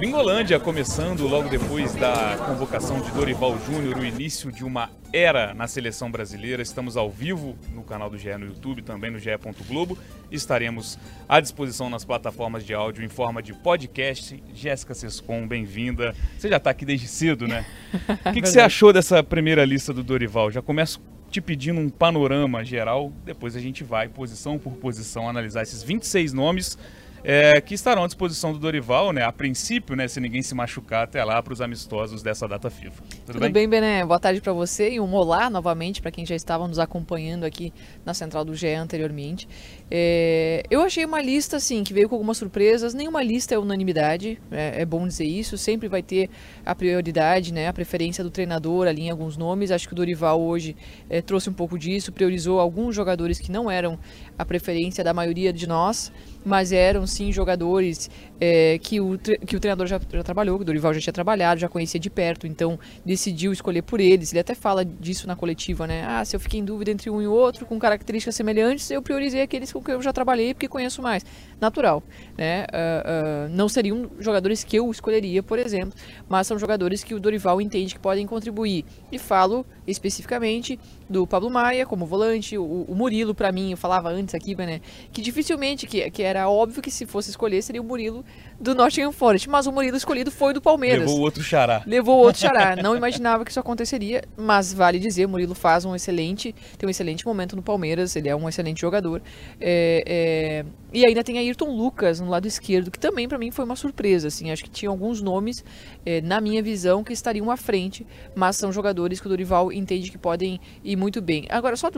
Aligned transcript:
Gringolândia 0.00 0.58
começando 0.58 1.28
logo 1.28 1.50
depois 1.50 1.94
da 1.94 2.34
convocação 2.46 3.02
de 3.02 3.10
Dorival 3.10 3.58
Júnior, 3.66 3.98
o 3.98 4.04
início 4.04 4.50
de 4.50 4.64
uma 4.64 4.88
era 5.12 5.52
na 5.52 5.68
seleção 5.68 6.10
brasileira. 6.10 6.62
Estamos 6.62 6.96
ao 6.96 7.10
vivo 7.10 7.54
no 7.74 7.82
canal 7.82 8.08
do 8.08 8.16
GE 8.16 8.34
no 8.38 8.46
YouTube, 8.46 8.80
também 8.80 9.10
no 9.10 9.18
GE. 9.18 9.28
Globo. 9.68 9.98
Estaremos 10.32 10.98
à 11.28 11.38
disposição 11.38 11.90
nas 11.90 12.02
plataformas 12.02 12.64
de 12.64 12.72
áudio 12.72 13.04
em 13.04 13.10
forma 13.10 13.42
de 13.42 13.52
podcast. 13.52 14.42
Jéssica 14.54 14.94
Sescon, 14.94 15.46
bem-vinda. 15.46 16.14
Você 16.38 16.48
já 16.48 16.56
está 16.56 16.70
aqui 16.70 16.86
desde 16.86 17.06
cedo, 17.06 17.46
né? 17.46 17.66
O 18.24 18.32
que, 18.32 18.40
que 18.40 18.48
você 18.48 18.60
achou 18.60 18.94
dessa 18.94 19.22
primeira 19.22 19.66
lista 19.66 19.92
do 19.92 20.02
Dorival? 20.02 20.50
Já 20.50 20.62
começo 20.62 20.98
te 21.30 21.42
pedindo 21.42 21.78
um 21.78 21.90
panorama 21.90 22.64
geral, 22.64 23.12
depois 23.22 23.54
a 23.54 23.60
gente 23.60 23.84
vai 23.84 24.08
posição 24.08 24.58
por 24.58 24.72
posição 24.72 25.28
analisar 25.28 25.62
esses 25.62 25.82
26 25.82 26.32
nomes 26.32 26.78
é, 27.22 27.60
que 27.60 27.74
estarão 27.74 28.04
à 28.04 28.06
disposição 28.06 28.52
do 28.52 28.58
Dorival, 28.58 29.12
né? 29.12 29.22
A 29.24 29.32
princípio, 29.32 29.94
né? 29.96 30.08
Se 30.08 30.20
ninguém 30.20 30.42
se 30.42 30.54
machucar 30.54 31.04
até 31.04 31.22
lá 31.24 31.42
para 31.42 31.52
os 31.52 31.60
amistosos 31.60 32.22
dessa 32.22 32.46
data 32.48 32.70
FIFA. 32.70 33.02
Tudo, 33.02 33.24
Tudo 33.26 33.40
bem? 33.40 33.52
bem, 33.52 33.68
Bené? 33.68 34.04
Boa 34.04 34.18
tarde 34.18 34.40
para 34.40 34.52
você 34.52 34.90
e 34.90 35.00
um 35.00 35.14
olá 35.14 35.50
novamente 35.50 36.00
para 36.00 36.10
quem 36.10 36.24
já 36.24 36.34
estava 36.34 36.66
nos 36.66 36.78
acompanhando 36.78 37.44
aqui 37.44 37.72
na 38.04 38.14
central 38.14 38.44
do 38.44 38.54
GE 38.54 38.68
anteriormente. 38.68 39.48
É, 39.90 40.62
eu 40.70 40.82
achei 40.82 41.04
uma 41.04 41.20
lista, 41.20 41.56
assim, 41.56 41.82
que 41.82 41.92
veio 41.92 42.08
com 42.08 42.14
algumas 42.14 42.36
surpresas. 42.36 42.94
Nenhuma 42.94 43.22
lista 43.22 43.54
é 43.54 43.58
unanimidade, 43.58 44.40
é, 44.50 44.82
é 44.82 44.84
bom 44.84 45.06
dizer 45.06 45.24
isso. 45.24 45.58
Sempre 45.58 45.88
vai 45.88 46.02
ter 46.02 46.30
a 46.64 46.74
prioridade, 46.74 47.52
né? 47.52 47.66
A 47.66 47.72
preferência 47.72 48.22
do 48.22 48.30
treinador 48.30 48.86
ali 48.86 49.02
em 49.02 49.10
alguns 49.10 49.36
nomes. 49.36 49.70
Acho 49.70 49.88
que 49.88 49.92
o 49.92 49.96
Dorival 49.96 50.40
hoje 50.40 50.76
é, 51.08 51.20
trouxe 51.20 51.50
um 51.50 51.52
pouco 51.52 51.78
disso, 51.78 52.12
priorizou 52.12 52.60
alguns 52.60 52.94
jogadores 52.94 53.38
que 53.38 53.50
não 53.50 53.70
eram 53.70 53.98
a 54.38 54.44
preferência 54.44 55.02
da 55.02 55.12
maioria 55.12 55.52
de 55.52 55.66
nós 55.66 56.12
mas 56.44 56.72
eram 56.72 57.06
sim 57.06 57.32
jogadores 57.32 58.10
é, 58.40 58.78
que, 58.78 59.00
o, 59.00 59.18
que 59.18 59.56
o 59.56 59.60
treinador 59.60 59.86
já, 59.86 60.00
já, 60.12 60.22
trabalhou, 60.22 60.56
que 60.56 60.62
o 60.62 60.64
Dorival 60.64 60.94
já 60.94 61.00
tinha 61.00 61.12
trabalhado, 61.12 61.60
já 61.60 61.68
conhecia 61.68 62.00
de 62.00 62.08
perto, 62.08 62.46
então 62.46 62.78
decidiu 63.04 63.52
escolher 63.52 63.82
por 63.82 64.00
eles. 64.00 64.32
Ele 64.32 64.40
até 64.40 64.54
fala 64.54 64.84
disso 64.84 65.26
na 65.26 65.36
coletiva, 65.36 65.86
né? 65.86 66.04
Ah, 66.06 66.24
se 66.24 66.34
eu 66.34 66.40
fiquei 66.40 66.60
em 66.60 66.64
dúvida 66.64 66.90
entre 66.90 67.10
um 67.10 67.20
e 67.20 67.26
outro, 67.26 67.66
com 67.66 67.78
características 67.78 68.34
semelhantes, 68.34 68.90
eu 68.90 69.02
priorizei 69.02 69.42
aqueles 69.42 69.70
com 69.80 69.84
que 69.86 69.92
eu 69.92 70.02
já 70.02 70.12
trabalhei 70.12 70.54
porque 70.54 70.68
conheço 70.68 71.02
mais. 71.02 71.24
Natural, 71.60 72.02
né? 72.38 72.64
Uh, 72.64 73.46
uh, 73.46 73.48
não 73.50 73.68
seriam 73.68 74.10
jogadores 74.18 74.64
que 74.64 74.76
eu 74.76 74.90
escolheria, 74.90 75.42
por 75.42 75.58
exemplo, 75.58 75.92
mas 76.28 76.46
são 76.46 76.58
jogadores 76.58 77.04
que 77.04 77.14
o 77.14 77.20
Dorival 77.20 77.60
entende 77.60 77.94
que 77.94 78.00
podem 78.00 78.26
contribuir. 78.26 78.84
E 79.10 79.18
falo 79.18 79.66
especificamente 79.86 80.78
do 81.10 81.26
Pablo 81.26 81.50
Maia 81.50 81.84
como 81.84 82.06
volante, 82.06 82.56
o, 82.56 82.84
o 82.88 82.94
Murilo, 82.94 83.34
para 83.34 83.50
mim, 83.50 83.72
eu 83.72 83.76
falava 83.76 84.08
antes 84.10 84.32
aqui, 84.32 84.54
né? 84.54 84.80
Que 85.12 85.20
dificilmente, 85.20 85.84
que, 85.84 86.08
que 86.10 86.22
era 86.22 86.48
óbvio 86.48 86.80
que 86.80 86.90
se 86.90 87.04
fosse 87.04 87.30
escolher 87.30 87.60
seria 87.62 87.82
o 87.82 87.84
Murilo 87.84 88.24
do 88.60 88.74
Nottingham 88.76 89.10
Forest, 89.10 89.48
mas 89.48 89.66
o 89.66 89.72
Murilo 89.72 89.96
escolhido 89.96 90.30
foi 90.30 90.54
do 90.54 90.60
Palmeiras. 90.60 91.10
Levou 91.10 91.20
outro 91.20 91.42
xará. 91.42 91.82
Levou 91.84 92.18
outro 92.18 92.40
xará. 92.40 92.76
Não 92.80 92.94
imaginava 92.94 93.44
que 93.44 93.50
isso 93.50 93.58
aconteceria, 93.58 94.22
mas 94.36 94.72
vale 94.72 95.00
dizer, 95.00 95.26
o 95.26 95.28
Murilo 95.28 95.54
faz 95.54 95.84
um 95.84 95.96
excelente, 95.96 96.54
tem 96.78 96.86
um 96.86 96.90
excelente 96.90 97.26
momento 97.26 97.56
no 97.56 97.62
Palmeiras, 97.62 98.14
ele 98.14 98.28
é 98.28 98.36
um 98.36 98.48
excelente 98.48 98.80
jogador. 98.80 99.20
É, 99.60 100.04
é, 100.06 100.64
e 100.92 101.04
ainda 101.04 101.24
tem 101.24 101.38
Ayrton 101.38 101.74
Lucas 101.74 102.20
no 102.20 102.28
lado 102.28 102.46
esquerdo, 102.46 102.90
que 102.90 102.98
também 102.98 103.28
para 103.28 103.38
mim 103.38 103.50
foi 103.50 103.64
uma 103.64 103.76
surpresa, 103.76 104.28
assim, 104.28 104.50
acho 104.52 104.62
que 104.62 104.70
tinha 104.70 104.88
alguns 104.88 105.20
nomes, 105.20 105.64
é, 106.06 106.20
na 106.20 106.40
minha 106.40 106.62
visão, 106.62 107.02
que 107.02 107.12
estariam 107.12 107.50
à 107.50 107.56
frente, 107.56 108.06
mas 108.34 108.56
são 108.56 108.70
jogadores 108.72 109.20
que 109.20 109.26
o 109.26 109.28
Dorival 109.28 109.72
entende 109.72 110.10
que 110.10 110.18
podem 110.18 110.60
ir 110.84 110.99
muito 111.00 111.22
bem. 111.22 111.46
Agora, 111.48 111.76
só 111.76 111.90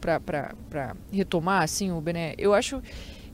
para 0.00 0.96
retomar, 1.12 1.62
assim, 1.62 1.90
o 1.90 2.00
Bené, 2.00 2.34
eu 2.38 2.54
acho 2.54 2.80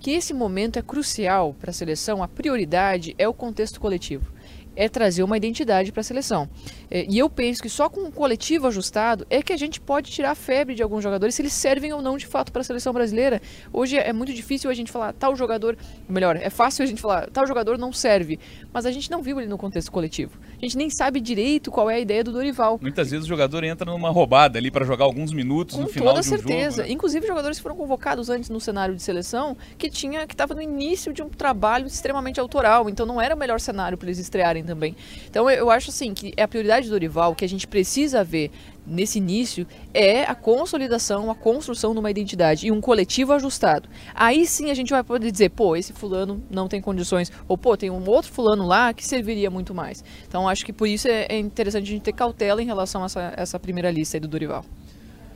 que 0.01 0.13
esse 0.13 0.33
momento 0.33 0.79
é 0.79 0.83
crucial 0.83 1.55
para 1.61 1.71
a 1.71 1.75
seleção, 1.75 2.23
a 2.23 2.29
prioridade 2.29 3.15
é 3.19 3.29
o 3.29 3.35
contexto 3.35 3.79
coletivo 3.79 4.33
é 4.77 4.89
trazer 4.89 5.23
uma 5.23 5.37
identidade 5.37 5.93
para 5.93 6.01
a 6.01 6.05
seleção. 6.05 6.49
É, 6.91 7.07
e 7.09 7.19
eu 7.19 7.29
penso 7.29 7.63
que 7.63 7.69
só 7.69 7.89
com 7.89 8.01
um 8.01 8.11
coletivo 8.11 8.67
ajustado 8.67 9.27
é 9.31 9.43
que 9.43 9.53
a 9.53 9.57
gente 9.57 9.81
pode 9.81 10.11
tirar 10.11 10.33
a 10.33 10.35
febre 10.35 10.75
de 10.75 10.83
alguns 10.83 11.03
jogadores, 11.03 11.35
se 11.35 11.43
eles 11.43 11.53
servem 11.53 11.93
ou 11.93 12.03
não 12.03 12.17
de 12.17 12.27
fato 12.27 12.51
para 12.51 12.61
a 12.61 12.65
seleção 12.65 12.93
brasileira. 12.93 13.41
Hoje 13.73 13.97
é 13.97 14.13
muito 14.13 14.33
difícil 14.33 14.71
a 14.71 14.75
gente 14.75 14.91
falar 14.91 15.13
tal 15.13 15.37
jogador, 15.37 15.77
melhor, 16.09 16.37
é 16.37 16.51
fácil 16.51 16.83
a 16.83 16.87
gente 16.87 17.01
falar 17.01 17.29
tal 17.31 17.47
jogador 17.47 17.79
não 17.79 17.93
serve, 17.93 18.39
mas 18.73 18.87
a 18.87 18.93
gente 18.93 19.11
não 19.11 19.23
viu 19.23 19.39
ele 19.39 19.49
no 19.49 19.59
contexto 19.59 19.91
coletivo. 19.91 20.39
A 20.59 20.65
gente 20.65 20.77
nem 20.77 20.91
sabe 20.91 21.21
direito 21.21 21.71
qual 21.71 21.89
é 21.89 21.95
a 21.95 22.01
ideia 22.01 22.23
do 22.23 22.33
Dorival. 22.33 22.79
Muitas 22.83 23.11
vezes 23.11 23.25
o 23.25 23.29
jogador 23.29 23.65
entra 23.65 23.91
numa 23.91 24.11
roubada 24.11 24.59
ali 24.59 24.71
para 24.71 24.85
jogar 24.85 25.05
alguns 25.05 25.33
minutos 25.33 25.77
com 25.77 25.83
no 25.83 25.89
final 25.89 26.09
toda 26.09 26.21
de 26.21 26.27
um 26.27 26.31
certeza. 26.31 26.77
jogo. 26.77 26.89
Né? 26.89 26.93
Inclusive 26.93 27.27
jogadores 27.27 27.57
que 27.59 27.63
foram 27.63 27.77
convocados 27.77 28.29
antes 28.29 28.51
no 28.51 28.61
cenário 28.61 28.95
de 28.95 29.03
seleção 29.03 29.57
que 29.79 29.89
tinha 29.89 30.27
que 30.27 30.35
estava 30.35 30.55
no 30.55 30.63
início 30.63 31.13
de 31.13 31.23
um 31.23 31.29
trabalho 31.29 31.87
extremamente 31.87 32.39
autoral, 32.39 32.89
então 32.89 33.07
não 33.07 33.21
era 33.21 33.35
o 33.35 33.39
melhor 33.39 33.61
cenário 33.61 33.97
para 33.97 34.09
eles 34.09 34.19
estrearem 34.19 34.60
também. 34.65 34.97
Então 35.29 35.49
eu 35.51 35.71
acho 35.71 35.91
assim 35.91 36.13
que 36.15 36.33
é 36.37 36.43
a 36.43 36.49
prioridade 36.49 36.87
do 36.87 36.91
Dorival 36.91 37.35
que 37.35 37.45
a 37.45 37.49
gente 37.49 37.67
precisa 37.67 38.23
ver 38.25 38.51
nesse 38.87 39.19
início 39.19 39.67
é 39.95 40.25
a 40.25 40.35
consolidação, 40.35 41.31
a 41.31 41.35
construção 41.35 41.93
de 41.93 42.01
uma 42.01 42.11
identidade 42.11 42.67
e 42.67 42.73
um 42.73 42.81
coletivo 42.81 43.33
ajustado. 43.33 43.89
Aí 44.15 44.47
sim 44.47 44.71
a 44.71 44.75
gente 44.75 44.91
vai 44.91 45.05
poder 45.05 45.31
dizer, 45.31 45.51
pô, 45.51 45.77
esse 45.77 45.93
fulano 45.93 46.43
não 46.51 46.69
tem 46.69 46.81
condições, 46.81 47.31
ou 47.47 47.57
pô, 47.57 47.77
tem 47.77 47.91
um 47.91 48.09
outro 48.09 48.33
fulano 48.33 48.67
lá 48.67 48.93
que 48.93 49.07
serviria 49.07 49.51
muito 49.51 49.75
mais. 49.75 50.03
Então 50.27 50.49
acho 50.49 50.65
que 50.65 50.73
por 50.73 50.89
isso 50.89 51.09
é, 51.09 51.27
é 51.29 51.39
interessante 51.39 51.85
a 51.85 51.93
gente 51.93 52.03
ter 52.03 52.13
cautela 52.13 52.63
em 52.63 52.67
relação 52.67 53.03
a 53.03 53.07
essa, 53.07 53.33
essa 53.37 53.59
primeira 53.59 53.91
lista 53.91 54.17
aí 54.17 54.21
do 54.21 54.29
Dorival. 54.29 54.65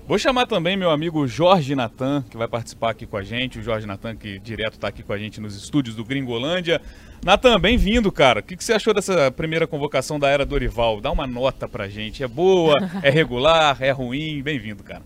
Vou 0.07 0.19
chamar 0.19 0.47
também 0.47 0.77
meu 0.77 0.91
amigo 0.91 1.27
Jorge 1.27 1.75
Natan, 1.75 2.23
que 2.29 2.37
vai 2.37 2.47
participar 2.47 2.91
aqui 2.91 3.07
com 3.07 3.17
a 3.17 3.23
gente. 3.23 3.59
O 3.59 3.63
Jorge 3.63 3.87
Natan, 3.87 4.15
que 4.15 4.39
direto 4.39 4.75
está 4.75 4.89
aqui 4.89 5.03
com 5.03 5.15
a 5.15 5.19
gente 5.19 5.41
nos 5.41 5.57
estúdios 5.57 5.97
do 5.97 6.05
Gringolândia. 6.05 6.79
Natan, 7.25 7.59
bem-vindo, 7.59 8.13
cara. 8.13 8.41
O 8.41 8.43
que, 8.43 8.55
que, 8.55 8.63
você 8.63 8.75
achou 8.75 8.93
dessa 8.93 9.31
primeira 9.31 9.67
convocação 9.67 10.19
da 10.19 10.29
Era 10.29 10.45
Dorival? 10.45 11.01
Dá 11.01 11.11
uma 11.11 11.27
nota 11.27 11.67
pra 11.67 11.89
gente. 11.89 12.23
É 12.23 12.29
boa, 12.29 12.75
é 13.03 13.09
regular, 13.09 13.79
é 13.81 13.91
ruim? 13.93 14.43
Bem-vindo, 14.43 14.83
cara. 14.83 15.01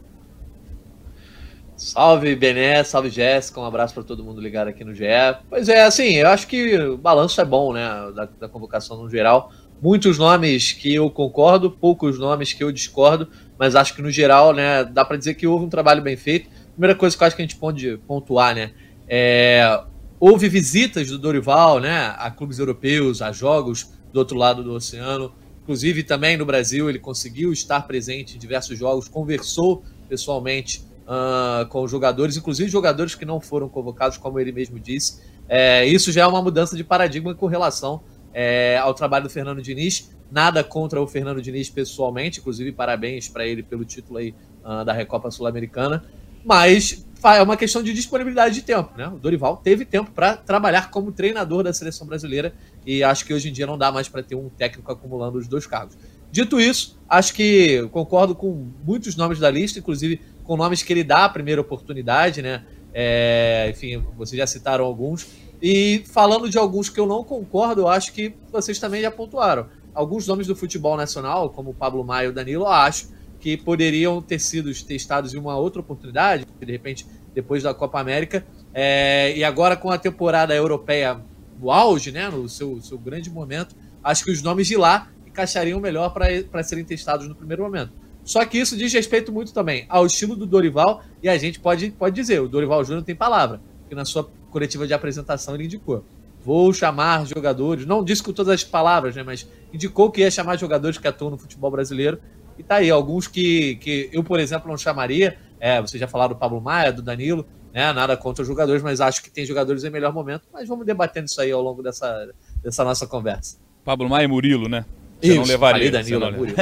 Salve, 1.77 2.35
Bené, 2.35 2.83
salve, 2.83 3.09
Jéssica. 3.09 3.61
Um 3.61 3.65
abraço 3.65 3.95
para 3.95 4.03
todo 4.03 4.25
mundo 4.25 4.41
ligado 4.41 4.67
aqui 4.67 4.83
no 4.83 4.93
GE. 4.93 5.05
Pois 5.49 5.69
é, 5.69 5.85
assim, 5.85 6.15
eu 6.15 6.27
acho 6.27 6.49
que 6.49 6.77
o 6.77 6.99
balanço 6.99 7.41
é 7.41 7.45
bom, 7.45 7.73
né, 7.73 7.89
da, 8.17 8.29
da 8.41 8.49
convocação 8.49 9.01
no 9.01 9.09
geral. 9.09 9.53
Muitos 9.81 10.19
nomes 10.19 10.73
que 10.73 10.93
eu 10.93 11.09
concordo, 11.09 11.71
poucos 11.71 12.19
nomes 12.19 12.53
que 12.53 12.65
eu 12.65 12.73
discordo, 12.73 13.29
mas 13.59 13.75
acho 13.75 13.95
que 13.95 14.03
no 14.03 14.11
geral, 14.11 14.55
né, 14.55 14.85
dá 14.85 15.05
para 15.05 15.17
dizer 15.17 15.35
que 15.35 15.47
houve 15.47 15.65
um 15.65 15.69
trabalho 15.69 16.03
bem 16.03 16.17
feito. 16.17 16.49
Primeira 16.73 16.95
coisa 16.95 17.17
que 17.17 17.23
eu 17.23 17.27
acho 17.27 17.37
que 17.37 17.43
a 17.43 17.45
gente 17.45 17.57
pode 17.57 17.99
pontuar, 18.07 18.55
né, 18.55 18.73
é, 19.09 19.83
houve 20.21 20.49
visitas 20.49 21.09
do 21.09 21.19
Dorival, 21.19 21.81
né, 21.81 22.15
a 22.17 22.31
clubes 22.31 22.59
europeus, 22.59 23.21
a 23.23 23.33
jogos 23.33 23.91
do 24.13 24.19
outro 24.19 24.37
lado 24.37 24.63
do 24.63 24.73
oceano. 24.73 25.33
Inclusive 25.63 26.03
também 26.03 26.37
no 26.37 26.47
Brasil 26.47 26.89
ele 26.89 26.99
conseguiu 26.99 27.53
estar 27.53 27.83
presente 27.83 28.37
em 28.37 28.39
diversos 28.39 28.79
jogos, 28.79 29.07
conversou 29.07 29.83
pessoalmente 30.09 30.83
uh, 31.09 31.67
com 31.69 31.87
jogadores, 31.87 32.37
inclusive 32.37 32.71
jogadores 32.71 33.15
que 33.15 33.25
não 33.25 33.41
foram 33.41 33.69
convocados, 33.69 34.17
como 34.17 34.39
ele 34.41 34.53
mesmo 34.53 34.79
disse. 34.79 35.21
É, 35.49 35.87
isso 35.87 36.13
já 36.13 36.23
é 36.23 36.27
uma 36.27 36.43
mudança 36.43 36.77
de 36.77 36.85
paradigma 36.85 37.35
com 37.35 37.47
relação 37.47 38.03
é, 38.33 38.79
ao 38.79 38.95
trabalho 38.95 39.25
do 39.25 39.31
Fernando 39.31 39.63
Diniz. 39.63 40.11
Nada 40.31 40.63
contra 40.63 41.01
o 41.01 41.07
Fernando 41.07 41.41
Diniz 41.41 41.71
pessoalmente, 41.71 42.41
inclusive 42.41 42.71
parabéns 42.73 43.29
para 43.29 43.47
ele 43.47 43.63
pelo 43.63 43.85
título 43.85 44.19
aí, 44.19 44.35
uh, 44.65 44.85
da 44.85 44.93
Recopa 44.93 45.31
Sul-Americana. 45.31 46.05
Mas 46.45 47.07
é 47.25 47.43
uma 47.43 47.57
questão 47.57 47.83
de 47.83 47.93
disponibilidade 47.93 48.55
de 48.55 48.63
tempo, 48.63 48.97
né? 48.97 49.09
O 49.09 49.19
Dorival 49.19 49.57
teve 49.57 49.85
tempo 49.85 50.11
para 50.13 50.37
trabalhar 50.37 50.91
como 50.91 51.11
treinador 51.11 51.63
da 51.63 51.73
seleção 51.73 52.07
brasileira 52.07 52.55
e 52.87 53.03
acho 53.03 53.25
que 53.25 53.35
hoje 53.35 53.49
em 53.49 53.53
dia 53.53 53.67
não 53.67 53.77
dá 53.77 53.91
mais 53.91 54.09
para 54.09 54.23
ter 54.23 54.35
um 54.35 54.49
técnico 54.49 54.91
acumulando 54.93 55.39
os 55.39 55.49
dois 55.49 55.67
cargos. 55.67 55.97
Dito 56.31 56.61
isso, 56.61 56.99
acho 57.09 57.35
que 57.35 57.89
concordo 57.91 58.35
com 58.35 58.69
muitos 58.85 59.17
nomes 59.17 59.39
da 59.39 59.51
lista, 59.51 59.79
inclusive 59.79 60.21
com 60.45 60.57
nomes 60.57 60.83
que 60.83 60.93
ele 60.93 61.03
dá 61.03 61.25
a 61.25 61.29
primeira 61.29 61.61
oportunidade, 61.61 62.41
né? 62.41 62.65
É, 62.95 63.69
enfim, 63.71 64.03
vocês 64.17 64.39
já 64.39 64.47
citaram 64.47 64.85
alguns. 64.85 65.27
E 65.61 66.05
falando 66.07 66.49
de 66.49 66.57
alguns 66.57 66.89
que 66.89 67.01
eu 67.01 67.07
não 67.07 67.25
concordo, 67.25 67.83
eu 67.83 67.89
acho 67.89 68.13
que 68.13 68.35
vocês 68.53 68.79
também 68.79 69.03
já 69.03 69.11
pontuaram 69.11 69.67
alguns 69.99 70.29
nomes 70.29 70.47
do 70.47 70.55
futebol 70.55 70.97
nacional, 70.97 71.51
como 71.51 71.75
Pablo 71.75 72.05
Maia 72.05 72.27
e 72.27 72.29
o 72.29 72.33
Danilo, 72.33 72.69
acho 72.69 73.09
que 73.41 73.57
poderiam 73.57 74.23
ter 74.23 74.39
sido 74.39 74.73
testados 74.85 75.35
em 75.35 75.39
uma 75.39 75.57
outra 75.57 75.81
oportunidade, 75.81 76.47
de 76.61 76.73
repente, 76.73 77.05
depois 77.35 77.65
da 77.65 77.75
Copa 77.75 77.99
América. 77.99 78.47
É, 78.73 79.37
e 79.37 79.43
agora 79.43 79.77
com 79.77 79.91
a 79.91 79.99
temporada 79.99 80.55
europeia 80.55 81.21
no 81.61 81.73
auge, 81.73 82.13
né, 82.13 82.29
no 82.29 82.49
seu, 82.49 82.81
seu 82.81 82.97
grande 82.97 83.29
momento, 83.29 83.75
acho 84.03 84.25
que 84.25 84.31
os 84.31 84.41
nomes 84.41 84.69
de 84.69 84.77
lá 84.77 85.09
encaixariam 85.27 85.81
melhor 85.81 86.11
para 86.11 86.63
serem 86.63 86.85
testados 86.85 87.27
no 87.27 87.35
primeiro 87.35 87.65
momento. 87.65 87.93
Só 88.23 88.45
que 88.45 88.57
isso 88.57 88.77
diz 88.77 88.93
respeito 88.93 89.33
muito 89.33 89.53
também 89.53 89.85
ao 89.89 90.07
estilo 90.07 90.37
do 90.37 90.47
Dorival, 90.47 91.03
e 91.21 91.29
a 91.29 91.37
gente 91.37 91.59
pode, 91.59 91.91
pode 91.91 92.15
dizer, 92.15 92.41
o 92.41 92.49
Dorival 92.49 92.85
Júnior 92.85 93.03
tem 93.03 93.17
palavra, 93.17 93.61
que 93.89 93.97
na 93.97 94.05
sua 94.05 94.31
coletiva 94.51 94.87
de 94.87 94.95
apresentação 94.95 95.57
ele 95.57 95.65
indicou 95.65 96.05
vou 96.49 96.73
chamar 96.73 97.27
jogadores, 97.27 97.85
não 97.85 98.03
disse 98.03 98.23
com 98.23 98.33
todas 98.33 98.55
as 98.55 98.65
palavras, 98.65 99.15
né, 99.15 99.23
mas 99.23 99.47
indicou 99.71 100.11
que 100.11 100.23
ia 100.23 100.31
chamar 100.31 100.57
jogadores 100.57 100.97
que 100.97 101.07
atuam 101.07 101.33
no 101.33 101.37
futebol 101.37 101.71
brasileiro. 101.71 102.19
E 102.57 102.63
tá 102.63 102.77
aí, 102.77 102.91
alguns 102.91 103.27
que, 103.27 103.77
que 103.77 104.09
eu, 104.11 104.25
por 104.25 104.41
exemplo, 104.41 104.67
não 104.67 104.79
chamaria. 104.79 105.37
É, 105.61 105.79
você 105.79 105.99
já 105.99 106.09
falaram 106.09 106.33
do 106.33 106.39
Pablo 106.39 106.59
Maia, 106.59 106.91
do 106.91 107.03
Danilo, 107.03 107.47
né? 107.71 107.93
Nada 107.93 108.17
contra 108.17 108.41
os 108.41 108.49
jogadores, 108.49 108.83
mas 108.83 108.99
acho 108.99 109.23
que 109.23 109.31
tem 109.31 109.45
jogadores 109.45 109.85
em 109.85 109.91
melhor 109.91 110.11
momento. 110.11 110.49
Mas 110.51 110.67
vamos 110.67 110.87
debatendo 110.87 111.27
isso 111.27 111.39
aí 111.39 111.53
ao 111.53 111.61
longo 111.61 111.83
dessa, 111.83 112.31
dessa 112.63 112.83
nossa 112.83 113.07
conversa. 113.07 113.59
Pablo 113.85 114.09
Maia 114.09 114.25
e 114.25 114.29
Murilo, 114.29 114.71
né? 114.71 114.87
Você 115.21 115.29
Isso, 115.29 115.37
não 115.37 115.45
levaria. 115.45 115.91
Danilo, 115.91 116.21
não, 116.21 116.33
Murilo. 116.33 116.57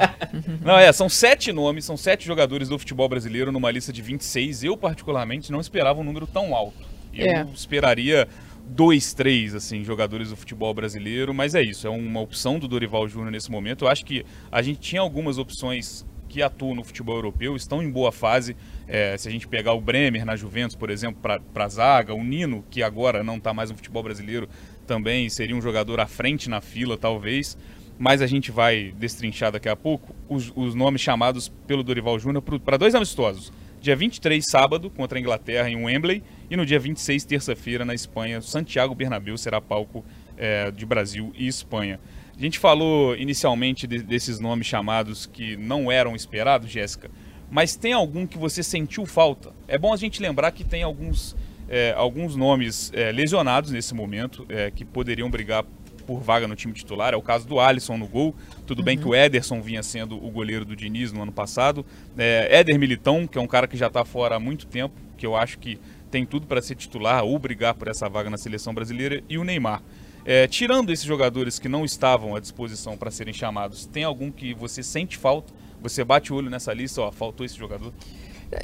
não, 0.64 0.78
é, 0.78 0.90
são 0.94 1.10
sete 1.10 1.52
nomes, 1.52 1.84
são 1.84 1.96
sete 1.96 2.26
jogadores 2.26 2.70
do 2.70 2.78
futebol 2.78 3.06
brasileiro 3.06 3.52
numa 3.52 3.70
lista 3.70 3.92
de 3.92 4.00
26. 4.00 4.64
Eu, 4.64 4.78
particularmente, 4.78 5.52
não 5.52 5.60
esperava 5.60 6.00
um 6.00 6.04
número 6.04 6.26
tão 6.26 6.54
alto. 6.54 6.88
Eu 7.12 7.26
é. 7.26 7.46
esperaria 7.54 8.26
dois, 8.70 9.12
três, 9.12 9.54
assim, 9.54 9.84
jogadores 9.84 10.30
do 10.30 10.36
futebol 10.36 10.72
brasileiro, 10.72 11.34
mas 11.34 11.54
é 11.54 11.62
isso, 11.62 11.86
é 11.86 11.90
uma 11.90 12.20
opção 12.20 12.58
do 12.58 12.68
Dorival 12.68 13.08
Júnior 13.08 13.30
nesse 13.32 13.50
momento. 13.50 13.84
Eu 13.84 13.88
acho 13.88 14.04
que 14.04 14.24
a 14.50 14.62
gente 14.62 14.80
tinha 14.80 15.00
algumas 15.00 15.38
opções 15.38 16.06
que 16.28 16.40
atuam 16.40 16.76
no 16.76 16.84
futebol 16.84 17.16
europeu, 17.16 17.56
estão 17.56 17.82
em 17.82 17.90
boa 17.90 18.12
fase. 18.12 18.56
É, 18.86 19.18
se 19.18 19.28
a 19.28 19.30
gente 19.30 19.48
pegar 19.48 19.72
o 19.72 19.80
Bremer 19.80 20.24
na 20.24 20.36
Juventus, 20.36 20.76
por 20.76 20.88
exemplo, 20.88 21.20
para 21.20 21.64
a 21.64 21.68
zaga, 21.68 22.14
o 22.14 22.22
Nino, 22.22 22.64
que 22.70 22.82
agora 22.82 23.24
não 23.24 23.36
está 23.36 23.52
mais 23.52 23.70
no 23.70 23.76
futebol 23.76 24.02
brasileiro, 24.02 24.48
também 24.86 25.28
seria 25.28 25.56
um 25.56 25.60
jogador 25.60 25.98
à 25.98 26.06
frente 26.06 26.48
na 26.48 26.60
fila, 26.60 26.96
talvez. 26.96 27.58
Mas 27.98 28.22
a 28.22 28.26
gente 28.26 28.50
vai 28.52 28.94
destrinchar 28.96 29.52
daqui 29.52 29.68
a 29.68 29.76
pouco 29.76 30.14
os, 30.28 30.52
os 30.54 30.74
nomes 30.74 31.02
chamados 31.02 31.48
pelo 31.66 31.82
Dorival 31.82 32.18
Júnior 32.18 32.42
para 32.42 32.78
dois 32.78 32.94
amistosos. 32.94 33.52
Dia 33.80 33.96
23, 33.96 34.44
sábado, 34.46 34.90
contra 34.90 35.16
a 35.16 35.20
Inglaterra 35.20 35.70
em 35.70 35.74
Wembley, 35.86 36.22
e 36.50 36.56
no 36.56 36.66
dia 36.66 36.78
26, 36.78 37.24
terça-feira, 37.24 37.82
na 37.82 37.94
Espanha, 37.94 38.42
Santiago 38.42 38.94
Bernabéu 38.94 39.38
será 39.38 39.58
palco 39.58 40.04
é, 40.36 40.70
de 40.70 40.84
Brasil 40.84 41.32
e 41.34 41.46
Espanha. 41.48 41.98
A 42.36 42.38
gente 42.38 42.58
falou 42.58 43.16
inicialmente 43.16 43.86
de, 43.86 44.02
desses 44.02 44.38
nomes 44.38 44.66
chamados 44.66 45.24
que 45.24 45.56
não 45.56 45.90
eram 45.90 46.14
esperados, 46.14 46.70
Jéssica, 46.70 47.10
mas 47.50 47.74
tem 47.74 47.94
algum 47.94 48.26
que 48.26 48.36
você 48.36 48.62
sentiu 48.62 49.06
falta? 49.06 49.50
É 49.66 49.78
bom 49.78 49.94
a 49.94 49.96
gente 49.96 50.20
lembrar 50.20 50.50
que 50.50 50.62
tem 50.62 50.82
alguns, 50.82 51.34
é, 51.66 51.94
alguns 51.96 52.36
nomes 52.36 52.92
é, 52.94 53.10
lesionados 53.10 53.70
nesse 53.70 53.94
momento 53.94 54.44
é, 54.50 54.70
que 54.70 54.84
poderiam 54.84 55.30
brigar 55.30 55.64
por 56.10 56.20
vaga 56.20 56.48
no 56.48 56.56
time 56.56 56.74
titular. 56.74 57.14
É 57.14 57.16
o 57.16 57.22
caso 57.22 57.46
do 57.46 57.60
Alisson 57.60 57.96
no 57.96 58.08
gol. 58.08 58.34
Tudo 58.66 58.80
uhum. 58.80 58.84
bem 58.84 58.98
que 58.98 59.06
o 59.06 59.14
Ederson 59.14 59.62
vinha 59.62 59.80
sendo 59.80 60.16
o 60.16 60.28
goleiro 60.28 60.64
do 60.64 60.74
Diniz 60.74 61.12
no 61.12 61.22
ano 61.22 61.30
passado. 61.30 61.86
É, 62.18 62.58
Éder 62.58 62.76
Militão, 62.80 63.28
que 63.28 63.38
é 63.38 63.40
um 63.40 63.46
cara 63.46 63.68
que 63.68 63.76
já 63.76 63.86
está 63.86 64.04
fora 64.04 64.34
há 64.34 64.40
muito 64.40 64.66
tempo, 64.66 64.92
que 65.16 65.24
eu 65.24 65.36
acho 65.36 65.56
que 65.60 65.78
tem 66.10 66.26
tudo 66.26 66.48
para 66.48 66.60
ser 66.60 66.74
titular 66.74 67.22
ou 67.22 67.38
brigar 67.38 67.74
por 67.74 67.86
essa 67.86 68.08
vaga 68.08 68.28
na 68.28 68.36
seleção 68.36 68.74
brasileira. 68.74 69.22
E 69.28 69.38
o 69.38 69.44
Neymar. 69.44 69.84
É, 70.24 70.48
tirando 70.48 70.90
esses 70.90 71.04
jogadores 71.04 71.60
que 71.60 71.68
não 71.68 71.84
estavam 71.84 72.34
à 72.34 72.40
disposição 72.40 72.96
para 72.96 73.12
serem 73.12 73.32
chamados, 73.32 73.86
tem 73.86 74.02
algum 74.02 74.32
que 74.32 74.52
você 74.52 74.82
sente 74.82 75.16
falta? 75.16 75.52
Você 75.80 76.02
bate 76.02 76.32
o 76.32 76.36
olho 76.36 76.50
nessa 76.50 76.74
lista, 76.74 77.02
ó, 77.02 77.12
faltou 77.12 77.46
esse 77.46 77.56
jogador? 77.56 77.92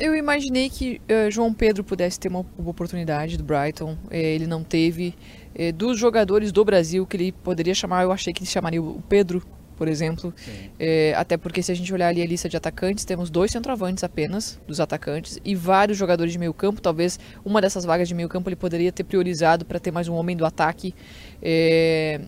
Eu 0.00 0.16
imaginei 0.16 0.68
que 0.68 1.00
uh, 1.08 1.30
João 1.30 1.54
Pedro 1.54 1.84
pudesse 1.84 2.18
ter 2.18 2.28
uma, 2.28 2.44
uma 2.58 2.70
oportunidade 2.70 3.36
do 3.36 3.44
Brighton. 3.44 3.96
É, 4.10 4.20
ele 4.20 4.46
não 4.46 4.64
teve. 4.64 5.14
É, 5.58 5.72
dos 5.72 5.98
jogadores 5.98 6.52
do 6.52 6.64
Brasil 6.64 7.06
que 7.06 7.16
ele 7.16 7.32
poderia 7.32 7.74
chamar, 7.74 8.02
eu 8.02 8.12
achei 8.12 8.32
que 8.32 8.42
ele 8.42 8.50
chamaria 8.50 8.82
o 8.82 9.02
Pedro 9.08 9.42
por 9.76 9.88
exemplo. 9.88 10.34
É, 10.78 11.14
até 11.16 11.36
porque 11.36 11.62
se 11.62 11.70
a 11.70 11.74
gente 11.74 11.92
olhar 11.92 12.08
ali 12.08 12.22
a 12.22 12.26
lista 12.26 12.48
de 12.48 12.56
atacantes, 12.56 13.04
temos 13.04 13.30
dois 13.30 13.50
centroavantes 13.50 14.02
apenas 14.02 14.58
dos 14.66 14.80
atacantes 14.80 15.38
e 15.44 15.54
vários 15.54 15.98
jogadores 15.98 16.32
de 16.32 16.38
meio 16.38 16.54
campo. 16.54 16.80
Talvez 16.80 17.18
uma 17.44 17.60
dessas 17.60 17.84
vagas 17.84 18.08
de 18.08 18.14
meio 18.14 18.28
campo 18.28 18.48
ele 18.48 18.56
poderia 18.56 18.90
ter 18.90 19.04
priorizado 19.04 19.64
para 19.64 19.78
ter 19.78 19.90
mais 19.90 20.08
um 20.08 20.14
homem 20.14 20.36
do 20.36 20.44
ataque. 20.44 20.94
É, 21.42 22.20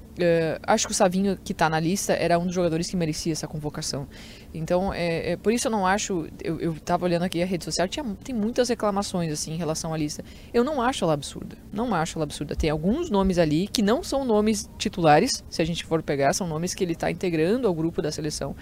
acho 0.62 0.86
que 0.86 0.92
o 0.92 0.94
Savinho, 0.94 1.38
que 1.42 1.52
está 1.52 1.68
na 1.68 1.80
lista, 1.80 2.12
era 2.12 2.38
um 2.38 2.44
dos 2.44 2.54
jogadores 2.54 2.88
que 2.88 2.96
merecia 2.96 3.32
essa 3.32 3.48
convocação. 3.48 4.06
Então, 4.52 4.92
é, 4.94 5.32
é, 5.32 5.36
por 5.36 5.52
isso 5.52 5.68
eu 5.68 5.70
não 5.70 5.86
acho. 5.86 6.26
Eu, 6.42 6.58
eu 6.60 6.74
tava 6.80 7.04
olhando 7.04 7.22
aqui 7.22 7.42
a 7.42 7.46
rede 7.46 7.64
social, 7.64 7.86
tinha, 7.86 8.04
tem 8.24 8.34
muitas 8.34 8.68
reclamações 8.68 9.30
assim 9.30 9.52
em 9.52 9.56
relação 9.56 9.92
à 9.92 9.96
lista. 9.96 10.24
Eu 10.52 10.64
não 10.64 10.80
acho 10.80 11.04
ela 11.04 11.12
absurda. 11.12 11.56
Não 11.72 11.94
acho 11.94 12.18
ela 12.18 12.24
absurda. 12.24 12.56
Tem 12.56 12.70
alguns 12.70 13.10
nomes 13.10 13.38
ali 13.38 13.68
que 13.68 13.82
não 13.82 14.02
são 14.02 14.24
nomes 14.24 14.68
titulares, 14.78 15.44
se 15.50 15.60
a 15.60 15.64
gente 15.64 15.84
for 15.84 16.02
pegar, 16.02 16.32
são 16.32 16.46
nomes 16.46 16.74
que 16.74 16.82
ele 16.82 16.92
está 16.92 17.10
integrando 17.10 17.68
ao 17.68 17.74
grupo 17.74 18.00
da 18.00 18.10
seleção, 18.10 18.56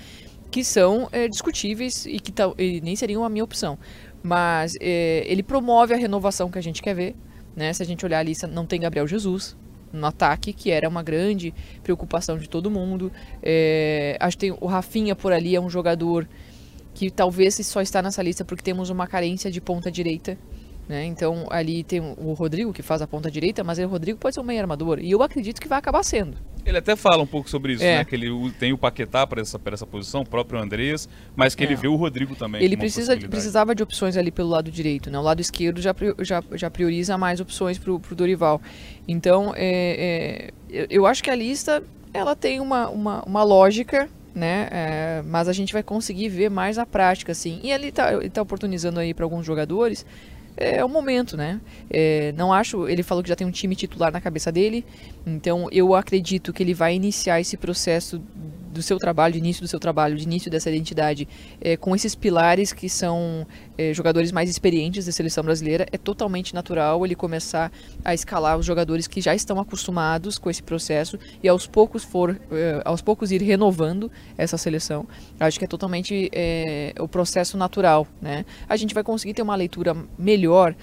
que 0.50 0.64
são 0.64 1.08
é, 1.12 1.28
discutíveis 1.28 2.04
e 2.06 2.18
que 2.18 2.32
e 2.58 2.80
nem 2.80 2.96
seriam 2.96 3.24
a 3.24 3.28
minha 3.28 3.44
opção. 3.44 3.78
Mas 4.22 4.74
é, 4.80 5.24
ele 5.26 5.42
promove 5.42 5.94
a 5.94 5.96
renovação 5.96 6.50
que 6.50 6.58
a 6.58 6.62
gente 6.62 6.82
quer 6.82 6.94
ver. 6.94 7.14
Né? 7.54 7.72
Se 7.72 7.82
a 7.82 7.86
gente 7.86 8.04
olhar 8.04 8.18
a 8.18 8.22
lista, 8.22 8.46
não 8.46 8.66
tem 8.66 8.80
Gabriel 8.80 9.06
Jesus, 9.06 9.56
no 9.96 10.06
ataque, 10.06 10.52
que 10.52 10.70
era 10.70 10.88
uma 10.88 11.02
grande 11.02 11.54
preocupação 11.82 12.38
de 12.38 12.48
todo 12.48 12.70
mundo. 12.70 13.10
É, 13.42 14.16
acho 14.20 14.36
que 14.36 14.46
tem 14.46 14.56
o 14.60 14.66
Rafinha 14.66 15.16
por 15.16 15.32
ali, 15.32 15.56
é 15.56 15.60
um 15.60 15.70
jogador 15.70 16.28
que 16.94 17.10
talvez 17.10 17.54
só 17.66 17.82
está 17.82 18.00
nessa 18.00 18.22
lista 18.22 18.44
porque 18.44 18.62
temos 18.62 18.88
uma 18.88 19.06
carência 19.06 19.50
de 19.50 19.60
ponta 19.60 19.90
direita. 19.90 20.38
Né? 20.88 21.04
Então 21.04 21.46
ali 21.50 21.82
tem 21.82 22.00
o 22.00 22.32
Rodrigo 22.32 22.72
que 22.72 22.82
faz 22.82 23.02
a 23.02 23.06
ponta 23.06 23.30
direita, 23.30 23.64
mas 23.64 23.78
o 23.78 23.86
Rodrigo 23.88 24.18
pode 24.18 24.34
ser 24.34 24.40
um 24.40 24.44
meio 24.44 24.60
armador. 24.60 25.00
E 25.00 25.10
eu 25.10 25.22
acredito 25.22 25.60
que 25.60 25.66
vai 25.66 25.78
acabar 25.78 26.02
sendo. 26.04 26.36
Ele 26.64 26.78
até 26.78 26.96
fala 26.96 27.22
um 27.22 27.26
pouco 27.26 27.48
sobre 27.48 27.74
isso, 27.74 27.84
é. 27.84 27.98
né? 27.98 28.04
Que 28.04 28.14
ele 28.16 28.28
tem 28.58 28.72
o 28.72 28.78
Paquetá 28.78 29.24
para 29.26 29.40
essa, 29.40 29.60
essa 29.66 29.86
posição, 29.86 30.22
o 30.22 30.26
próprio 30.26 30.60
Andrés, 30.60 31.08
mas 31.34 31.54
que 31.54 31.62
é. 31.62 31.66
ele 31.66 31.76
vê 31.76 31.86
o 31.86 31.94
Rodrigo 31.94 32.34
também. 32.34 32.62
Ele 32.62 32.76
precisa, 32.76 33.16
precisava 33.16 33.74
de 33.74 33.82
opções 33.82 34.16
ali 34.16 34.30
pelo 34.30 34.48
lado 34.48 34.70
direito, 34.70 35.10
né? 35.10 35.18
O 35.18 35.22
lado 35.22 35.40
esquerdo 35.40 35.80
já, 35.80 35.94
já, 36.20 36.42
já 36.52 36.70
prioriza 36.70 37.16
mais 37.16 37.40
opções 37.40 37.78
para 37.78 37.92
o 37.92 37.98
Dorival. 37.98 38.60
Então, 39.06 39.52
é, 39.56 40.50
é, 40.70 40.86
eu 40.90 41.06
acho 41.06 41.22
que 41.22 41.30
a 41.30 41.36
lista 41.36 41.82
ela 42.12 42.34
tem 42.34 42.60
uma, 42.60 42.88
uma, 42.88 43.22
uma 43.22 43.44
lógica, 43.44 44.08
né? 44.34 44.68
É, 44.70 45.22
mas 45.24 45.48
a 45.48 45.52
gente 45.52 45.72
vai 45.72 45.84
conseguir 45.84 46.28
ver 46.28 46.50
mais 46.50 46.76
na 46.76 46.86
prática, 46.86 47.30
assim. 47.30 47.60
E 47.62 47.70
ele 47.70 47.88
está 47.88 48.18
tá 48.30 48.42
oportunizando 48.42 48.98
aí 48.98 49.14
para 49.14 49.24
alguns 49.24 49.46
jogadores 49.46 50.04
é 50.56 50.84
o 50.84 50.88
momento, 50.88 51.36
né? 51.36 51.60
É, 51.90 52.32
não 52.32 52.52
acho. 52.52 52.88
Ele 52.88 53.02
falou 53.02 53.22
que 53.22 53.28
já 53.28 53.36
tem 53.36 53.46
um 53.46 53.50
time 53.50 53.76
titular 53.76 54.10
na 54.12 54.20
cabeça 54.20 54.50
dele, 54.50 54.84
então 55.26 55.68
eu 55.70 55.94
acredito 55.94 56.52
que 56.52 56.62
ele 56.62 56.74
vai 56.74 56.94
iniciar 56.94 57.40
esse 57.40 57.56
processo 57.56 58.22
do 58.76 58.82
seu 58.82 58.98
trabalho, 58.98 59.32
de 59.32 59.38
início 59.38 59.62
do 59.62 59.68
seu 59.68 59.80
trabalho, 59.80 60.16
de 60.16 60.24
início 60.24 60.50
dessa 60.50 60.70
identidade, 60.70 61.28
é, 61.60 61.76
com 61.76 61.94
esses 61.94 62.14
pilares 62.14 62.72
que 62.72 62.88
são 62.88 63.46
é, 63.76 63.92
jogadores 63.92 64.32
mais 64.32 64.48
experientes 64.48 65.06
da 65.06 65.12
seleção 65.12 65.42
brasileira, 65.44 65.86
é 65.90 65.98
totalmente 65.98 66.54
natural 66.54 67.04
ele 67.04 67.14
começar 67.14 67.72
a 68.04 68.14
escalar 68.14 68.58
os 68.58 68.66
jogadores 68.66 69.06
que 69.06 69.20
já 69.20 69.34
estão 69.34 69.58
acostumados 69.58 70.38
com 70.38 70.50
esse 70.50 70.62
processo 70.62 71.18
e 71.42 71.48
aos 71.48 71.66
poucos 71.66 72.04
for, 72.04 72.38
é, 72.50 72.82
aos 72.84 73.02
poucos 73.02 73.32
ir 73.32 73.42
renovando 73.42 74.10
essa 74.36 74.56
seleção. 74.56 75.06
Acho 75.38 75.58
que 75.58 75.64
é 75.64 75.68
totalmente 75.68 76.28
é, 76.32 76.92
o 76.98 77.08
processo 77.08 77.56
natural, 77.56 78.06
né? 78.20 78.44
A 78.68 78.76
gente 78.76 78.94
vai 78.94 79.02
conseguir 79.02 79.34
ter 79.34 79.42
uma 79.42 79.56
leitura 79.56 79.96
melhor 80.18 80.74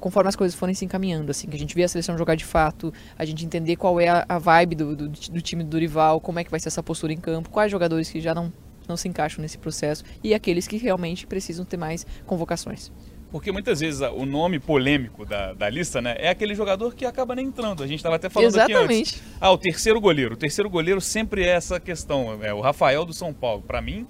conforme 0.00 0.28
as 0.28 0.36
coisas 0.36 0.58
forem 0.58 0.74
se 0.74 0.84
encaminhando, 0.84 1.30
assim, 1.30 1.48
que 1.48 1.56
a 1.56 1.58
gente 1.58 1.74
vê 1.74 1.84
a 1.84 1.88
seleção 1.88 2.16
jogar 2.16 2.34
de 2.34 2.44
fato, 2.44 2.92
a 3.18 3.24
gente 3.24 3.44
entender 3.44 3.76
qual 3.76 4.00
é 4.00 4.08
a, 4.08 4.24
a 4.28 4.38
vibe 4.38 4.74
do, 4.74 4.96
do, 4.96 5.08
do, 5.08 5.42
time 5.42 5.62
do 5.62 5.70
Dorival, 5.70 6.20
como 6.20 6.38
é 6.38 6.44
que 6.44 6.50
vai 6.50 6.60
ser 6.60 6.68
essa 6.68 6.82
postura 6.82 7.12
em 7.12 7.18
campo, 7.18 7.50
quais 7.50 7.70
jogadores 7.70 8.10
que 8.10 8.20
já 8.20 8.34
não, 8.34 8.52
não 8.88 8.96
se 8.96 9.08
encaixam 9.08 9.42
nesse 9.42 9.58
processo 9.58 10.04
e 10.22 10.34
aqueles 10.34 10.66
que 10.66 10.76
realmente 10.76 11.26
precisam 11.26 11.64
ter 11.64 11.76
mais 11.76 12.06
convocações. 12.24 12.90
Porque 13.30 13.50
muitas 13.50 13.80
vezes 13.80 14.00
o 14.00 14.24
nome 14.24 14.58
polêmico 14.58 15.26
da, 15.26 15.52
da 15.52 15.68
lista, 15.68 16.00
né, 16.00 16.14
é 16.18 16.28
aquele 16.28 16.54
jogador 16.54 16.94
que 16.94 17.04
acaba 17.04 17.34
nem 17.34 17.46
entrando. 17.46 17.82
A 17.82 17.86
gente 17.86 17.98
estava 17.98 18.16
até 18.16 18.28
falando 18.28 18.48
Exatamente. 18.48 18.84
aqui 18.84 19.00
antes. 19.00 19.22
Ah, 19.40 19.50
o 19.50 19.58
terceiro 19.58 20.00
goleiro. 20.00 20.34
O 20.34 20.36
terceiro 20.36 20.70
goleiro 20.70 21.00
sempre 21.00 21.42
é 21.42 21.48
essa 21.48 21.80
questão. 21.80 22.42
É 22.42 22.54
o 22.54 22.60
Rafael 22.60 23.04
do 23.04 23.12
São 23.12 23.34
Paulo. 23.34 23.62
Para 23.62 23.82
mim, 23.82 24.06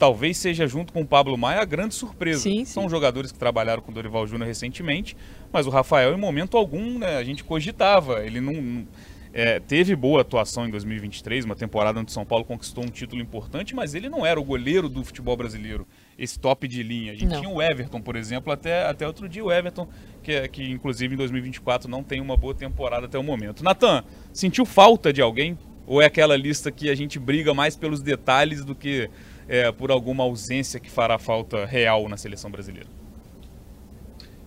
talvez 0.00 0.38
seja 0.38 0.66
junto 0.66 0.94
com 0.94 1.02
o 1.02 1.06
Pablo 1.06 1.36
Maia 1.36 1.60
a 1.60 1.64
grande 1.66 1.94
surpresa. 1.94 2.40
Sim, 2.40 2.64
sim. 2.64 2.64
São 2.64 2.88
jogadores 2.88 3.30
que 3.30 3.38
trabalharam 3.38 3.82
com 3.82 3.90
o 3.90 3.94
Dorival 3.94 4.26
Júnior 4.26 4.48
recentemente, 4.48 5.14
mas 5.52 5.66
o 5.66 5.70
Rafael, 5.70 6.14
em 6.14 6.16
momento 6.16 6.56
algum, 6.56 6.98
né, 6.98 7.18
a 7.18 7.22
gente 7.22 7.44
cogitava. 7.44 8.24
Ele 8.24 8.40
não. 8.40 8.86
É, 9.32 9.60
teve 9.60 9.94
boa 9.94 10.22
atuação 10.22 10.66
em 10.66 10.70
2023, 10.70 11.44
uma 11.44 11.54
temporada 11.54 12.00
onde 12.00 12.10
São 12.10 12.24
Paulo 12.24 12.44
conquistou 12.44 12.82
um 12.82 12.88
título 12.88 13.22
importante, 13.22 13.76
mas 13.76 13.94
ele 13.94 14.08
não 14.08 14.26
era 14.26 14.40
o 14.40 14.42
goleiro 14.42 14.88
do 14.88 15.04
futebol 15.04 15.36
brasileiro, 15.36 15.86
esse 16.18 16.36
top 16.36 16.66
de 16.66 16.82
linha. 16.82 17.12
A 17.12 17.14
gente 17.14 17.28
não. 17.28 17.40
tinha 17.40 17.48
o 17.48 17.62
Everton, 17.62 18.00
por 18.00 18.16
exemplo, 18.16 18.52
até, 18.52 18.86
até 18.86 19.06
outro 19.06 19.28
dia 19.28 19.44
o 19.44 19.52
Everton, 19.52 19.86
que, 20.20 20.48
que 20.48 20.68
inclusive 20.68 21.14
em 21.14 21.16
2024 21.16 21.88
não 21.88 22.02
tem 22.02 22.20
uma 22.20 22.36
boa 22.36 22.54
temporada 22.54 23.06
até 23.06 23.18
o 23.18 23.22
momento. 23.22 23.62
Natan, 23.62 24.02
sentiu 24.32 24.64
falta 24.64 25.12
de 25.12 25.22
alguém? 25.22 25.56
Ou 25.86 26.02
é 26.02 26.06
aquela 26.06 26.36
lista 26.36 26.70
que 26.72 26.90
a 26.90 26.94
gente 26.94 27.18
briga 27.18 27.54
mais 27.54 27.76
pelos 27.76 28.02
detalhes 28.02 28.64
do 28.64 28.74
que 28.74 29.08
é, 29.50 29.72
por 29.72 29.90
alguma 29.90 30.22
ausência 30.22 30.78
que 30.78 30.88
fará 30.88 31.18
falta 31.18 31.66
real 31.66 32.08
na 32.08 32.16
seleção 32.16 32.48
brasileira? 32.52 32.86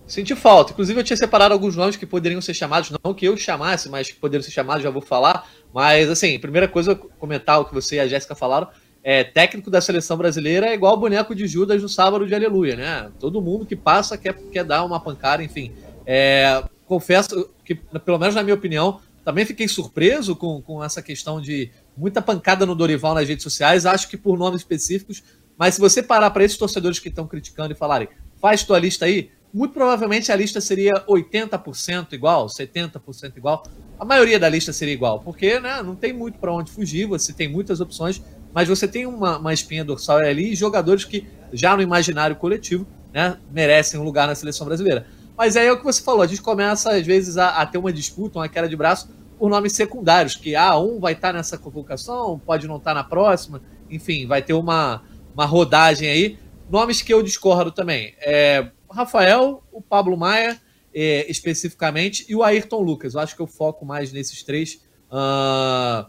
Senti 0.06 0.34
falta. 0.34 0.72
Inclusive, 0.72 0.98
eu 0.98 1.04
tinha 1.04 1.16
separado 1.16 1.52
alguns 1.52 1.76
nomes 1.76 1.94
que 1.94 2.06
poderiam 2.06 2.40
ser 2.40 2.54
chamados, 2.54 2.90
não 3.04 3.12
que 3.12 3.26
eu 3.26 3.36
chamasse, 3.36 3.90
mas 3.90 4.10
que 4.10 4.18
poderiam 4.18 4.42
ser 4.42 4.50
chamados, 4.50 4.82
já 4.82 4.88
vou 4.88 5.02
falar. 5.02 5.46
Mas, 5.74 6.08
assim, 6.08 6.38
primeira 6.38 6.66
coisa, 6.66 6.94
comentar 6.94 7.60
o 7.60 7.66
que 7.66 7.74
você 7.74 7.96
e 7.96 8.00
a 8.00 8.08
Jéssica 8.08 8.34
falaram. 8.34 8.66
É, 9.02 9.22
técnico 9.22 9.70
da 9.70 9.82
seleção 9.82 10.16
brasileira 10.16 10.68
é 10.68 10.74
igual 10.74 10.96
boneco 10.96 11.34
de 11.34 11.46
Judas 11.46 11.82
no 11.82 11.88
sábado 11.88 12.26
de 12.26 12.34
Aleluia, 12.34 12.74
né? 12.74 13.12
Todo 13.20 13.42
mundo 13.42 13.66
que 13.66 13.76
passa 13.76 14.16
quer, 14.16 14.32
quer 14.50 14.64
dar 14.64 14.84
uma 14.84 14.98
pancada, 14.98 15.44
enfim. 15.44 15.70
É, 16.06 16.64
confesso 16.86 17.50
que, 17.62 17.74
pelo 17.74 18.18
menos 18.18 18.34
na 18.34 18.42
minha 18.42 18.54
opinião, 18.54 19.00
também 19.22 19.44
fiquei 19.44 19.68
surpreso 19.68 20.34
com, 20.34 20.62
com 20.62 20.82
essa 20.82 21.02
questão 21.02 21.40
de 21.40 21.70
muita 21.96 22.20
pancada 22.20 22.66
no 22.66 22.74
Dorival 22.74 23.14
nas 23.14 23.28
redes 23.28 23.42
sociais, 23.42 23.86
acho 23.86 24.08
que 24.08 24.16
por 24.16 24.38
nomes 24.38 24.60
específicos, 24.60 25.22
mas 25.56 25.74
se 25.74 25.80
você 25.80 26.02
parar 26.02 26.30
para 26.30 26.44
esses 26.44 26.58
torcedores 26.58 26.98
que 26.98 27.08
estão 27.08 27.26
criticando 27.26 27.72
e 27.72 27.76
falarem, 27.76 28.08
faz 28.40 28.62
tua 28.62 28.78
lista 28.78 29.04
aí, 29.04 29.30
muito 29.52 29.72
provavelmente 29.72 30.32
a 30.32 30.36
lista 30.36 30.60
seria 30.60 30.92
80% 31.06 32.12
igual, 32.12 32.46
70% 32.46 33.36
igual, 33.36 33.62
a 33.98 34.04
maioria 34.04 34.38
da 34.38 34.48
lista 34.48 34.72
seria 34.72 34.92
igual, 34.92 35.20
porque 35.20 35.60
né, 35.60 35.80
não 35.80 35.94
tem 35.94 36.12
muito 36.12 36.38
para 36.40 36.52
onde 36.52 36.72
fugir, 36.72 37.06
você 37.06 37.32
tem 37.32 37.48
muitas 37.48 37.80
opções, 37.80 38.20
mas 38.52 38.68
você 38.68 38.88
tem 38.88 39.06
uma, 39.06 39.38
uma 39.38 39.52
espinha 39.52 39.84
dorsal 39.84 40.18
ali 40.18 40.52
e 40.52 40.56
jogadores 40.56 41.04
que 41.04 41.26
já 41.52 41.76
no 41.76 41.82
imaginário 41.82 42.34
coletivo 42.34 42.84
né, 43.12 43.38
merecem 43.52 43.98
um 44.00 44.02
lugar 44.02 44.26
na 44.26 44.34
seleção 44.34 44.66
brasileira. 44.66 45.06
Mas 45.36 45.56
aí 45.56 45.66
é 45.66 45.72
o 45.72 45.78
que 45.78 45.84
você 45.84 46.02
falou, 46.02 46.22
a 46.22 46.26
gente 46.26 46.42
começa 46.42 46.92
às 46.92 47.06
vezes 47.06 47.36
a, 47.36 47.50
a 47.60 47.66
ter 47.66 47.78
uma 47.78 47.92
disputa, 47.92 48.40
uma 48.40 48.48
queda 48.48 48.68
de 48.68 48.76
braço 48.76 49.08
por 49.38 49.50
nomes 49.50 49.72
secundários, 49.72 50.36
que 50.36 50.54
ah, 50.54 50.78
um 50.78 51.00
vai 51.00 51.12
estar 51.12 51.28
tá 51.28 51.38
nessa 51.38 51.58
convocação, 51.58 52.38
pode 52.38 52.66
não 52.66 52.76
estar 52.76 52.90
tá 52.90 52.94
na 52.94 53.04
próxima, 53.04 53.62
enfim, 53.90 54.26
vai 54.26 54.42
ter 54.42 54.54
uma, 54.54 55.02
uma 55.34 55.44
rodagem 55.44 56.08
aí. 56.08 56.38
Nomes 56.70 57.02
que 57.02 57.12
eu 57.12 57.22
discordo 57.22 57.70
também. 57.70 58.14
É, 58.18 58.70
Rafael, 58.90 59.62
o 59.72 59.82
Pablo 59.82 60.16
Maia, 60.16 60.60
é, 60.94 61.30
especificamente, 61.30 62.24
e 62.28 62.34
o 62.34 62.42
Ayrton 62.42 62.80
Lucas. 62.80 63.14
Eu 63.14 63.20
acho 63.20 63.34
que 63.34 63.42
eu 63.42 63.46
foco 63.46 63.84
mais 63.84 64.12
nesses 64.12 64.42
três. 64.42 64.80
Uh, 65.10 66.06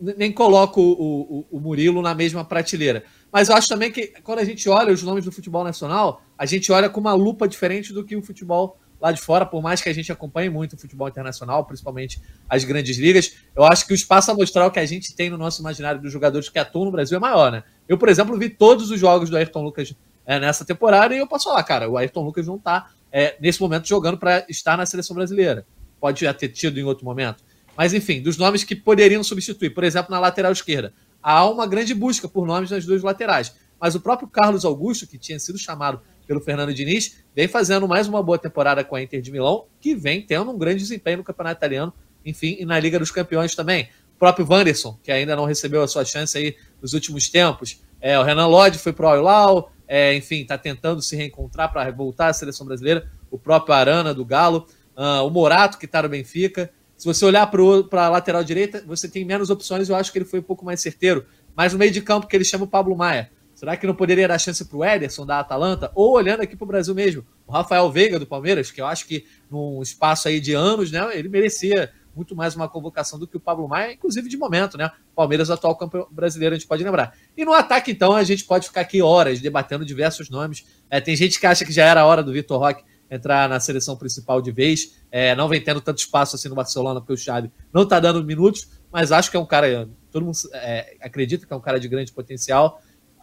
nem 0.00 0.32
coloco 0.32 0.80
o, 0.80 1.20
o, 1.40 1.46
o, 1.50 1.60
Murilo 1.60 2.00
na 2.00 2.14
mesma 2.14 2.44
prateleira. 2.44 3.04
Mas 3.30 3.48
eu 3.48 3.56
acho 3.56 3.68
também 3.68 3.92
que 3.92 4.08
quando 4.22 4.38
a 4.38 4.44
gente 4.44 4.68
olha 4.68 4.92
os 4.92 5.02
nomes 5.02 5.24
do 5.24 5.32
futebol 5.32 5.62
nacional, 5.62 6.22
a 6.36 6.46
gente 6.46 6.72
olha 6.72 6.88
com 6.88 7.00
uma 7.00 7.12
lupa 7.12 7.46
diferente 7.46 7.92
do 7.92 8.04
que 8.04 8.16
o 8.16 8.22
futebol 8.22 8.78
lá 9.00 9.12
de 9.12 9.20
fora, 9.20 9.46
por 9.46 9.62
mais 9.62 9.80
que 9.80 9.88
a 9.88 9.92
gente 9.92 10.12
acompanhe 10.12 10.50
muito 10.50 10.74
o 10.74 10.78
futebol 10.78 11.08
internacional, 11.08 11.64
principalmente 11.64 12.20
as 12.48 12.64
grandes 12.64 12.98
ligas, 12.98 13.36
eu 13.56 13.64
acho 13.64 13.86
que 13.86 13.92
o 13.92 13.94
espaço 13.94 14.30
amostral 14.30 14.70
que 14.70 14.78
a 14.78 14.84
gente 14.84 15.14
tem 15.14 15.30
no 15.30 15.38
nosso 15.38 15.60
imaginário 15.60 16.00
dos 16.00 16.12
jogadores 16.12 16.48
que 16.48 16.58
atuam 16.58 16.84
no 16.84 16.90
Brasil 16.90 17.16
é 17.16 17.20
maior, 17.20 17.50
né? 17.50 17.64
Eu, 17.88 17.96
por 17.96 18.08
exemplo, 18.08 18.38
vi 18.38 18.50
todos 18.50 18.90
os 18.90 19.00
jogos 19.00 19.30
do 19.30 19.36
Ayrton 19.36 19.62
Lucas 19.62 19.94
é, 20.26 20.38
nessa 20.38 20.64
temporada 20.64 21.14
e 21.14 21.18
eu 21.18 21.26
posso 21.26 21.44
falar, 21.44 21.62
cara, 21.64 21.88
o 21.88 21.96
Ayrton 21.96 22.22
Lucas 22.22 22.46
não 22.46 22.58
tá 22.58 22.90
é, 23.10 23.36
nesse 23.40 23.60
momento 23.60 23.88
jogando 23.88 24.18
para 24.18 24.44
estar 24.48 24.76
na 24.76 24.84
seleção 24.86 25.16
brasileira. 25.16 25.66
Pode 25.98 26.20
já 26.20 26.32
ter 26.32 26.48
tido 26.48 26.78
em 26.78 26.84
outro 26.84 27.04
momento. 27.04 27.42
Mas, 27.76 27.94
enfim, 27.94 28.20
dos 28.20 28.36
nomes 28.36 28.62
que 28.62 28.76
poderiam 28.76 29.24
substituir, 29.24 29.70
por 29.70 29.84
exemplo, 29.84 30.10
na 30.10 30.20
lateral 30.20 30.52
esquerda, 30.52 30.92
há 31.22 31.48
uma 31.48 31.66
grande 31.66 31.94
busca 31.94 32.28
por 32.28 32.46
nomes 32.46 32.70
nas 32.70 32.84
duas 32.84 33.02
laterais. 33.02 33.54
Mas 33.80 33.94
o 33.94 34.00
próprio 34.00 34.28
Carlos 34.28 34.64
Augusto, 34.64 35.06
que 35.06 35.16
tinha 35.16 35.38
sido 35.38 35.58
chamado 35.58 36.02
pelo 36.30 36.40
Fernando 36.40 36.72
Diniz, 36.72 37.24
vem 37.34 37.48
fazendo 37.48 37.88
mais 37.88 38.06
uma 38.06 38.22
boa 38.22 38.38
temporada 38.38 38.84
com 38.84 38.94
a 38.94 39.02
Inter 39.02 39.20
de 39.20 39.32
Milão, 39.32 39.66
que 39.80 39.96
vem 39.96 40.22
tendo 40.22 40.52
um 40.52 40.56
grande 40.56 40.78
desempenho 40.78 41.18
no 41.18 41.24
Campeonato 41.24 41.58
Italiano, 41.58 41.92
enfim, 42.24 42.56
e 42.60 42.64
na 42.64 42.78
Liga 42.78 43.00
dos 43.00 43.10
Campeões 43.10 43.56
também. 43.56 43.88
O 44.14 44.18
próprio 44.20 44.46
Wanderson, 44.48 44.96
que 45.02 45.10
ainda 45.10 45.34
não 45.34 45.44
recebeu 45.44 45.82
a 45.82 45.88
sua 45.88 46.04
chance 46.04 46.38
aí 46.38 46.54
nos 46.80 46.92
últimos 46.92 47.28
tempos. 47.28 47.82
É, 48.00 48.16
o 48.16 48.22
Renan 48.22 48.46
Lodge 48.46 48.78
foi 48.78 48.92
pro 48.92 49.08
Al 49.08 49.72
é, 49.88 50.14
enfim, 50.14 50.42
está 50.42 50.56
tentando 50.56 51.02
se 51.02 51.16
reencontrar 51.16 51.72
para 51.72 51.90
voltar 51.90 52.28
à 52.28 52.32
seleção 52.32 52.64
brasileira. 52.64 53.10
O 53.28 53.36
próprio 53.36 53.74
Arana 53.74 54.14
do 54.14 54.24
Galo, 54.24 54.68
uh, 54.96 55.26
o 55.26 55.30
Morato 55.30 55.78
que 55.78 55.86
está 55.86 56.00
no 56.00 56.08
Benfica. 56.08 56.70
Se 56.96 57.06
você 57.06 57.24
olhar 57.24 57.44
para 57.48 58.04
a 58.04 58.08
lateral 58.08 58.44
direita, 58.44 58.84
você 58.86 59.08
tem 59.08 59.24
menos 59.24 59.50
opções. 59.50 59.88
Eu 59.88 59.96
acho 59.96 60.12
que 60.12 60.18
ele 60.18 60.24
foi 60.24 60.38
um 60.38 60.44
pouco 60.44 60.64
mais 60.64 60.80
certeiro. 60.80 61.26
Mas 61.56 61.72
no 61.72 61.78
meio 61.80 61.90
de 61.90 62.00
campo 62.00 62.28
que 62.28 62.36
ele 62.36 62.44
chama 62.44 62.66
o 62.66 62.68
Pablo 62.68 62.96
Maia. 62.96 63.32
Será 63.60 63.76
que 63.76 63.86
não 63.86 63.94
poderia 63.94 64.26
dar 64.26 64.38
chance 64.38 64.64
para 64.64 64.78
o 64.78 64.82
Ederson 64.82 65.26
da 65.26 65.38
Atalanta? 65.38 65.92
Ou 65.94 66.12
olhando 66.12 66.40
aqui 66.40 66.56
para 66.56 66.64
o 66.64 66.66
Brasil 66.66 66.94
mesmo, 66.94 67.26
o 67.46 67.52
Rafael 67.52 67.92
Veiga 67.92 68.18
do 68.18 68.26
Palmeiras, 68.26 68.70
que 68.70 68.80
eu 68.80 68.86
acho 68.86 69.06
que 69.06 69.26
num 69.50 69.82
espaço 69.82 70.28
aí 70.28 70.40
de 70.40 70.54
anos, 70.54 70.90
né, 70.90 71.06
ele 71.12 71.28
merecia 71.28 71.92
muito 72.16 72.34
mais 72.34 72.56
uma 72.56 72.70
convocação 72.70 73.18
do 73.18 73.26
que 73.26 73.36
o 73.36 73.40
Pablo 73.40 73.68
Maia, 73.68 73.92
inclusive 73.92 74.30
de 74.30 74.36
momento, 74.38 74.78
né? 74.78 74.90
Palmeiras 75.14 75.50
atual 75.50 75.76
campeão 75.76 76.08
brasileiro, 76.10 76.54
a 76.54 76.58
gente 76.58 76.66
pode 76.66 76.82
lembrar. 76.82 77.14
E 77.36 77.44
no 77.44 77.52
ataque, 77.52 77.90
então, 77.90 78.14
a 78.14 78.24
gente 78.24 78.44
pode 78.44 78.66
ficar 78.66 78.80
aqui 78.80 79.02
horas 79.02 79.40
debatendo 79.40 79.84
diversos 79.84 80.30
nomes. 80.30 80.64
É, 80.88 80.98
tem 80.98 81.14
gente 81.14 81.38
que 81.38 81.46
acha 81.46 81.62
que 81.62 81.70
já 81.70 81.84
era 81.84 82.00
a 82.00 82.06
hora 82.06 82.22
do 82.22 82.32
Vitor 82.32 82.58
Roque 82.58 82.82
entrar 83.10 83.46
na 83.46 83.60
seleção 83.60 83.94
principal 83.94 84.40
de 84.40 84.50
vez. 84.50 85.02
É, 85.12 85.36
não 85.36 85.48
vem 85.48 85.60
tendo 85.60 85.82
tanto 85.82 85.98
espaço 85.98 86.34
assim 86.34 86.48
no 86.48 86.54
Barcelona, 86.54 86.98
porque 86.98 87.12
o 87.12 87.16
Xavi 87.18 87.52
não 87.74 87.82
está 87.82 88.00
dando 88.00 88.24
minutos, 88.24 88.70
mas 88.90 89.12
acho 89.12 89.30
que 89.30 89.36
é 89.36 89.40
um 89.40 89.44
cara, 89.44 89.86
todo 90.10 90.24
mundo 90.24 90.38
é, 90.54 90.96
acredita 91.02 91.46
que 91.46 91.52
é 91.52 91.56
um 91.56 91.60
cara 91.60 91.78
de 91.78 91.88
grande 91.88 92.10
potencial. 92.10 92.80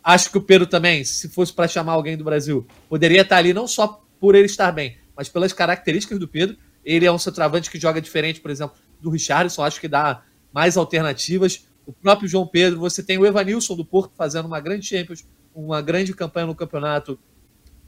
Acho 0.07 0.31
que 0.31 0.37
o 0.37 0.41
Pedro 0.41 0.65
também, 0.65 1.03
se 1.03 1.27
fosse 1.27 1.51
para 1.51 1.67
chamar 1.67 1.91
alguém 1.91 2.15
do 2.15 2.23
Brasil, 2.23 2.65
poderia 2.87 3.23
estar 3.23 3.35
ali 3.35 3.53
não 3.53 3.67
só 3.67 4.01
por 4.21 4.35
ele 4.35 4.45
estar 4.45 4.71
bem, 4.71 4.97
mas 5.13 5.27
pelas 5.27 5.51
características 5.51 6.17
do 6.17 6.29
Pedro. 6.29 6.55
Ele 6.85 7.05
é 7.05 7.11
um 7.11 7.17
centroavante 7.17 7.69
que 7.69 7.77
joga 7.77 7.99
diferente, 7.99 8.39
por 8.39 8.49
exemplo, 8.49 8.77
do 9.01 9.09
Richardson. 9.09 9.65
Acho 9.65 9.81
que 9.81 9.87
dá 9.89 10.23
mais 10.53 10.77
alternativas. 10.77 11.67
O 11.85 11.91
próprio 11.91 12.29
João 12.29 12.47
Pedro, 12.47 12.79
você 12.79 13.03
tem 13.03 13.17
o 13.17 13.25
Evanilson 13.25 13.75
do 13.75 13.83
Porto 13.83 14.13
fazendo 14.15 14.45
uma 14.45 14.61
grande 14.61 14.85
Champions, 14.85 15.27
uma 15.53 15.81
grande 15.81 16.13
campanha 16.13 16.47
no 16.47 16.55
campeonato 16.55 17.19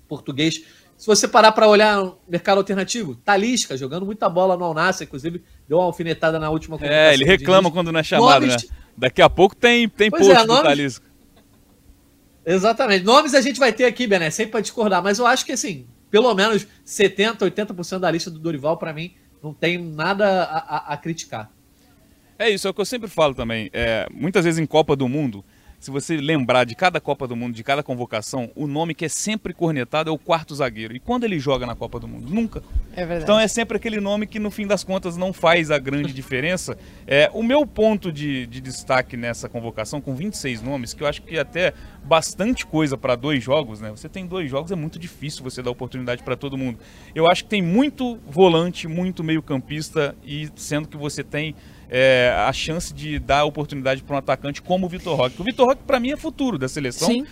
português. 0.05 0.61
Se 0.97 1.07
você 1.07 1.25
parar 1.25 1.53
para 1.53 1.69
olhar 1.69 2.03
o 2.03 2.19
mercado 2.27 2.57
alternativo, 2.57 3.15
Talisca 3.15 3.77
jogando 3.77 4.05
muita 4.05 4.27
bola 4.27 4.57
no 4.57 4.65
Alnassa, 4.65 5.05
inclusive 5.05 5.41
deu 5.69 5.77
uma 5.77 5.85
alfinetada 5.85 6.37
na 6.37 6.49
última 6.49 6.77
É, 6.81 7.13
ele 7.13 7.23
reclama 7.23 7.71
quando 7.71 7.93
não 7.93 8.01
é 8.01 8.03
chamado, 8.03 8.45
nomes... 8.45 8.63
né? 8.63 8.69
Daqui 8.97 9.21
a 9.21 9.29
pouco 9.29 9.55
tem, 9.55 9.87
tem 9.87 10.11
post 10.11 10.29
é, 10.29 10.43
nomes... 10.43 10.57
do 10.57 10.63
Talisca. 10.63 11.08
Exatamente. 12.49 13.05
Nomes 13.05 13.35
a 13.35 13.41
gente 13.41 13.59
vai 13.59 13.71
ter 13.71 13.85
aqui, 13.85 14.07
Bené, 14.07 14.31
sempre 14.31 14.53
para 14.53 14.61
discordar, 14.61 15.03
mas 15.03 15.19
eu 15.19 15.27
acho 15.27 15.45
que 15.45 15.51
assim, 15.51 15.85
pelo 16.09 16.33
menos 16.33 16.65
70, 16.83 17.45
80% 17.45 17.99
da 17.99 18.09
lista 18.09 18.31
do 18.31 18.39
Dorival, 18.39 18.75
para 18.75 18.91
mim, 18.91 19.13
não 19.43 19.53
tem 19.53 19.77
nada 19.77 20.45
a, 20.45 20.57
a, 20.57 20.93
a, 20.93 20.97
criticar. 20.97 21.51
É 22.39 22.49
isso, 22.49 22.67
é 22.67 22.71
o 22.71 22.73
que 22.73 22.81
eu 22.81 22.85
sempre 22.85 23.07
falo 23.07 23.35
também. 23.35 23.69
É, 23.71 24.07
muitas 24.11 24.45
vezes 24.45 24.59
em 24.59 24.65
Copa 24.65 24.95
do 24.95 25.07
Mundo, 25.07 25.45
se 25.79 25.89
você 25.89 26.17
lembrar 26.17 26.65
de 26.65 26.75
cada 26.75 26.99
Copa 26.99 27.25
do 27.25 27.35
Mundo, 27.35 27.55
de 27.55 27.63
cada 27.63 27.81
convocação, 27.81 28.51
o 28.53 28.67
nome 28.67 28.93
que 28.93 29.05
é 29.05 29.09
sempre 29.09 29.53
cornetado 29.53 30.09
é 30.09 30.13
o 30.13 30.17
quarto 30.17 30.53
zagueiro. 30.53 30.93
E 30.93 30.99
quando 30.99 31.23
ele 31.23 31.39
joga 31.39 31.65
na 31.65 31.73
Copa 31.73 31.99
do 31.99 32.07
Mundo? 32.07 32.29
Nunca. 32.29 32.61
É 32.91 33.05
verdade. 33.05 33.23
Então 33.23 33.39
é 33.39 33.47
sempre 33.47 33.77
aquele 33.77 34.01
nome 34.01 34.27
que 34.27 34.39
no 34.39 34.51
fim 34.51 34.67
das 34.67 34.83
contas 34.83 35.15
não 35.15 35.31
faz 35.31 35.71
a 35.71 35.79
grande 35.79 36.11
diferença. 36.13 36.77
É, 37.07 37.29
o 37.33 37.41
meu 37.41 37.65
ponto 37.65 38.11
de, 38.11 38.45
de 38.47 38.59
destaque 38.59 39.15
nessa 39.15 39.47
convocação, 39.47 40.01
com 40.01 40.13
26 40.13 40.61
nomes, 40.61 40.93
que 40.93 41.01
eu 41.01 41.07
acho 41.07 41.21
que 41.21 41.37
é 41.37 41.39
até 41.39 41.73
bastante 42.03 42.65
coisa 42.65 42.97
para 42.97 43.15
dois 43.15 43.41
jogos, 43.41 43.79
né? 43.79 43.89
Você 43.91 44.09
tem 44.09 44.27
dois 44.27 44.49
jogos, 44.49 44.71
é 44.71 44.75
muito 44.75 44.99
difícil 44.99 45.43
você 45.43 45.61
dar 45.61 45.71
oportunidade 45.71 46.23
para 46.23 46.35
todo 46.35 46.57
mundo. 46.57 46.79
Eu 47.15 47.25
acho 47.31 47.43
que 47.45 47.49
tem 47.49 47.61
muito 47.61 48.19
volante, 48.27 48.85
muito 48.85 49.23
meio-campista, 49.23 50.13
e 50.23 50.49
sendo 50.55 50.89
que 50.89 50.97
você 50.97 51.23
tem 51.23 51.55
é, 51.89 52.33
a 52.37 52.53
chance 52.53 52.93
de 52.93 53.19
dar 53.19 53.45
oportunidade 53.45 54.03
para 54.03 54.15
um 54.15 54.19
atacante 54.19 54.61
como 54.61 54.85
o 54.85 54.89
Vitor 54.89 55.17
Roque. 55.17 55.41
O 55.41 55.43
Vitor 55.43 55.67
Roque, 55.67 55.83
para 55.83 55.99
mim, 55.99 56.11
é 56.11 56.17
futuro 56.17 56.57
da 56.57 56.67
seleção. 56.67 57.07
Sim. 57.07 57.25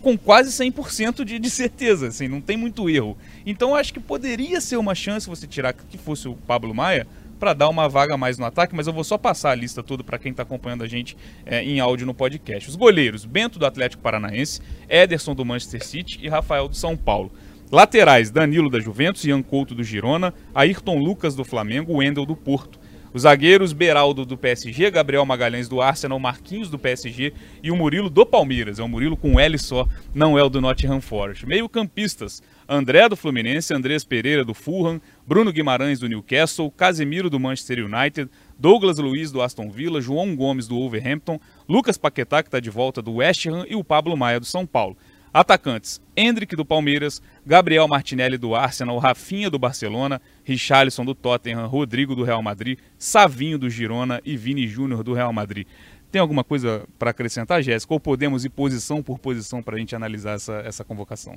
Com 0.00 0.18
quase 0.18 0.50
100% 0.50 1.24
de, 1.24 1.38
de 1.38 1.50
certeza, 1.50 2.08
assim, 2.08 2.28
não 2.28 2.40
tem 2.40 2.58
muito 2.58 2.90
erro. 2.90 3.16
Então 3.46 3.74
acho 3.74 3.92
que 3.92 3.98
poderia 3.98 4.60
ser 4.60 4.76
uma 4.76 4.94
chance 4.94 5.28
você 5.28 5.46
tirar 5.46 5.72
que 5.72 5.96
fosse 5.96 6.28
o 6.28 6.34
Pablo 6.34 6.74
Maia, 6.74 7.06
para 7.38 7.52
dar 7.52 7.68
uma 7.68 7.88
vaga 7.88 8.16
mais 8.16 8.38
no 8.38 8.44
ataque, 8.46 8.74
mas 8.74 8.86
eu 8.86 8.92
vou 8.92 9.04
só 9.04 9.18
passar 9.18 9.50
a 9.50 9.54
lista 9.54 9.82
toda 9.82 10.02
para 10.02 10.18
quem 10.18 10.30
está 10.30 10.42
acompanhando 10.42 10.82
a 10.82 10.86
gente 10.86 11.16
é, 11.44 11.62
em 11.62 11.80
áudio 11.80 12.06
no 12.06 12.14
podcast. 12.14 12.68
Os 12.68 12.76
goleiros: 12.76 13.24
Bento 13.24 13.58
do 13.58 13.66
Atlético 13.66 14.02
Paranaense, 14.02 14.60
Ederson 14.88 15.34
do 15.34 15.44
Manchester 15.44 15.84
City 15.84 16.18
e 16.22 16.28
Rafael 16.28 16.68
do 16.68 16.76
São 16.76 16.96
Paulo. 16.96 17.30
Laterais: 17.70 18.30
Danilo 18.30 18.70
da 18.70 18.80
Juventus, 18.80 19.24
Ian 19.24 19.42
Couto 19.42 19.74
do 19.74 19.82
Girona, 19.82 20.32
Ayrton 20.54 20.98
Lucas 20.98 21.34
do 21.34 21.44
Flamengo, 21.44 21.98
Wendel 21.98 22.24
do 22.24 22.36
Porto. 22.36 22.78
Os 23.14 23.22
zagueiros 23.22 23.72
Beraldo 23.72 24.26
do 24.26 24.36
PSG, 24.36 24.90
Gabriel 24.90 25.24
Magalhães 25.24 25.68
do 25.68 25.80
Arsenal, 25.80 26.18
Marquinhos 26.18 26.68
do 26.68 26.76
PSG 26.76 27.32
e 27.62 27.70
o 27.70 27.76
Murilo 27.76 28.10
do 28.10 28.26
Palmeiras. 28.26 28.80
É 28.80 28.82
um 28.82 28.88
Murilo 28.88 29.16
com 29.16 29.38
L 29.38 29.56
só, 29.56 29.86
não 30.12 30.36
é 30.36 30.42
o 30.42 30.48
do 30.48 30.60
Nottingham 30.60 31.00
Forest. 31.00 31.46
Meio 31.46 31.68
campistas, 31.68 32.42
André 32.68 33.08
do 33.08 33.14
Fluminense, 33.14 33.72
Andrés 33.72 34.04
Pereira 34.04 34.44
do 34.44 34.52
Fulham, 34.52 35.00
Bruno 35.24 35.52
Guimarães 35.52 36.00
do 36.00 36.08
Newcastle, 36.08 36.72
Casemiro 36.72 37.30
do 37.30 37.38
Manchester 37.38 37.86
United, 37.86 38.28
Douglas 38.58 38.98
Luiz 38.98 39.30
do 39.30 39.42
Aston 39.42 39.70
Villa, 39.70 40.00
João 40.00 40.34
Gomes 40.34 40.66
do 40.66 40.74
Wolverhampton, 40.74 41.38
Lucas 41.68 41.96
Paquetá 41.96 42.42
que 42.42 42.48
está 42.48 42.58
de 42.58 42.68
volta 42.68 43.00
do 43.00 43.14
West 43.14 43.46
Ham 43.46 43.64
e 43.68 43.76
o 43.76 43.84
Pablo 43.84 44.16
Maia 44.16 44.40
do 44.40 44.46
São 44.46 44.66
Paulo. 44.66 44.96
Atacantes: 45.34 46.00
Hendrick 46.16 46.54
do 46.54 46.64
Palmeiras, 46.64 47.20
Gabriel 47.44 47.88
Martinelli 47.88 48.38
do 48.38 48.54
Arsenal, 48.54 48.96
Rafinha 48.98 49.50
do 49.50 49.58
Barcelona, 49.58 50.22
Richarlison 50.44 51.04
do 51.04 51.12
Tottenham, 51.12 51.66
Rodrigo 51.66 52.14
do 52.14 52.22
Real 52.22 52.40
Madrid, 52.40 52.78
Savinho 52.96 53.58
do 53.58 53.68
Girona 53.68 54.20
e 54.24 54.36
Vini 54.36 54.68
Júnior 54.68 55.02
do 55.02 55.12
Real 55.12 55.32
Madrid. 55.32 55.66
Tem 56.12 56.20
alguma 56.20 56.44
coisa 56.44 56.86
para 56.96 57.10
acrescentar, 57.10 57.60
Jéssica? 57.60 57.92
Ou 57.92 57.98
podemos 57.98 58.44
ir 58.44 58.48
posição 58.48 59.02
por 59.02 59.18
posição 59.18 59.60
para 59.60 59.74
a 59.74 59.78
gente 59.80 59.96
analisar 59.96 60.36
essa, 60.36 60.62
essa 60.64 60.84
convocação? 60.84 61.36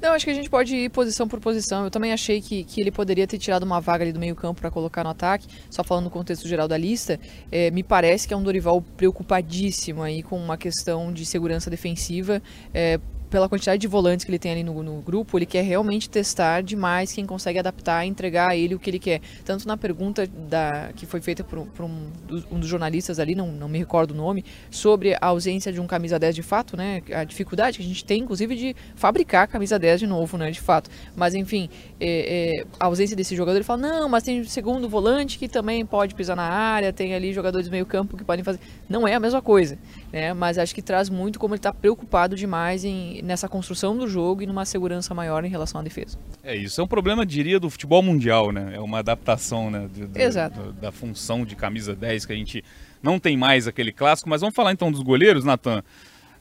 Não, 0.00 0.12
acho 0.12 0.24
que 0.24 0.30
a 0.30 0.34
gente 0.34 0.48
pode 0.48 0.76
ir 0.76 0.88
posição 0.90 1.26
por 1.26 1.40
posição. 1.40 1.82
Eu 1.82 1.90
também 1.90 2.12
achei 2.12 2.40
que, 2.40 2.62
que 2.62 2.80
ele 2.80 2.92
poderia 2.92 3.26
ter 3.26 3.38
tirado 3.38 3.64
uma 3.64 3.80
vaga 3.80 4.04
ali 4.04 4.12
do 4.12 4.20
meio 4.20 4.36
campo 4.36 4.60
para 4.60 4.70
colocar 4.70 5.02
no 5.02 5.10
ataque. 5.10 5.48
Só 5.68 5.82
falando 5.82 6.04
no 6.04 6.10
contexto 6.10 6.46
geral 6.46 6.68
da 6.68 6.78
lista, 6.78 7.18
é, 7.50 7.72
me 7.72 7.82
parece 7.82 8.28
que 8.28 8.32
é 8.32 8.36
um 8.36 8.42
Dorival 8.44 8.80
preocupadíssimo 8.96 10.00
aí 10.00 10.22
com 10.22 10.38
uma 10.38 10.56
questão 10.56 11.12
de 11.12 11.26
segurança 11.26 11.68
defensiva. 11.68 12.40
É, 12.72 13.00
pela 13.32 13.48
quantidade 13.48 13.80
de 13.80 13.88
volantes 13.88 14.26
que 14.26 14.30
ele 14.30 14.38
tem 14.38 14.52
ali 14.52 14.62
no, 14.62 14.82
no, 14.82 15.00
grupo, 15.00 15.38
ele 15.38 15.46
quer 15.46 15.62
realmente 15.62 16.08
testar 16.10 16.62
demais 16.62 17.10
quem 17.10 17.24
consegue 17.24 17.58
adaptar 17.58 18.04
e 18.04 18.08
entregar 18.10 18.50
a 18.50 18.56
ele 18.56 18.74
o 18.74 18.78
que 18.78 18.90
ele 18.90 18.98
quer. 18.98 19.22
Tanto 19.42 19.66
na 19.66 19.74
pergunta 19.74 20.26
da, 20.26 20.90
que 20.94 21.06
foi 21.06 21.18
feita 21.22 21.42
por, 21.42 21.66
por 21.68 21.86
um, 21.86 22.08
um, 22.50 22.60
dos 22.60 22.68
jornalistas 22.68 23.18
ali, 23.18 23.34
não, 23.34 23.50
não 23.50 23.70
me 23.70 23.78
recordo 23.78 24.10
o 24.10 24.14
nome, 24.14 24.44
sobre 24.70 25.14
a 25.14 25.26
ausência 25.28 25.72
de 25.72 25.80
um 25.80 25.86
camisa 25.86 26.18
10 26.18 26.34
de 26.34 26.42
fato, 26.42 26.76
né? 26.76 27.00
A 27.10 27.24
dificuldade 27.24 27.78
que 27.78 27.82
a 27.82 27.86
gente 27.86 28.04
tem, 28.04 28.20
inclusive, 28.20 28.54
de 28.54 28.76
fabricar 28.94 29.48
camisa 29.48 29.78
10 29.78 30.00
de 30.00 30.06
novo, 30.06 30.36
né? 30.36 30.50
De 30.50 30.60
fato. 30.60 30.90
Mas 31.16 31.34
enfim, 31.34 31.70
é, 31.98 32.60
é, 32.60 32.64
a 32.78 32.84
ausência 32.84 33.16
desse 33.16 33.34
jogador, 33.34 33.56
ele 33.56 33.64
fala, 33.64 33.80
não, 33.80 34.10
mas 34.10 34.24
tem 34.24 34.44
segundo 34.44 34.90
volante 34.90 35.38
que 35.38 35.48
também 35.48 35.86
pode 35.86 36.14
pisar 36.14 36.36
na 36.36 36.42
área, 36.42 36.92
tem 36.92 37.14
ali 37.14 37.32
jogadores 37.32 37.66
meio 37.70 37.86
campo 37.86 38.14
que 38.14 38.24
podem 38.24 38.44
fazer. 38.44 38.60
Não 38.90 39.08
é 39.08 39.14
a 39.14 39.20
mesma 39.20 39.40
coisa, 39.40 39.78
né? 40.12 40.34
Mas 40.34 40.58
acho 40.58 40.74
que 40.74 40.82
traz 40.82 41.08
muito 41.08 41.38
como 41.38 41.54
ele 41.54 41.58
está 41.58 41.72
preocupado 41.72 42.36
demais 42.36 42.84
em, 42.84 43.22
nessa 43.22 43.48
construção 43.48 43.96
do 43.96 44.06
jogo 44.06 44.42
e 44.42 44.46
numa 44.46 44.64
segurança 44.64 45.14
maior 45.14 45.44
em 45.44 45.48
relação 45.48 45.80
à 45.80 45.84
defesa. 45.84 46.18
É, 46.44 46.54
isso 46.54 46.80
é 46.80 46.84
um 46.84 46.86
problema, 46.86 47.24
diria, 47.24 47.58
do 47.58 47.70
futebol 47.70 48.02
mundial, 48.02 48.52
né? 48.52 48.72
É 48.74 48.80
uma 48.80 48.98
adaptação 48.98 49.70
né, 49.70 49.88
do, 49.92 50.06
do, 50.08 50.18
Exato. 50.18 50.60
Do, 50.60 50.72
da 50.74 50.92
função 50.92 51.44
de 51.44 51.56
camisa 51.56 51.96
10 51.96 52.26
que 52.26 52.32
a 52.32 52.36
gente 52.36 52.62
não 53.02 53.18
tem 53.18 53.36
mais 53.36 53.66
aquele 53.66 53.92
clássico. 53.92 54.28
Mas 54.28 54.42
vamos 54.42 54.54
falar 54.54 54.72
então 54.72 54.92
dos 54.92 55.02
goleiros, 55.02 55.44
Natan. 55.44 55.82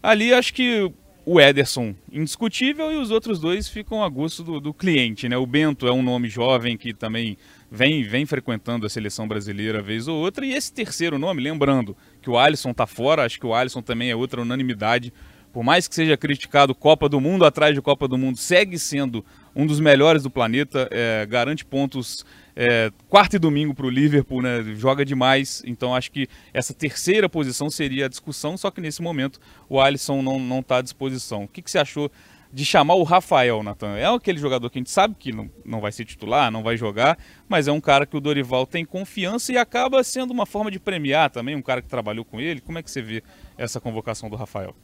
Ali 0.03 0.33
acho 0.33 0.53
que 0.53 0.91
o 1.25 1.39
Ederson 1.39 1.93
indiscutível 2.11 2.91
e 2.91 2.95
os 2.97 3.11
outros 3.11 3.39
dois 3.39 3.69
ficam 3.69 4.03
a 4.03 4.09
gosto 4.09 4.43
do, 4.43 4.59
do, 4.59 4.73
cliente, 4.73 5.29
né? 5.29 5.37
O 5.37 5.45
Bento 5.45 5.87
é 5.87 5.91
um 5.91 6.01
nome 6.01 6.27
jovem 6.27 6.75
que 6.75 6.93
também 6.93 7.37
vem, 7.69 8.03
vem 8.03 8.25
frequentando 8.25 8.85
a 8.85 8.89
seleção 8.89 9.27
brasileira 9.27 9.81
vez 9.81 10.07
ou 10.07 10.17
outra. 10.17 10.45
E 10.45 10.53
esse 10.53 10.73
terceiro 10.73 11.19
nome, 11.19 11.41
lembrando 11.41 11.95
que 12.21 12.29
o 12.29 12.37
Alisson 12.37 12.73
tá 12.73 12.85
fora, 12.85 13.25
acho 13.25 13.39
que 13.39 13.45
o 13.45 13.53
Alisson 13.53 13.81
também 13.81 14.09
é 14.11 14.15
outra 14.15 14.41
unanimidade. 14.41 15.11
Por 15.51 15.63
mais 15.63 15.85
que 15.85 15.93
seja 15.93 16.15
criticado 16.15 16.73
Copa 16.73 17.09
do 17.09 17.19
Mundo 17.19 17.43
atrás 17.43 17.75
de 17.75 17.81
Copa 17.81 18.07
do 18.07 18.17
Mundo, 18.17 18.37
segue 18.37 18.79
sendo 18.79 19.25
um 19.53 19.65
dos 19.65 19.81
melhores 19.81 20.23
do 20.23 20.29
planeta, 20.29 20.87
é, 20.89 21.25
garante 21.25 21.65
pontos 21.65 22.25
é, 22.55 22.91
quarta 23.09 23.35
e 23.35 23.39
domingo 23.39 23.73
para 23.73 23.85
o 23.85 23.89
Liverpool, 23.89 24.41
né? 24.41 24.63
Joga 24.75 25.03
demais. 25.03 25.61
Então 25.65 25.93
acho 25.93 26.11
que 26.11 26.27
essa 26.53 26.73
terceira 26.73 27.27
posição 27.27 27.69
seria 27.69 28.05
a 28.05 28.09
discussão, 28.09 28.55
só 28.57 28.71
que 28.71 28.79
nesse 28.79 29.01
momento 29.01 29.39
o 29.67 29.79
Alisson 29.79 30.21
não 30.21 30.59
está 30.59 30.77
à 30.77 30.81
disposição. 30.81 31.43
O 31.43 31.47
que, 31.47 31.61
que 31.61 31.69
você 31.69 31.79
achou 31.79 32.09
de 32.53 32.65
chamar 32.65 32.95
o 32.95 33.03
Rafael, 33.03 33.63
Natan? 33.63 33.95
É 33.97 34.05
aquele 34.05 34.39
jogador 34.39 34.69
que 34.69 34.77
a 34.77 34.81
gente 34.81 34.91
sabe 34.91 35.15
que 35.17 35.31
não, 35.31 35.49
não 35.63 35.79
vai 35.79 35.91
ser 35.91 36.05
titular, 36.05 36.51
não 36.51 36.63
vai 36.63 36.75
jogar, 36.75 37.17
mas 37.47 37.67
é 37.67 37.71
um 37.71 37.79
cara 37.79 38.05
que 38.05 38.17
o 38.17 38.19
Dorival 38.19 38.65
tem 38.65 38.83
confiança 38.83 39.53
e 39.53 39.57
acaba 39.57 40.03
sendo 40.03 40.31
uma 40.31 40.45
forma 40.45 40.69
de 40.69 40.79
premiar 40.79 41.29
também, 41.29 41.55
um 41.55 41.61
cara 41.61 41.81
que 41.81 41.87
trabalhou 41.87 42.25
com 42.25 42.39
ele. 42.39 42.59
Como 42.61 42.77
é 42.77 42.83
que 42.83 42.91
você 42.91 43.01
vê 43.01 43.23
essa 43.57 43.79
convocação 43.79 44.29
do 44.29 44.35
Rafael? 44.35 44.75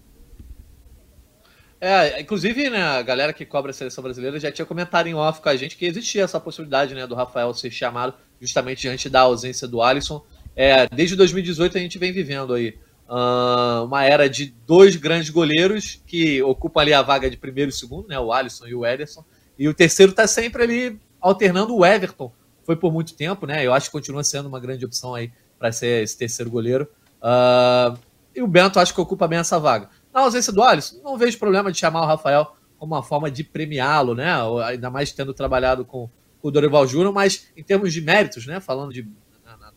É, 1.80 2.20
inclusive, 2.20 2.70
né, 2.70 2.82
a 2.82 3.02
galera 3.04 3.32
que 3.32 3.46
cobra 3.46 3.70
a 3.70 3.74
seleção 3.74 4.04
brasileira 4.04 4.40
já 4.40 4.52
tinha 4.52 4.66
comentado 4.66 5.08
em 5.08 5.14
off 5.14 5.42
com 5.42 5.50
a 5.50 5.56
gente 5.56 5.78
que 5.78 5.86
existia 5.86 6.24
essa 6.24 6.40
possibilidade, 6.40 6.96
né, 6.96 7.06
do 7.06 7.14
Rafael 7.14 7.54
ser 7.54 7.70
chamado 7.70 8.16
justamente 8.42 8.82
diante 8.82 9.10
da 9.10 9.22
ausência 9.22 9.68
do 9.68 9.82
Alisson. 9.82 10.26
É, 10.56 10.88
desde 10.88 11.16
2018 11.16 11.78
a 11.78 11.82
gente 11.82 12.00
vem 12.00 12.12
vivendo 12.12 12.54
aí 12.54 12.80
uh, 13.08 13.86
uma 13.86 14.04
era 14.04 14.30
de 14.30 14.54
dois 14.66 14.96
grandes 14.96 15.30
goleiros 15.30 16.02
que 16.06 16.42
ocupam 16.44 16.82
ali 16.82 16.94
a 16.94 17.02
vaga 17.02 17.30
de 17.30 17.38
primeiro 17.38 17.70
e 17.70 17.74
segundo, 17.74 18.08
né, 18.08 18.20
o 18.20 18.32
Alisson 18.32 18.68
e 18.68 18.76
o 18.76 18.86
Ederson, 18.86 19.24
e 19.58 19.68
o 19.68 19.74
terceiro 19.74 20.12
está 20.12 20.28
sempre 20.28 20.64
ali 20.64 21.00
alternando 21.20 21.76
o 21.76 21.86
Everton. 21.86 22.32
Foi 22.64 22.76
por 22.76 22.92
muito 22.92 23.16
tempo, 23.16 23.46
né? 23.46 23.66
Eu 23.66 23.74
acho 23.74 23.88
que 23.88 23.94
continua 23.94 24.24
sendo 24.24 24.48
uma 24.48 24.60
grande 24.60 24.86
opção 24.86 25.16
aí 25.16 25.32
para 25.58 25.72
ser 25.72 26.04
esse 26.04 26.18
terceiro 26.18 26.52
goleiro. 26.52 26.88
Uh, 27.22 27.98
e 28.36 28.42
o 28.42 28.48
Bento 28.48 28.80
acho 28.80 28.94
que 28.94 29.02
ocupa 29.02 29.28
bem 29.28 29.40
essa 29.40 29.58
vaga. 29.58 29.90
Na 30.14 30.22
ausência 30.22 30.52
do 30.52 30.62
Alisson, 30.62 31.02
não 31.02 31.18
vejo 31.18 31.40
problema 31.40 31.72
de 31.72 31.80
chamar 31.80 32.02
o 32.02 32.06
Rafael 32.06 32.54
como 32.78 32.94
uma 32.94 33.02
forma 33.02 33.32
de 33.32 33.44
premiá-lo, 33.44 34.14
né? 34.14 34.32
Ainda 34.66 34.92
mais 34.92 35.12
tendo 35.12 35.34
trabalhado 35.34 35.86
com, 35.86 36.10
com 36.40 36.48
o 36.48 36.52
Dorival 36.52 36.86
Júnior, 36.86 37.14
mas 37.14 37.48
em 37.56 37.64
termos 37.64 37.92
de 37.92 38.02
méritos, 38.02 38.46
né? 38.46 38.60
Falando 38.60 38.94
de 38.94 39.08
na, 39.44 39.58
na, 39.58 39.72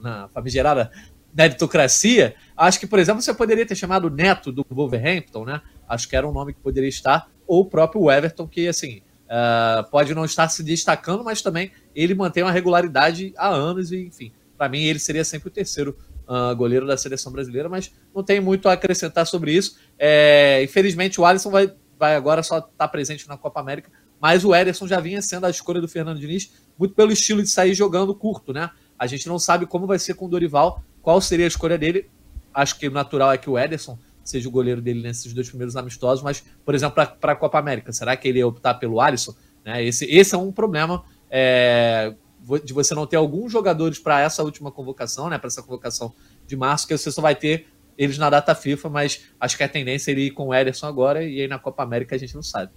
na 0.00 0.28
famigerada 0.28 0.92
meritocracia, 1.34 2.34
acho 2.56 2.80
que, 2.80 2.86
por 2.86 2.98
exemplo, 2.98 3.22
você 3.22 3.32
poderia 3.32 3.66
ter 3.66 3.74
chamado 3.74 4.06
o 4.06 4.10
Neto 4.10 4.50
do 4.50 4.66
Wolverhampton, 4.68 5.44
né? 5.44 5.62
Acho 5.88 6.08
que 6.08 6.16
era 6.16 6.28
um 6.28 6.32
nome 6.32 6.52
que 6.52 6.60
poderia 6.60 6.88
estar, 6.88 7.30
ou 7.46 7.62
o 7.62 7.66
próprio 7.66 8.10
Everton, 8.10 8.46
que 8.46 8.68
assim. 8.68 9.02
Uh, 9.28 9.84
pode 9.90 10.14
não 10.14 10.24
estar 10.24 10.48
se 10.48 10.62
destacando, 10.62 11.22
mas 11.22 11.42
também 11.42 11.70
ele 11.94 12.14
mantém 12.14 12.42
uma 12.42 12.50
regularidade 12.50 13.34
há 13.36 13.48
anos 13.48 13.92
e, 13.92 14.06
enfim, 14.06 14.32
para 14.56 14.70
mim 14.70 14.84
ele 14.84 14.98
seria 14.98 15.22
sempre 15.22 15.48
o 15.48 15.50
terceiro 15.50 15.94
uh, 16.28 16.54
goleiro 16.54 16.86
da 16.86 16.96
seleção 16.96 17.32
brasileira, 17.32 17.68
mas 17.68 17.92
não 18.14 18.22
tem 18.22 18.40
muito 18.40 18.68
a 18.68 18.72
acrescentar 18.74 19.26
sobre 19.26 19.52
isso. 19.52 19.78
É, 19.98 20.62
infelizmente, 20.62 21.20
o 21.20 21.24
Alisson 21.24 21.50
vai, 21.50 21.72
vai 21.98 22.14
agora 22.14 22.42
só 22.42 22.58
estar 22.58 22.70
tá 22.76 22.88
presente 22.88 23.26
na 23.26 23.36
Copa 23.36 23.60
América, 23.60 23.90
mas 24.20 24.44
o 24.44 24.54
Ederson 24.54 24.86
já 24.86 25.00
vinha 25.00 25.22
sendo 25.22 25.46
a 25.46 25.50
escolha 25.50 25.80
do 25.80 25.88
Fernando 25.88 26.18
Diniz, 26.18 26.52
muito 26.78 26.94
pelo 26.94 27.12
estilo 27.12 27.42
de 27.42 27.48
sair 27.48 27.72
jogando 27.72 28.14
curto, 28.14 28.52
né? 28.52 28.70
A 28.98 29.06
gente 29.06 29.28
não 29.28 29.38
sabe 29.38 29.64
como 29.64 29.86
vai 29.86 29.98
ser 29.98 30.14
com 30.14 30.26
o 30.26 30.28
Dorival, 30.28 30.82
qual 31.08 31.22
seria 31.22 31.46
a 31.46 31.48
escolha 31.48 31.78
dele. 31.78 32.04
Acho 32.52 32.78
que 32.78 32.86
o 32.86 32.90
natural 32.90 33.32
é 33.32 33.38
que 33.38 33.48
o 33.48 33.58
Ederson 33.58 33.98
seja 34.22 34.46
o 34.46 34.52
goleiro 34.52 34.82
dele 34.82 35.00
nesses 35.00 35.32
dois 35.32 35.48
primeiros 35.48 35.74
amistosos, 35.74 36.22
mas, 36.22 36.44
por 36.62 36.74
exemplo, 36.74 37.02
para 37.18 37.32
a 37.32 37.34
Copa 37.34 37.58
América, 37.58 37.90
será 37.94 38.14
que 38.14 38.28
ele 38.28 38.40
ia 38.40 38.46
optar 38.46 38.74
pelo 38.74 39.00
Alisson? 39.00 39.34
Né? 39.64 39.82
Esse, 39.82 40.04
esse 40.04 40.34
é 40.34 40.38
um 40.38 40.52
problema. 40.52 41.02
É, 41.30 42.12
de 42.62 42.74
você 42.74 42.94
não 42.94 43.06
ter 43.06 43.16
alguns 43.16 43.50
jogadores 43.50 43.98
para 43.98 44.20
essa 44.20 44.42
última 44.42 44.70
convocação, 44.70 45.30
né, 45.30 45.38
para 45.38 45.46
essa 45.46 45.62
convocação 45.62 46.12
de 46.46 46.54
março, 46.56 46.86
que 46.86 46.96
você 46.96 47.10
só 47.10 47.22
vai 47.22 47.34
ter 47.34 47.68
eles 47.96 48.18
na 48.18 48.28
data 48.28 48.54
FIFA, 48.54 48.90
mas 48.90 49.22
acho 49.40 49.56
que 49.56 49.62
a 49.62 49.68
tendência 49.68 50.10
é 50.10 50.12
ele 50.12 50.26
ir 50.26 50.30
com 50.32 50.48
o 50.48 50.54
Ederson 50.54 50.86
agora 50.86 51.24
e 51.24 51.40
aí 51.40 51.48
na 51.48 51.58
Copa 51.58 51.82
América 51.82 52.16
a 52.16 52.18
gente 52.18 52.34
não 52.34 52.42
sabe. 52.42 52.70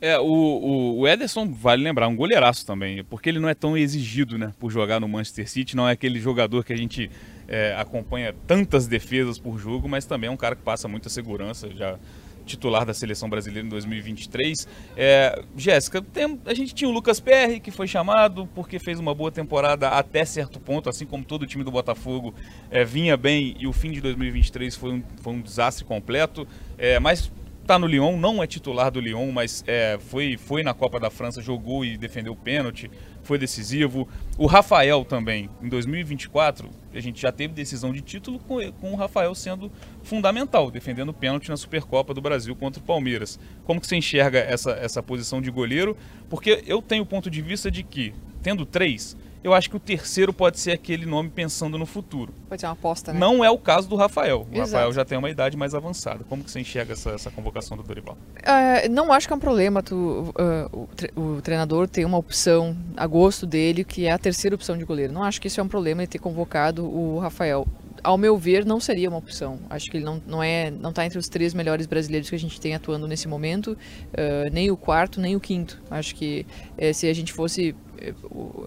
É, 0.00 0.18
o, 0.18 0.24
o, 0.24 0.98
o, 0.98 1.08
Ederson, 1.08 1.50
vale 1.50 1.82
lembrar, 1.82 2.08
um 2.08 2.16
goleiraço 2.16 2.66
também, 2.66 3.02
porque 3.04 3.28
ele 3.28 3.40
não 3.40 3.48
é 3.48 3.54
tão 3.54 3.74
exigido 3.74 4.36
né, 4.36 4.52
por 4.58 4.70
jogar 4.70 5.00
no 5.00 5.08
Manchester 5.08 5.48
City, 5.48 5.74
não 5.74 5.88
é 5.88 5.92
aquele 5.92 6.20
jogador 6.20 6.62
que 6.62 6.74
a 6.74 6.76
gente 6.76 7.10
é, 7.48 7.74
acompanha 7.76 8.34
tantas 8.46 8.86
defesas 8.86 9.38
por 9.38 9.58
jogo, 9.58 9.88
mas 9.88 10.04
também 10.04 10.28
é 10.28 10.30
um 10.30 10.36
cara 10.36 10.56
que 10.56 10.62
passa 10.62 10.88
muita 10.88 11.08
segurança, 11.08 11.68
já 11.70 11.98
titular 12.44 12.84
da 12.84 12.94
seleção 12.94 13.28
brasileira 13.28 13.66
em 13.66 13.70
2023. 13.70 14.68
É, 14.96 15.42
Jéssica, 15.56 16.04
a 16.44 16.54
gente 16.54 16.74
tinha 16.74 16.88
o 16.88 16.92
Lucas 16.92 17.20
Perry, 17.20 17.58
que 17.58 17.70
foi 17.70 17.86
chamado 17.86 18.46
porque 18.54 18.78
fez 18.78 18.98
uma 18.98 19.14
boa 19.14 19.32
temporada 19.32 19.88
até 19.88 20.24
certo 20.24 20.60
ponto, 20.60 20.88
assim 20.88 21.06
como 21.06 21.24
todo 21.24 21.42
o 21.42 21.46
time 21.46 21.64
do 21.64 21.70
Botafogo 21.70 22.34
é, 22.70 22.84
vinha 22.84 23.16
bem 23.16 23.56
e 23.58 23.66
o 23.66 23.72
fim 23.72 23.90
de 23.90 24.00
2023 24.00 24.76
foi 24.76 24.92
um, 24.92 25.02
foi 25.22 25.32
um 25.32 25.40
desastre 25.40 25.84
completo. 25.84 26.46
É, 26.76 26.98
mas 27.00 27.32
está 27.64 27.78
no 27.78 27.86
Lyon, 27.86 28.18
não 28.18 28.42
é 28.42 28.46
titular 28.46 28.90
do 28.90 29.00
Lyon, 29.00 29.32
mas 29.32 29.64
é, 29.66 29.98
foi, 29.98 30.36
foi 30.36 30.62
na 30.62 30.74
Copa 30.74 31.00
da 31.00 31.08
França, 31.08 31.40
jogou 31.40 31.82
e 31.82 31.96
defendeu 31.96 32.34
o 32.34 32.36
pênalti, 32.36 32.90
foi 33.22 33.38
decisivo. 33.38 34.06
O 34.36 34.46
Rafael 34.46 35.02
também, 35.02 35.48
em 35.62 35.68
2024, 35.68 36.68
a 36.94 37.00
gente 37.00 37.20
já 37.20 37.32
teve 37.32 37.54
decisão 37.54 37.90
de 37.90 38.02
título 38.02 38.38
com, 38.38 38.70
com 38.72 38.92
o 38.92 38.96
Rafael 38.96 39.34
sendo 39.34 39.72
fundamental, 40.02 40.70
defendendo 40.70 41.08
o 41.08 41.14
pênalti 41.14 41.48
na 41.48 41.56
Supercopa 41.56 42.12
do 42.12 42.20
Brasil 42.20 42.54
contra 42.54 42.82
o 42.82 42.84
Palmeiras. 42.84 43.40
Como 43.64 43.80
que 43.80 43.86
você 43.86 43.96
enxerga 43.96 44.40
essa, 44.40 44.72
essa 44.72 45.02
posição 45.02 45.40
de 45.40 45.50
goleiro? 45.50 45.96
Porque 46.28 46.62
eu 46.66 46.82
tenho 46.82 47.02
o 47.02 47.06
ponto 47.06 47.30
de 47.30 47.40
vista 47.40 47.70
de 47.70 47.82
que, 47.82 48.12
tendo 48.42 48.66
três, 48.66 49.16
eu 49.44 49.52
acho 49.52 49.68
que 49.68 49.76
o 49.76 49.78
terceiro 49.78 50.32
pode 50.32 50.58
ser 50.58 50.72
aquele 50.72 51.04
nome 51.04 51.28
pensando 51.28 51.76
no 51.76 51.84
futuro. 51.84 52.32
Pode 52.48 52.62
ser 52.62 52.66
uma 52.66 52.72
aposta, 52.72 53.12
né? 53.12 53.20
Não 53.20 53.44
é 53.44 53.50
o 53.50 53.58
caso 53.58 53.86
do 53.86 53.94
Rafael. 53.94 54.46
O 54.50 54.54
Exato. 54.54 54.72
Rafael 54.72 54.92
já 54.94 55.04
tem 55.04 55.18
uma 55.18 55.28
idade 55.28 55.54
mais 55.54 55.74
avançada. 55.74 56.24
Como 56.26 56.42
que 56.42 56.50
você 56.50 56.60
enxerga 56.60 56.94
essa, 56.94 57.10
essa 57.10 57.30
convocação 57.30 57.76
do 57.76 57.82
Dorival? 57.82 58.16
Uh, 58.38 58.90
não 58.90 59.12
acho 59.12 59.26
que 59.26 59.34
é 59.34 59.36
um 59.36 59.40
problema 59.40 59.82
tu, 59.82 59.94
uh, 59.94 60.34
o, 60.72 60.88
tre 60.96 61.10
o, 61.14 61.42
treinador 61.42 61.86
ter 61.86 62.06
uma 62.06 62.16
opção 62.16 62.74
a 62.96 63.06
gosto 63.06 63.46
dele, 63.46 63.84
que 63.84 64.06
é 64.06 64.12
a 64.12 64.18
terceira 64.18 64.56
opção 64.56 64.78
de 64.78 64.84
goleiro. 64.86 65.12
Não 65.12 65.22
acho 65.22 65.38
que 65.38 65.48
isso 65.48 65.60
é 65.60 65.62
um 65.62 65.68
problema 65.68 66.00
ele 66.00 66.06
ter 66.06 66.18
convocado 66.18 66.82
o 66.86 67.18
Rafael 67.18 67.66
ao 68.02 68.18
meu 68.18 68.36
ver, 68.38 68.64
não 68.64 68.80
seria 68.80 69.08
uma 69.08 69.18
opção. 69.18 69.58
Acho 69.68 69.90
que 69.90 69.98
ele 69.98 70.04
não, 70.04 70.22
não 70.26 70.42
é, 70.42 70.70
não 70.70 70.90
está 70.90 71.04
entre 71.04 71.18
os 71.18 71.28
três 71.28 71.52
melhores 71.52 71.86
brasileiros 71.86 72.28
que 72.28 72.36
a 72.36 72.38
gente 72.38 72.60
tem 72.60 72.74
atuando 72.74 73.06
nesse 73.06 73.28
momento, 73.28 73.72
uh, 73.72 74.50
nem 74.50 74.70
o 74.70 74.76
quarto, 74.76 75.20
nem 75.20 75.36
o 75.36 75.40
quinto. 75.40 75.82
Acho 75.90 76.14
que 76.14 76.46
se 76.92 77.08
a 77.08 77.12
gente 77.14 77.32
fosse 77.32 77.74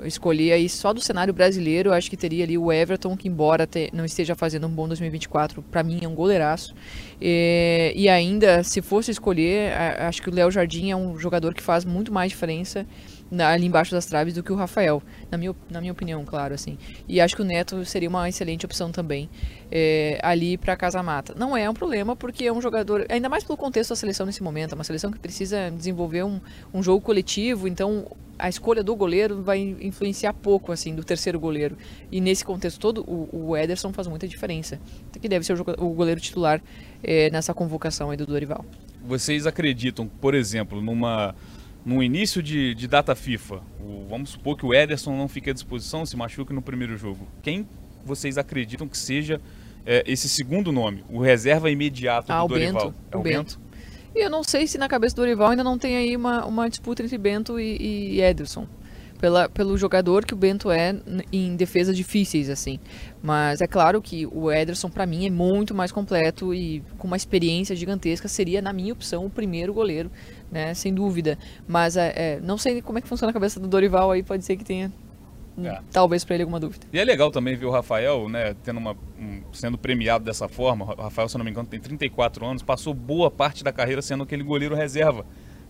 escolher 0.06 0.54
aí 0.54 0.70
só 0.70 0.94
do 0.94 1.02
cenário 1.02 1.34
brasileiro, 1.34 1.94
acho 1.94 2.10
que 2.10 2.18
teria 2.18 2.44
ali 2.44 2.58
o 2.58 2.72
Everton, 2.72 3.16
que 3.16 3.28
embora 3.28 3.68
te, 3.68 3.90
não 3.94 4.06
esteja 4.06 4.36
fazendo 4.36 4.68
um 4.68 4.70
bom 4.70 4.88
2024, 4.88 5.62
para 5.64 5.84
mim 5.84 6.00
é 6.02 6.08
um 6.08 6.16
goleiraço. 6.16 6.74
e 7.20 8.08
ainda, 8.10 8.64
se 8.64 8.82
fosse 8.82 9.12
escolher, 9.12 9.74
acho 10.00 10.22
que 10.22 10.30
o 10.30 10.34
Léo 10.34 10.52
Jardim 10.52 10.92
é 10.92 10.96
um 10.96 11.18
jogador 11.18 11.54
que 11.54 11.62
faz 11.62 11.86
muito 11.86 12.12
mais 12.12 12.32
diferença 12.32 12.86
ali 13.46 13.66
embaixo 13.66 13.92
das 13.92 14.06
traves 14.06 14.34
do 14.34 14.44
que 14.44 14.52
o 14.52 14.56
Rafael, 14.56 15.02
na 15.30 15.38
minha, 15.38 15.56
na 15.70 15.82
minha 15.82 15.92
opinião, 15.92 16.24
claro, 16.24 16.54
assim. 16.54 16.78
E 17.08 17.20
acho 17.20 17.36
que 17.36 17.42
o 17.42 17.46
Neto 17.46 17.84
seria 17.84 18.08
uma 18.08 18.28
excelente 18.30 18.66
opção 18.66 18.92
também 18.92 19.30
é, 19.72 20.20
ali 20.24 20.58
para 20.58 20.76
Casa 20.78 21.02
Mata. 21.04 21.34
Não 21.36 21.56
é 21.56 21.70
um 21.70 21.74
problema 21.74 22.16
porque 22.16 22.46
é 22.46 22.54
um 22.54 22.62
jogador, 22.62 23.06
ainda 23.10 23.28
mais 23.28 23.44
pelo 23.44 23.58
contexto 23.58 23.90
da 23.90 23.96
seleção 23.96 24.26
nesse 24.26 24.42
momento, 24.42 24.72
é 24.72 24.76
uma 24.76 24.84
seleção 24.84 25.12
que 25.12 25.20
precisa 25.20 25.70
desenvolver 25.72 26.24
um, 26.24 26.40
um 26.74 26.82
jogo 26.82 27.02
coletivo, 27.02 27.68
então 27.68 28.06
a 28.38 28.50
escolha 28.50 28.84
do 28.84 28.96
goleiro 28.96 29.42
vai 29.42 29.76
influenciar 29.82 30.34
pouco, 30.34 30.72
assim, 30.72 30.94
do 30.94 31.04
terceiro 31.04 31.40
goleiro. 31.40 31.78
E 32.12 32.22
nesse 32.22 32.46
contexto 32.46 32.80
todo, 32.80 33.02
o, 33.02 33.50
o 33.50 33.58
Ederson 33.58 33.92
faz 33.92 34.08
muita 34.08 34.28
diferença. 34.28 34.80
Que 35.20 35.28
deve 35.28 35.46
ser 35.46 35.60
o, 35.60 35.66
o 35.80 35.90
goleiro 35.94 36.20
titular 36.20 36.62
é, 37.04 37.30
nessa 37.30 37.54
convocação 37.54 38.12
aí 38.12 38.18
do 38.18 38.26
Dorival. 38.26 38.66
vocês 39.02 39.48
acreditam, 39.48 40.08
por 40.08 40.36
exemplo, 40.36 40.82
numa 40.82 41.34
no 41.86 42.04
início 42.04 42.44
de, 42.44 42.76
de 42.76 42.86
data 42.86 43.16
FIFA, 43.16 43.62
o, 43.80 44.06
vamos 44.10 44.32
supor 44.32 44.58
que 44.58 44.66
o 44.66 44.74
Ederson 44.74 45.16
não 45.16 45.30
fique 45.30 45.50
à 45.50 45.54
disposição, 45.54 46.06
se 46.06 46.18
machuque 46.18 46.52
no 46.52 46.62
primeiro 46.62 46.98
jogo. 46.98 47.26
Quem 47.42 47.66
vocês 48.04 48.38
acreditam 48.38 48.90
que 48.90 48.98
seja 48.98 49.40
é, 49.86 50.04
esse 50.06 50.28
segundo 50.28 50.70
nome, 50.72 51.06
o 51.10 51.22
reserva 51.22 51.72
imediato 51.72 52.30
ah, 52.30 52.42
do 52.42 52.50
Dorival? 52.50 52.92
Bento, 52.92 53.00
é 53.10 53.18
o 53.18 53.22
Bento. 53.22 53.58
Bento? 53.58 53.67
E 54.18 54.22
eu 54.22 54.30
não 54.30 54.44
sei 54.44 54.66
se 54.66 54.78
na 54.78 54.90
cabeça 54.90 55.16
do 55.16 55.22
Dorival 55.22 55.52
ainda 55.52 55.64
não 55.64 55.78
tem 55.78 55.96
aí 55.96 56.16
uma, 56.16 56.44
uma 56.46 56.68
disputa 56.68 57.04
entre 57.04 57.18
Bento 57.18 57.60
e, 57.60 58.16
e 58.16 58.22
Ederson 58.22 58.68
pela, 59.20 59.50
pelo 59.50 59.78
jogador 59.78 60.26
que 60.26 60.34
o 60.34 60.38
Bento 60.38 60.72
é 60.72 60.96
em 61.32 61.56
defesas 61.56 61.96
difíceis, 61.96 62.50
assim. 62.50 62.80
Mas 63.22 63.62
é 63.62 63.68
claro 63.68 64.02
que 64.02 64.26
o 64.28 64.52
Ederson, 64.52 64.90
para 64.90 65.06
mim, 65.06 65.26
é 65.26 65.30
muito 65.30 65.74
mais 65.74 65.92
completo 65.92 66.54
e 66.54 66.84
com 66.98 67.08
uma 67.08 67.18
experiência 67.18 67.76
gigantesca. 67.76 68.28
Seria, 68.28 68.62
na 68.62 68.72
minha 68.72 68.94
opção, 68.94 69.26
o 69.26 69.30
primeiro 69.30 69.74
goleiro, 69.74 70.12
né? 70.52 70.74
Sem 70.74 70.94
dúvida. 70.94 71.38
Mas 71.68 71.98
é, 71.98 72.14
é, 72.16 72.40
não 72.42 72.58
sei 72.58 72.82
como 72.82 72.98
é 72.98 73.02
que 73.02 73.08
funciona 73.08 73.32
a 73.32 73.34
cabeça 73.34 73.60
do 73.60 73.68
Dorival 73.68 74.12
aí, 74.12 74.24
pode 74.24 74.46
ser 74.46 74.56
que 74.56 74.64
tenha. 74.64 74.92
É. 75.64 75.80
Talvez 75.92 76.24
para 76.24 76.36
ele 76.36 76.44
alguma 76.44 76.60
dúvida. 76.60 76.86
E 76.94 77.00
é 77.00 77.04
legal 77.04 77.32
também 77.32 77.56
ver 77.56 77.66
o 77.66 77.72
Rafael, 77.72 78.30
né, 78.30 78.56
tendo 78.64 78.78
uma, 78.78 78.92
um, 79.20 79.37
sendo 79.54 79.78
premiado 79.78 80.24
dessa 80.24 80.48
forma. 80.48 80.86
O 80.86 81.02
Rafael, 81.02 81.30
se 81.30 81.38
não 81.38 81.46
me 81.46 81.52
engano, 81.52 81.68
tem 81.68 81.80
34 81.80 82.46
anos, 82.46 82.64
passou 82.64 82.94
boa 82.94 83.30
parte 83.30 83.64
da 83.64 83.72
carreira 83.72 84.02
sendo 84.02 84.24
aquele 84.24 84.44
goleiro 84.44 84.76
reserva 84.76 85.26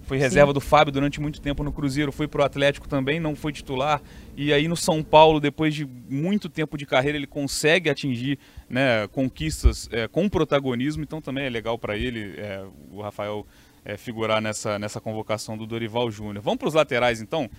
foi 0.08 0.18
reserva 0.18 0.52
Sim. 0.52 0.54
do 0.54 0.62
Fábio 0.62 0.92
durante 0.92 1.20
muito 1.20 1.42
tempo 1.42 1.64
no 1.64 1.72
Cruzeiro, 1.72 2.14
foi 2.14 2.30
pro 2.30 2.42
Atlético 2.42 2.88
também, 2.88 3.20
não 3.20 3.36
foi 3.36 3.52
titular. 3.52 4.02
E 4.38 4.54
aí 4.54 4.66
no 4.66 4.78
São 4.78 5.04
Paulo, 5.04 5.42
depois 5.42 5.76
de 5.76 5.86
muito 5.86 6.48
tempo 6.48 6.78
de 6.78 6.86
carreira, 6.86 7.18
ele 7.18 7.28
consegue 7.28 7.90
atingir 7.90 8.40
né, 8.70 9.06
conquistas 9.10 9.90
é, 9.92 10.08
com 10.08 10.30
protagonismo. 10.30 11.04
Então 11.04 11.22
também 11.22 11.46
é 11.46 11.50
legal 11.50 11.78
para 11.78 11.98
ele, 11.98 12.36
é, 12.38 12.64
o 12.90 13.02
Rafael, 13.02 13.46
é, 13.84 13.98
figurar 13.98 14.42
nessa, 14.42 14.80
nessa 14.80 15.02
convocação 15.02 15.58
do 15.58 15.68
Dorival 15.68 16.10
Júnior. 16.10 16.42
Vamos 16.42 16.60
para 16.60 16.70
os 16.70 16.74
laterais 16.74 17.20
então. 17.20 17.50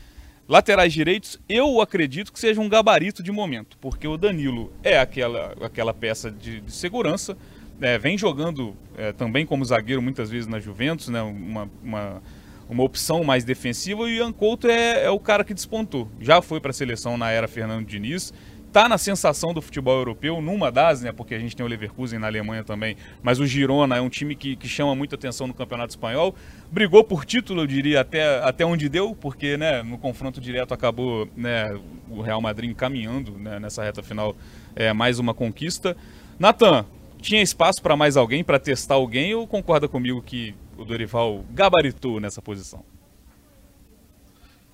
Laterais 0.49 0.93
direitos, 0.93 1.39
eu 1.47 1.81
acredito 1.81 2.33
que 2.33 2.41
seja 2.41 2.59
um 2.61 2.69
gabarito 2.69 3.23
de 3.23 3.31
momento, 3.31 3.77
porque 3.81 4.09
o 4.09 4.17
Danilo 4.17 4.73
é 4.83 4.99
aquela, 4.99 5.55
aquela 5.61 5.93
peça 5.93 6.31
de, 6.31 6.63
de 6.63 6.73
segurança, 6.73 7.37
é, 7.81 7.99
vem 7.99 8.17
jogando 8.17 8.75
é, 8.97 9.13
também 9.13 9.45
como 9.45 9.65
zagueiro 9.65 10.01
muitas 10.01 10.31
vezes 10.31 10.47
na 10.47 10.59
Juventus, 10.59 11.09
né, 11.09 11.21
uma, 11.21 11.71
uma 11.83 12.23
uma 12.69 12.83
opção 12.83 13.25
mais 13.25 13.45
defensiva 13.45 14.03
e 14.03 14.05
o 14.05 14.25
Ian 14.25 14.33
Couto 14.33 14.69
é, 14.69 15.05
é 15.05 15.11
o 15.11 15.19
cara 15.19 15.43
que 15.43 15.55
despontou. 15.55 16.09
Já 16.21 16.43
foi 16.43 16.61
para 16.61 16.71
a 16.71 16.75
seleção 16.75 17.17
na 17.17 17.31
era 17.31 17.49
Fernando 17.49 17.87
Diniz, 17.87 18.33
tá 18.73 18.89
na 18.89 18.99
sensação 18.99 19.53
do 19.53 19.63
futebol 19.63 19.97
europeu, 19.97 20.41
numa 20.41 20.71
das, 20.71 21.03
né, 21.03 21.13
porque 21.13 21.35
a 21.35 21.39
gente 21.39 21.57
tem 21.57 21.65
o 21.65 21.69
Leverkusen 21.69 22.19
na 22.19 22.27
Alemanha 22.27 22.63
também, 22.63 22.97
mas 23.23 23.41
o 23.41 23.47
Girona 23.47 23.97
é 23.97 24.01
um 24.01 24.09
time 24.09 24.35
que, 24.35 24.57
que 24.57 24.69
chama 24.69 24.95
muita 24.95 25.17
atenção 25.17 25.47
no 25.47 25.55
Campeonato 25.55 25.91
Espanhol, 25.91 26.35
brigou 26.71 27.03
por 27.03 27.25
título, 27.25 27.63
eu 27.63 27.67
diria, 27.67 28.01
até, 28.01 28.43
até 28.43 28.65
onde 28.65 28.89
deu, 28.89 29.15
porque, 29.15 29.57
né, 29.57 29.83
no 29.83 29.99
confronto 29.99 30.41
direto 30.41 30.75
acabou, 30.75 31.29
né, 31.37 31.67
o 32.11 32.21
Real 32.21 32.41
Madrid 32.41 32.71
encaminhando, 32.71 33.33
né, 33.33 33.59
nessa 33.59 33.83
reta 33.83 34.03
final, 34.03 34.37
é, 34.77 34.93
mais 34.93 35.19
uma 35.19 35.33
conquista. 35.33 35.97
Natan, 36.39 36.85
tinha 37.21 37.43
espaço 37.43 37.83
para 37.83 37.97
mais 37.97 38.17
alguém, 38.17 38.45
para 38.45 38.59
testar 38.59 38.95
alguém, 38.95 39.35
ou 39.35 39.47
concorda 39.47 39.89
comigo 39.89 40.23
que 40.23 40.55
o 40.77 40.85
Dorival 40.85 41.45
gabaritou 41.51 42.21
nessa 42.21 42.41
posição? 42.41 42.85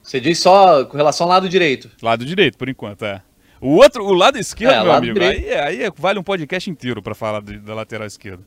Você 0.03 0.21
diz 0.21 0.39
só 0.39 0.85
com 0.85 0.99
relação 0.99 1.27
ao 1.27 1.31
lado 1.31 1.49
direito. 1.49 1.91
Lado 2.03 2.27
direito, 2.27 2.59
por 2.59 2.69
enquanto, 2.69 3.07
é. 3.07 3.23
O 3.65 3.77
outro, 3.77 4.05
o 4.05 4.13
lado 4.13 4.37
esquerdo, 4.37 4.75
é, 4.75 4.83
meu 4.83 4.93
amigo, 4.93 5.23
aí, 5.23 5.49
é, 5.49 5.61
aí, 5.63 5.83
é, 5.85 5.91
vale 5.97 6.19
um 6.19 6.23
podcast 6.23 6.69
inteiro 6.69 7.03
para 7.03 7.15
falar 7.15 7.41
de, 7.41 7.59
da 7.59 7.75
lateral 7.75 8.07
esquerda. 8.07 8.47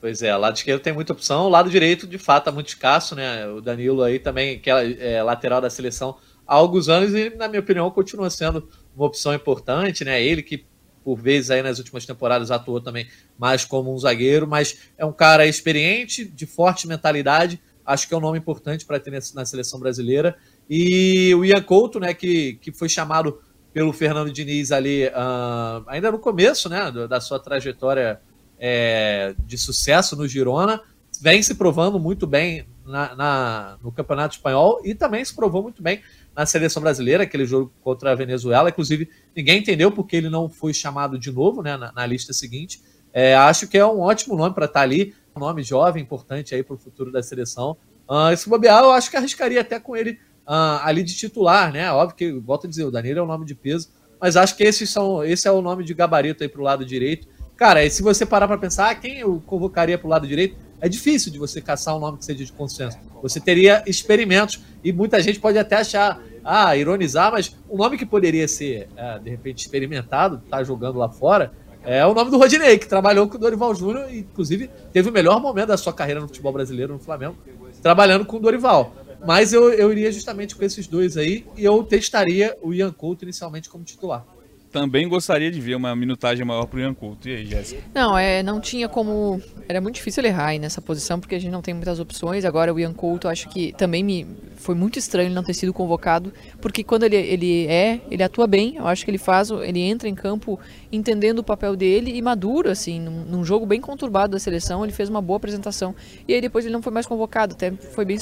Pois 0.00 0.22
é, 0.22 0.34
o 0.34 0.38
lado 0.38 0.56
esquerdo 0.56 0.80
tem 0.80 0.94
muita 0.94 1.12
opção, 1.12 1.44
o 1.44 1.48
lado 1.50 1.68
direito, 1.68 2.06
de 2.06 2.16
fato, 2.16 2.48
é 2.48 2.52
muito 2.54 2.68
escasso, 2.68 3.14
né? 3.14 3.46
O 3.48 3.60
Danilo 3.60 4.02
aí 4.02 4.18
também, 4.18 4.58
que 4.58 4.70
é, 4.70 5.16
é 5.16 5.22
lateral 5.22 5.60
da 5.60 5.68
seleção 5.68 6.16
há 6.46 6.54
alguns 6.54 6.88
anos 6.88 7.14
e, 7.14 7.28
na 7.36 7.48
minha 7.48 7.60
opinião, 7.60 7.90
continua 7.90 8.30
sendo 8.30 8.66
uma 8.96 9.04
opção 9.04 9.34
importante, 9.34 10.06
né? 10.06 10.24
Ele 10.24 10.42
que 10.42 10.64
por 11.04 11.16
vezes 11.16 11.50
aí 11.50 11.62
nas 11.62 11.76
últimas 11.78 12.06
temporadas 12.06 12.50
atuou 12.50 12.80
também 12.80 13.08
mais 13.38 13.62
como 13.62 13.92
um 13.92 13.98
zagueiro, 13.98 14.48
mas 14.48 14.90
é 14.96 15.04
um 15.04 15.12
cara 15.12 15.46
experiente, 15.46 16.24
de 16.24 16.46
forte 16.46 16.88
mentalidade, 16.88 17.60
acho 17.84 18.08
que 18.08 18.14
é 18.14 18.16
um 18.16 18.20
nome 18.20 18.38
importante 18.38 18.86
para 18.86 18.98
ter 18.98 19.12
na 19.34 19.44
seleção 19.44 19.78
brasileira. 19.78 20.34
E 20.68 21.34
o 21.34 21.44
Ian 21.44 21.62
Couto, 21.62 22.00
né, 22.00 22.14
que, 22.14 22.54
que 22.54 22.72
foi 22.72 22.88
chamado 22.88 23.38
pelo 23.72 23.92
Fernando 23.92 24.32
Diniz 24.32 24.72
ali, 24.72 25.06
uh, 25.06 25.84
ainda 25.86 26.10
no 26.10 26.18
começo 26.18 26.68
né, 26.68 26.90
da 27.08 27.20
sua 27.20 27.38
trajetória 27.38 28.20
é, 28.58 29.34
de 29.46 29.56
sucesso 29.56 30.16
no 30.16 30.26
Girona, 30.26 30.80
vem 31.20 31.42
se 31.42 31.54
provando 31.54 31.98
muito 31.98 32.26
bem 32.26 32.66
na, 32.84 33.14
na, 33.14 33.78
no 33.82 33.92
Campeonato 33.92 34.36
Espanhol 34.36 34.80
e 34.84 34.94
também 34.94 35.24
se 35.24 35.34
provou 35.34 35.62
muito 35.62 35.82
bem 35.82 36.02
na 36.34 36.44
seleção 36.46 36.82
brasileira, 36.82 37.24
aquele 37.24 37.44
jogo 37.44 37.72
contra 37.80 38.12
a 38.12 38.14
Venezuela. 38.14 38.68
Inclusive, 38.68 39.08
ninguém 39.34 39.60
entendeu 39.60 39.90
porque 39.90 40.16
ele 40.16 40.28
não 40.28 40.48
foi 40.48 40.74
chamado 40.74 41.18
de 41.18 41.30
novo 41.30 41.62
né, 41.62 41.76
na, 41.76 41.92
na 41.92 42.06
lista 42.06 42.32
seguinte. 42.32 42.82
É, 43.12 43.34
acho 43.34 43.66
que 43.68 43.78
é 43.78 43.86
um 43.86 44.00
ótimo 44.00 44.36
nome 44.36 44.54
para 44.54 44.66
estar 44.66 44.80
tá 44.80 44.84
ali, 44.84 45.14
um 45.34 45.40
nome 45.40 45.62
jovem, 45.62 46.02
importante 46.02 46.54
aí 46.54 46.62
para 46.62 46.74
o 46.74 46.78
futuro 46.78 47.10
da 47.10 47.22
seleção. 47.22 47.76
Uh, 48.08 48.32
esse 48.32 48.48
bobear, 48.48 48.82
eu 48.82 48.90
acho 48.90 49.10
que 49.10 49.16
arriscaria 49.16 49.60
até 49.60 49.78
com 49.78 49.96
ele 49.96 50.18
uh, 50.50 50.82
ali 50.82 51.04
de 51.04 51.14
titular, 51.14 51.72
né? 51.72 51.92
Óbvio 51.92 52.16
que, 52.16 52.32
volto 52.32 52.66
a 52.66 52.70
dizer, 52.70 52.84
o 52.84 52.90
Danilo 52.90 53.20
é 53.20 53.22
um 53.22 53.26
nome 53.26 53.46
de 53.46 53.54
peso, 53.54 53.88
mas 54.20 54.36
acho 54.36 54.56
que 54.56 54.64
esses 54.64 54.90
são, 54.90 55.22
esse 55.22 55.46
é 55.46 55.52
o 55.52 55.62
nome 55.62 55.84
de 55.84 55.94
gabarito 55.94 56.42
aí 56.42 56.48
para 56.48 56.60
o 56.60 56.64
lado 56.64 56.84
direito. 56.84 57.28
Cara, 57.56 57.88
se 57.88 58.02
você 58.02 58.26
parar 58.26 58.48
para 58.48 58.58
pensar, 58.58 58.90
ah, 58.90 58.94
quem 58.94 59.18
eu 59.18 59.40
convocaria 59.46 59.96
para 59.96 60.06
o 60.06 60.10
lado 60.10 60.26
direito, 60.26 60.56
é 60.80 60.88
difícil 60.88 61.30
de 61.30 61.38
você 61.38 61.60
caçar 61.60 61.94
um 61.94 62.00
nome 62.00 62.18
que 62.18 62.24
seja 62.24 62.44
de 62.44 62.52
consenso. 62.52 62.98
Você 63.22 63.38
teria 63.38 63.84
experimentos 63.86 64.60
e 64.82 64.92
muita 64.92 65.22
gente 65.22 65.38
pode 65.38 65.58
até 65.58 65.76
achar, 65.76 66.20
ah, 66.42 66.74
ironizar, 66.76 67.30
mas 67.30 67.54
um 67.70 67.76
nome 67.76 67.98
que 67.98 68.06
poderia 68.06 68.48
ser, 68.48 68.88
é, 68.96 69.18
de 69.18 69.30
repente, 69.30 69.58
experimentado, 69.58 70.42
tá 70.50 70.64
jogando 70.64 70.98
lá 70.98 71.10
fora, 71.10 71.52
é 71.84 72.04
o 72.04 72.12
nome 72.12 72.30
do 72.30 72.38
Rodinei, 72.38 72.78
que 72.78 72.86
trabalhou 72.86 73.28
com 73.28 73.36
o 73.36 73.40
Dorival 73.40 73.74
Júnior 73.74 74.10
e, 74.10 74.20
inclusive, 74.20 74.70
teve 74.92 75.08
o 75.08 75.12
melhor 75.12 75.40
momento 75.40 75.68
da 75.68 75.76
sua 75.76 75.92
carreira 75.92 76.20
no 76.20 76.28
futebol 76.28 76.52
brasileiro, 76.52 76.92
no 76.92 76.98
Flamengo, 76.98 77.36
trabalhando 77.82 78.24
com 78.24 78.36
o 78.36 78.40
Dorival. 78.40 78.94
Mas 79.26 79.52
eu, 79.52 79.72
eu 79.72 79.92
iria 79.92 80.10
justamente 80.10 80.56
com 80.56 80.64
esses 80.64 80.86
dois 80.86 81.16
aí 81.16 81.44
e 81.56 81.64
eu 81.64 81.82
testaria 81.82 82.56
o 82.62 82.72
Ian 82.72 82.92
Couto 82.92 83.24
inicialmente 83.24 83.68
como 83.68 83.84
titular 83.84 84.24
também 84.70 85.08
gostaria 85.08 85.50
de 85.50 85.60
ver 85.60 85.74
uma 85.74 85.94
minutagem 85.96 86.44
maior 86.44 86.66
para 86.66 86.76
o 86.76 86.80
Ian 86.80 86.94
Couto. 86.94 87.28
E 87.28 87.34
aí, 87.34 87.46
Jéssica? 87.46 87.82
Não, 87.94 88.16
é, 88.16 88.42
não 88.42 88.60
tinha 88.60 88.88
como. 88.88 89.42
Era 89.68 89.80
muito 89.80 89.96
difícil 89.96 90.20
ele 90.20 90.28
errar 90.28 90.46
aí 90.46 90.58
nessa 90.58 90.80
posição, 90.80 91.18
porque 91.18 91.34
a 91.34 91.38
gente 91.38 91.50
não 91.50 91.60
tem 91.60 91.74
muitas 91.74 91.98
opções. 91.98 92.44
Agora, 92.44 92.72
o 92.72 92.78
Ian 92.78 92.92
Couto, 92.92 93.28
acho 93.28 93.48
que 93.48 93.72
também 93.72 94.02
me 94.02 94.26
foi 94.56 94.74
muito 94.74 94.98
estranho 94.98 95.28
ele 95.28 95.34
não 95.34 95.42
ter 95.42 95.54
sido 95.54 95.72
convocado, 95.72 96.32
porque 96.60 96.84
quando 96.84 97.04
ele, 97.04 97.16
ele 97.16 97.66
é, 97.66 98.00
ele 98.10 98.22
atua 98.22 98.46
bem. 98.46 98.76
Eu 98.76 98.86
acho 98.86 99.04
que 99.04 99.10
ele 99.10 99.18
faz, 99.18 99.50
ele 99.50 99.80
entra 99.80 100.08
em 100.08 100.14
campo 100.14 100.58
entendendo 100.92 101.40
o 101.40 101.44
papel 101.44 101.74
dele 101.74 102.16
e 102.16 102.22
maduro, 102.22 102.70
assim, 102.70 103.00
num, 103.00 103.24
num 103.24 103.44
jogo 103.44 103.66
bem 103.66 103.80
conturbado 103.80 104.32
da 104.32 104.38
seleção. 104.38 104.84
Ele 104.84 104.92
fez 104.92 105.08
uma 105.08 105.20
boa 105.20 105.38
apresentação. 105.38 105.94
E 106.28 106.34
aí 106.34 106.40
depois 106.40 106.64
ele 106.64 106.72
não 106.72 106.82
foi 106.82 106.92
mais 106.92 107.06
convocado. 107.06 107.54
Até 107.54 107.72
foi 107.72 108.04
bem 108.04 108.18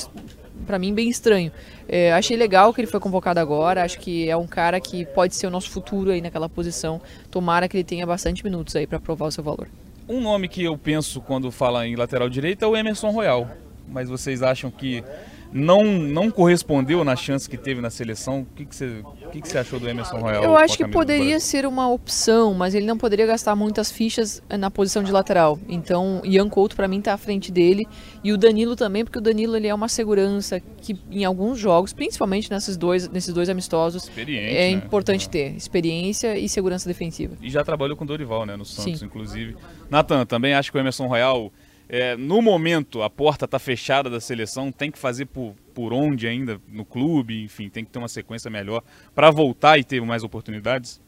para 0.66 0.78
mim 0.78 0.94
bem 0.94 1.08
estranho. 1.08 1.50
É, 1.88 2.12
achei 2.12 2.36
legal 2.36 2.72
que 2.72 2.80
ele 2.80 2.88
foi 2.88 3.00
convocado 3.00 3.40
agora, 3.40 3.82
acho 3.82 3.98
que 3.98 4.28
é 4.28 4.36
um 4.36 4.46
cara 4.46 4.80
que 4.80 5.06
pode 5.06 5.34
ser 5.34 5.46
o 5.46 5.50
nosso 5.50 5.70
futuro 5.70 6.10
aí 6.10 6.20
naquela 6.20 6.48
posição. 6.48 7.00
Tomara 7.30 7.68
que 7.68 7.76
ele 7.76 7.84
tenha 7.84 8.06
bastante 8.06 8.44
minutos 8.44 8.76
aí 8.76 8.86
para 8.86 9.00
provar 9.00 9.26
o 9.26 9.30
seu 9.30 9.42
valor. 9.42 9.68
Um 10.08 10.20
nome 10.20 10.48
que 10.48 10.64
eu 10.64 10.76
penso 10.76 11.20
quando 11.20 11.50
fala 11.50 11.86
em 11.86 11.94
lateral 11.94 12.28
direito 12.28 12.64
é 12.64 12.68
o 12.68 12.76
Emerson 12.76 13.10
Royal. 13.10 13.48
Mas 13.86 14.08
vocês 14.08 14.42
acham 14.42 14.70
que 14.70 15.02
não, 15.52 15.84
não 15.84 16.30
correspondeu 16.30 17.04
na 17.04 17.16
chance 17.16 17.48
que 17.48 17.56
teve 17.56 17.80
na 17.80 17.90
seleção. 17.90 18.40
O 18.40 18.46
que, 18.54 18.64
que, 18.64 18.74
você, 18.74 19.02
o 19.26 19.30
que, 19.30 19.40
que 19.40 19.48
você 19.48 19.58
achou 19.58 19.80
do 19.80 19.88
Emerson 19.88 20.18
Royal? 20.18 20.44
Eu 20.44 20.56
acho 20.56 20.76
que 20.76 20.87
poderia 20.87 21.40
ser 21.40 21.66
uma 21.66 21.88
opção, 21.90 22.54
mas 22.54 22.74
ele 22.74 22.87
não 22.87 22.98
poderia 22.98 23.26
gastar 23.26 23.56
muitas 23.56 23.90
fichas 23.90 24.42
eh, 24.48 24.56
na 24.56 24.70
posição 24.70 25.02
de 25.02 25.11
lateral. 25.11 25.58
Então, 25.68 26.20
Ian 26.24 26.48
Couto 26.48 26.76
para 26.76 26.87
mim 26.87 26.98
está 26.98 27.14
à 27.14 27.18
frente 27.18 27.50
dele 27.50 27.87
e 28.22 28.32
o 28.32 28.37
Danilo 28.38 28.76
também, 28.76 29.04
porque 29.04 29.18
o 29.18 29.22
Danilo 29.22 29.56
ele 29.56 29.66
é 29.66 29.74
uma 29.74 29.88
segurança 29.88 30.61
que 30.61 30.96
em 31.11 31.24
alguns 31.24 31.58
jogos, 31.58 31.92
principalmente 31.92 32.50
nesses 32.50 32.76
dois, 32.76 33.08
nesses 33.08 33.32
dois 33.32 33.48
amistosos, 33.48 34.11
é 34.16 34.24
né? 34.24 34.70
importante 34.70 35.28
ter 35.28 35.54
experiência 35.56 36.38
e 36.38 36.48
segurança 36.48 36.88
defensiva. 36.88 37.37
E 37.40 37.50
já 37.50 37.64
trabalhou 37.64 37.96
com 37.96 38.04
Dorival, 38.04 38.44
né, 38.44 38.56
no 38.56 38.64
Santos, 38.64 39.00
Sim. 39.00 39.06
inclusive. 39.06 39.56
Nathan, 39.90 40.26
também 40.26 40.54
acho 40.54 40.70
que 40.70 40.78
o 40.78 40.80
Emerson 40.80 41.06
Royal 41.06 41.52
é, 41.88 42.16
no 42.16 42.42
momento, 42.42 43.03
a 43.03 43.09
porta 43.09 43.46
está 43.46 43.59
fechada 43.59 44.11
da 44.11 44.20
seleção, 44.20 44.70
tem 44.70 44.90
que 44.90 44.98
fazer 44.98 45.24
por, 45.27 45.55
por 45.72 45.92
onde 45.92 46.27
ainda 46.27 46.61
no 46.68 46.85
clube, 46.85 47.42
enfim, 47.42 47.70
tem 47.70 47.85
que 47.85 47.90
ter 47.90 47.98
uma 47.98 48.09
sequência 48.09 48.51
melhor 48.51 48.83
para 49.14 49.31
voltar 49.31 49.79
e 49.79 49.85
ter 49.85 50.03
mais 50.03 50.22
oportunidades? 50.22 51.01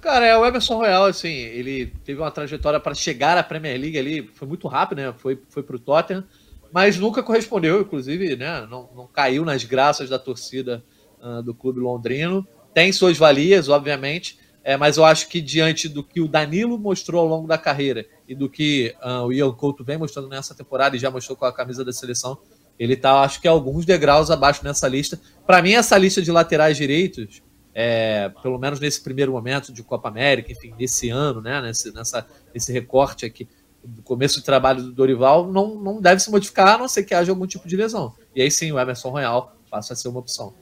Cara, 0.00 0.26
é 0.26 0.36
o 0.36 0.46
Emerson 0.46 0.76
Royal, 0.76 1.06
assim, 1.06 1.32
ele 1.32 1.86
teve 2.04 2.20
uma 2.20 2.30
trajetória 2.30 2.78
para 2.78 2.94
chegar 2.94 3.36
à 3.36 3.42
Premier 3.42 3.80
League 3.80 3.98
ali, 3.98 4.30
foi 4.34 4.46
muito 4.46 4.68
rápido, 4.68 4.98
né? 4.98 5.14
Foi, 5.18 5.38
foi 5.48 5.62
para 5.62 5.76
o 5.76 5.78
Tottenham, 5.78 6.24
mas 6.72 6.96
nunca 6.96 7.22
correspondeu, 7.22 7.82
inclusive, 7.82 8.36
né? 8.36 8.66
Não, 8.70 8.88
não 8.94 9.06
caiu 9.06 9.44
nas 9.44 9.64
graças 9.64 10.08
da 10.08 10.18
torcida 10.18 10.82
uh, 11.20 11.42
do 11.42 11.54
clube 11.54 11.78
londrino. 11.80 12.46
Tem 12.74 12.92
suas 12.92 13.16
valias, 13.16 13.68
obviamente, 13.68 14.38
é, 14.64 14.76
mas 14.76 14.96
eu 14.96 15.04
acho 15.04 15.28
que 15.28 15.40
diante 15.40 15.88
do 15.88 16.02
que 16.02 16.20
o 16.20 16.28
Danilo 16.28 16.78
mostrou 16.78 17.20
ao 17.20 17.26
longo 17.26 17.48
da 17.48 17.58
carreira 17.58 18.06
e 18.32 18.34
do 18.34 18.48
que 18.48 18.94
uh, 19.02 19.26
o 19.26 19.32
Ian 19.32 19.52
Couto 19.52 19.84
vem 19.84 19.98
mostrando 19.98 20.26
nessa 20.26 20.54
temporada 20.54 20.96
e 20.96 20.98
já 20.98 21.10
mostrou 21.10 21.36
com 21.36 21.44
a 21.44 21.52
camisa 21.52 21.84
da 21.84 21.92
seleção, 21.92 22.38
ele 22.78 22.94
está, 22.94 23.20
acho 23.20 23.42
que, 23.42 23.46
alguns 23.46 23.84
degraus 23.84 24.30
abaixo 24.30 24.64
nessa 24.64 24.88
lista. 24.88 25.20
Para 25.46 25.60
mim, 25.60 25.74
essa 25.74 25.98
lista 25.98 26.22
de 26.22 26.32
laterais 26.32 26.78
direitos, 26.78 27.42
é, 27.74 28.30
pelo 28.42 28.58
menos 28.58 28.80
nesse 28.80 29.02
primeiro 29.02 29.32
momento 29.32 29.70
de 29.70 29.82
Copa 29.82 30.08
América, 30.08 30.50
enfim, 30.50 30.72
nesse 30.78 31.10
ano, 31.10 31.42
né, 31.42 31.60
nesse, 31.60 31.92
nessa, 31.92 32.26
nesse 32.54 32.72
recorte 32.72 33.26
aqui, 33.26 33.46
do 33.84 34.00
começo 34.00 34.40
do 34.40 34.44
trabalho 34.44 34.82
do 34.82 34.92
Dorival, 34.92 35.52
não, 35.52 35.74
não 35.74 36.00
deve 36.00 36.22
se 36.22 36.30
modificar, 36.30 36.76
a 36.76 36.78
não 36.78 36.88
ser 36.88 37.02
que 37.02 37.14
haja 37.14 37.32
algum 37.32 37.46
tipo 37.46 37.68
de 37.68 37.76
lesão. 37.76 38.14
E 38.34 38.40
aí 38.40 38.50
sim, 38.50 38.72
o 38.72 38.80
Emerson 38.80 39.10
Royal 39.10 39.54
passa 39.70 39.92
a 39.92 39.96
ser 39.96 40.08
uma 40.08 40.20
opção. 40.20 40.54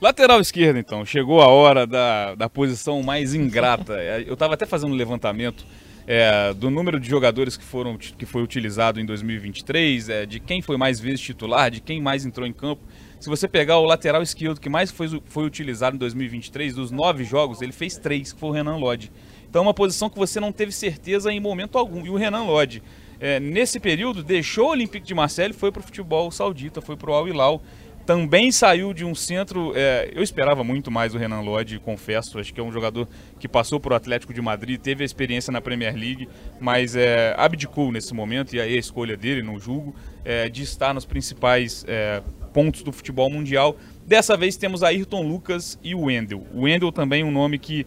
Lateral 0.00 0.40
esquerda, 0.40 0.80
então. 0.80 1.04
Chegou 1.04 1.40
a 1.40 1.46
hora 1.46 1.86
da, 1.86 2.34
da 2.34 2.48
posição 2.48 3.02
mais 3.04 3.34
ingrata. 3.34 3.94
Eu 4.26 4.34
estava 4.34 4.54
até 4.54 4.66
fazendo 4.66 4.92
um 4.92 4.96
levantamento 4.96 5.64
é, 6.10 6.54
do 6.54 6.70
número 6.70 6.98
de 6.98 7.06
jogadores 7.06 7.54
que, 7.54 7.62
foram, 7.62 7.98
que 7.98 8.24
foi 8.24 8.42
utilizado 8.42 8.98
em 8.98 9.04
2023, 9.04 10.08
é, 10.08 10.24
de 10.24 10.40
quem 10.40 10.62
foi 10.62 10.78
mais 10.78 10.98
vezes 10.98 11.20
titular, 11.20 11.70
de 11.70 11.82
quem 11.82 12.00
mais 12.00 12.24
entrou 12.24 12.46
em 12.46 12.52
campo. 12.52 12.80
Se 13.20 13.28
você 13.28 13.46
pegar 13.46 13.76
o 13.76 13.84
lateral 13.84 14.22
esquerdo 14.22 14.58
que 14.58 14.70
mais 14.70 14.90
foi, 14.90 15.20
foi 15.26 15.44
utilizado 15.44 15.96
em 15.96 15.98
2023, 15.98 16.74
dos 16.74 16.90
nove 16.90 17.24
jogos, 17.24 17.60
ele 17.60 17.72
fez 17.72 17.98
três, 17.98 18.32
que 18.32 18.40
foi 18.40 18.48
o 18.48 18.52
Renan 18.52 18.76
Lodge. 18.76 19.12
Então, 19.50 19.60
é 19.60 19.66
uma 19.66 19.74
posição 19.74 20.08
que 20.08 20.16
você 20.18 20.40
não 20.40 20.50
teve 20.50 20.72
certeza 20.72 21.30
em 21.30 21.40
momento 21.40 21.76
algum. 21.76 22.06
E 22.06 22.08
o 22.08 22.16
Renan 22.16 22.44
Lodge, 22.44 22.82
é, 23.20 23.38
nesse 23.38 23.78
período, 23.78 24.22
deixou 24.22 24.68
o 24.68 24.70
Olympique 24.70 25.06
de 25.06 25.14
Marseille, 25.14 25.52
foi 25.52 25.70
para 25.70 25.80
o 25.80 25.82
futebol 25.82 26.30
saudita, 26.30 26.80
foi 26.80 26.96
para 26.96 27.10
o 27.10 27.14
Al 27.14 27.28
Hilal 27.28 27.62
também 28.08 28.50
saiu 28.50 28.94
de 28.94 29.04
um 29.04 29.14
centro. 29.14 29.74
É, 29.76 30.10
eu 30.14 30.22
esperava 30.22 30.64
muito 30.64 30.90
mais 30.90 31.14
o 31.14 31.18
Renan 31.18 31.42
Lodge, 31.42 31.78
confesso. 31.78 32.38
Acho 32.38 32.54
que 32.54 32.58
é 32.58 32.62
um 32.62 32.72
jogador 32.72 33.06
que 33.38 33.46
passou 33.46 33.78
por 33.78 33.92
Atlético 33.92 34.32
de 34.32 34.40
Madrid, 34.40 34.80
teve 34.80 35.02
a 35.02 35.04
experiência 35.04 35.52
na 35.52 35.60
Premier 35.60 35.94
League, 35.94 36.26
mas 36.58 36.96
é, 36.96 37.34
abdicou 37.36 37.92
nesse 37.92 38.14
momento, 38.14 38.56
e 38.56 38.62
aí 38.62 38.76
a 38.76 38.78
escolha 38.78 39.14
dele, 39.14 39.42
não 39.42 39.60
julgo, 39.60 39.94
é, 40.24 40.48
de 40.48 40.62
estar 40.62 40.94
nos 40.94 41.04
principais 41.04 41.84
é, 41.86 42.22
pontos 42.54 42.82
do 42.82 42.92
futebol 42.92 43.28
mundial. 43.28 43.76
Dessa 44.06 44.38
vez 44.38 44.56
temos 44.56 44.82
Ayrton 44.82 45.28
Lucas 45.28 45.78
e 45.84 45.94
o 45.94 46.04
Wendel. 46.04 46.46
O 46.54 46.62
Wendel 46.62 46.90
também 46.90 47.20
é 47.20 47.24
um 47.26 47.30
nome 47.30 47.58
que 47.58 47.84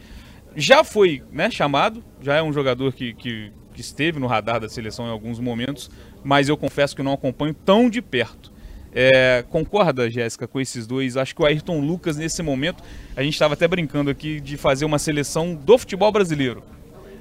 já 0.56 0.84
foi 0.84 1.24
né, 1.32 1.50
chamado, 1.50 2.04
já 2.22 2.36
é 2.36 2.44
um 2.44 2.54
jogador 2.54 2.94
que, 2.94 3.16
que, 3.16 3.52
que 3.74 3.82
esteve 3.82 4.20
no 4.20 4.28
radar 4.28 4.60
da 4.60 4.70
seleção 4.70 5.08
em 5.08 5.12
alguns 5.12 5.40
momentos, 5.40 5.90
mas 6.24 6.48
eu 6.48 6.56
confesso 6.56 6.96
que 6.96 7.02
não 7.02 7.14
acompanho 7.14 7.56
tão 7.56 7.90
de 7.90 8.04
perto. 8.04 8.51
É, 8.94 9.44
concorda, 9.50 10.10
Jéssica, 10.10 10.48
com 10.48 10.60
esses 10.60 10.86
dois? 10.86 11.16
Acho 11.16 11.36
que 11.36 11.42
o 11.42 11.46
Ayrton 11.46 11.80
Lucas, 11.80 12.18
nesse 12.18 12.44
momento, 12.44 12.84
a 13.16 13.24
gente 13.24 13.34
estava 13.34 13.54
até 13.54 13.68
brincando 13.68 14.10
aqui 14.10 14.40
de 14.40 14.58
fazer 14.58 14.86
uma 14.86 15.00
seleção 15.00 15.56
do 15.56 15.78
futebol 15.78 16.12
brasileiro. 16.12 16.64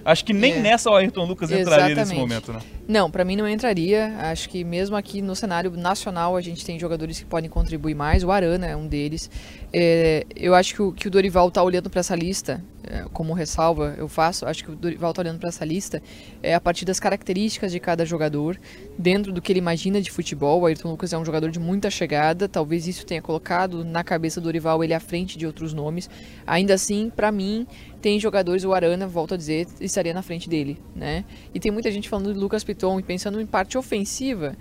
Acho 0.04 0.24
que 0.24 0.32
nem 0.32 0.54
é. 0.54 0.60
nessa 0.60 0.90
o 0.90 0.96
Ayrton 0.96 1.24
Lucas 1.24 1.50
entraria 1.50 1.94
nesse 1.94 2.14
momento, 2.14 2.52
né? 2.52 2.60
Não, 2.90 3.08
para 3.08 3.24
mim 3.24 3.36
não 3.36 3.48
entraria. 3.48 4.16
Acho 4.18 4.48
que 4.48 4.64
mesmo 4.64 4.96
aqui 4.96 5.22
no 5.22 5.36
cenário 5.36 5.70
nacional 5.76 6.36
a 6.36 6.40
gente 6.40 6.64
tem 6.64 6.76
jogadores 6.76 7.20
que 7.20 7.24
podem 7.24 7.48
contribuir 7.48 7.94
mais. 7.94 8.24
O 8.24 8.32
Arana 8.32 8.66
é 8.66 8.74
um 8.74 8.88
deles. 8.88 9.30
É, 9.72 10.26
eu 10.34 10.56
acho 10.56 10.74
que 10.74 10.82
o, 10.82 10.90
que 10.90 11.06
o 11.06 11.10
Dorival 11.10 11.46
está 11.46 11.62
olhando 11.62 11.88
para 11.88 12.00
essa 12.00 12.16
lista, 12.16 12.60
é, 12.82 13.04
como 13.12 13.32
ressalva 13.32 13.94
eu 13.96 14.08
faço, 14.08 14.44
acho 14.44 14.64
que 14.64 14.70
o 14.72 14.74
Dorival 14.74 15.10
está 15.10 15.22
olhando 15.22 15.38
para 15.38 15.50
essa 15.50 15.64
lista 15.64 16.02
é, 16.42 16.54
a 16.54 16.60
partir 16.60 16.84
das 16.84 16.98
características 16.98 17.70
de 17.70 17.78
cada 17.78 18.04
jogador, 18.04 18.58
dentro 18.98 19.32
do 19.32 19.40
que 19.40 19.52
ele 19.52 19.60
imagina 19.60 20.00
de 20.00 20.10
futebol. 20.10 20.62
O 20.62 20.66
Ayrton 20.66 20.90
Lucas 20.90 21.12
é 21.12 21.18
um 21.18 21.24
jogador 21.24 21.50
de 21.50 21.60
muita 21.60 21.90
chegada, 21.90 22.48
talvez 22.48 22.88
isso 22.88 23.06
tenha 23.06 23.22
colocado 23.22 23.84
na 23.84 24.02
cabeça 24.02 24.40
do 24.40 24.44
Dorival 24.44 24.82
ele 24.82 24.94
à 24.94 25.00
frente 25.00 25.38
de 25.38 25.46
outros 25.46 25.72
nomes. 25.72 26.10
Ainda 26.44 26.74
assim, 26.74 27.12
para 27.14 27.30
mim, 27.30 27.66
tem 28.00 28.18
jogadores, 28.18 28.64
o 28.64 28.72
Arana, 28.72 29.06
volto 29.06 29.34
a 29.34 29.36
dizer, 29.36 29.66
estaria 29.80 30.14
na 30.14 30.22
frente 30.22 30.48
dele, 30.48 30.78
né? 30.96 31.24
E 31.54 31.60
tem 31.60 31.70
muita 31.70 31.90
gente 31.92 32.08
falando 32.08 32.32
de 32.32 32.38
Lucas 32.40 32.64
e 32.98 33.02
pensando 33.02 33.40
em 33.40 33.46
parte 33.46 33.76
ofensiva. 33.76 34.56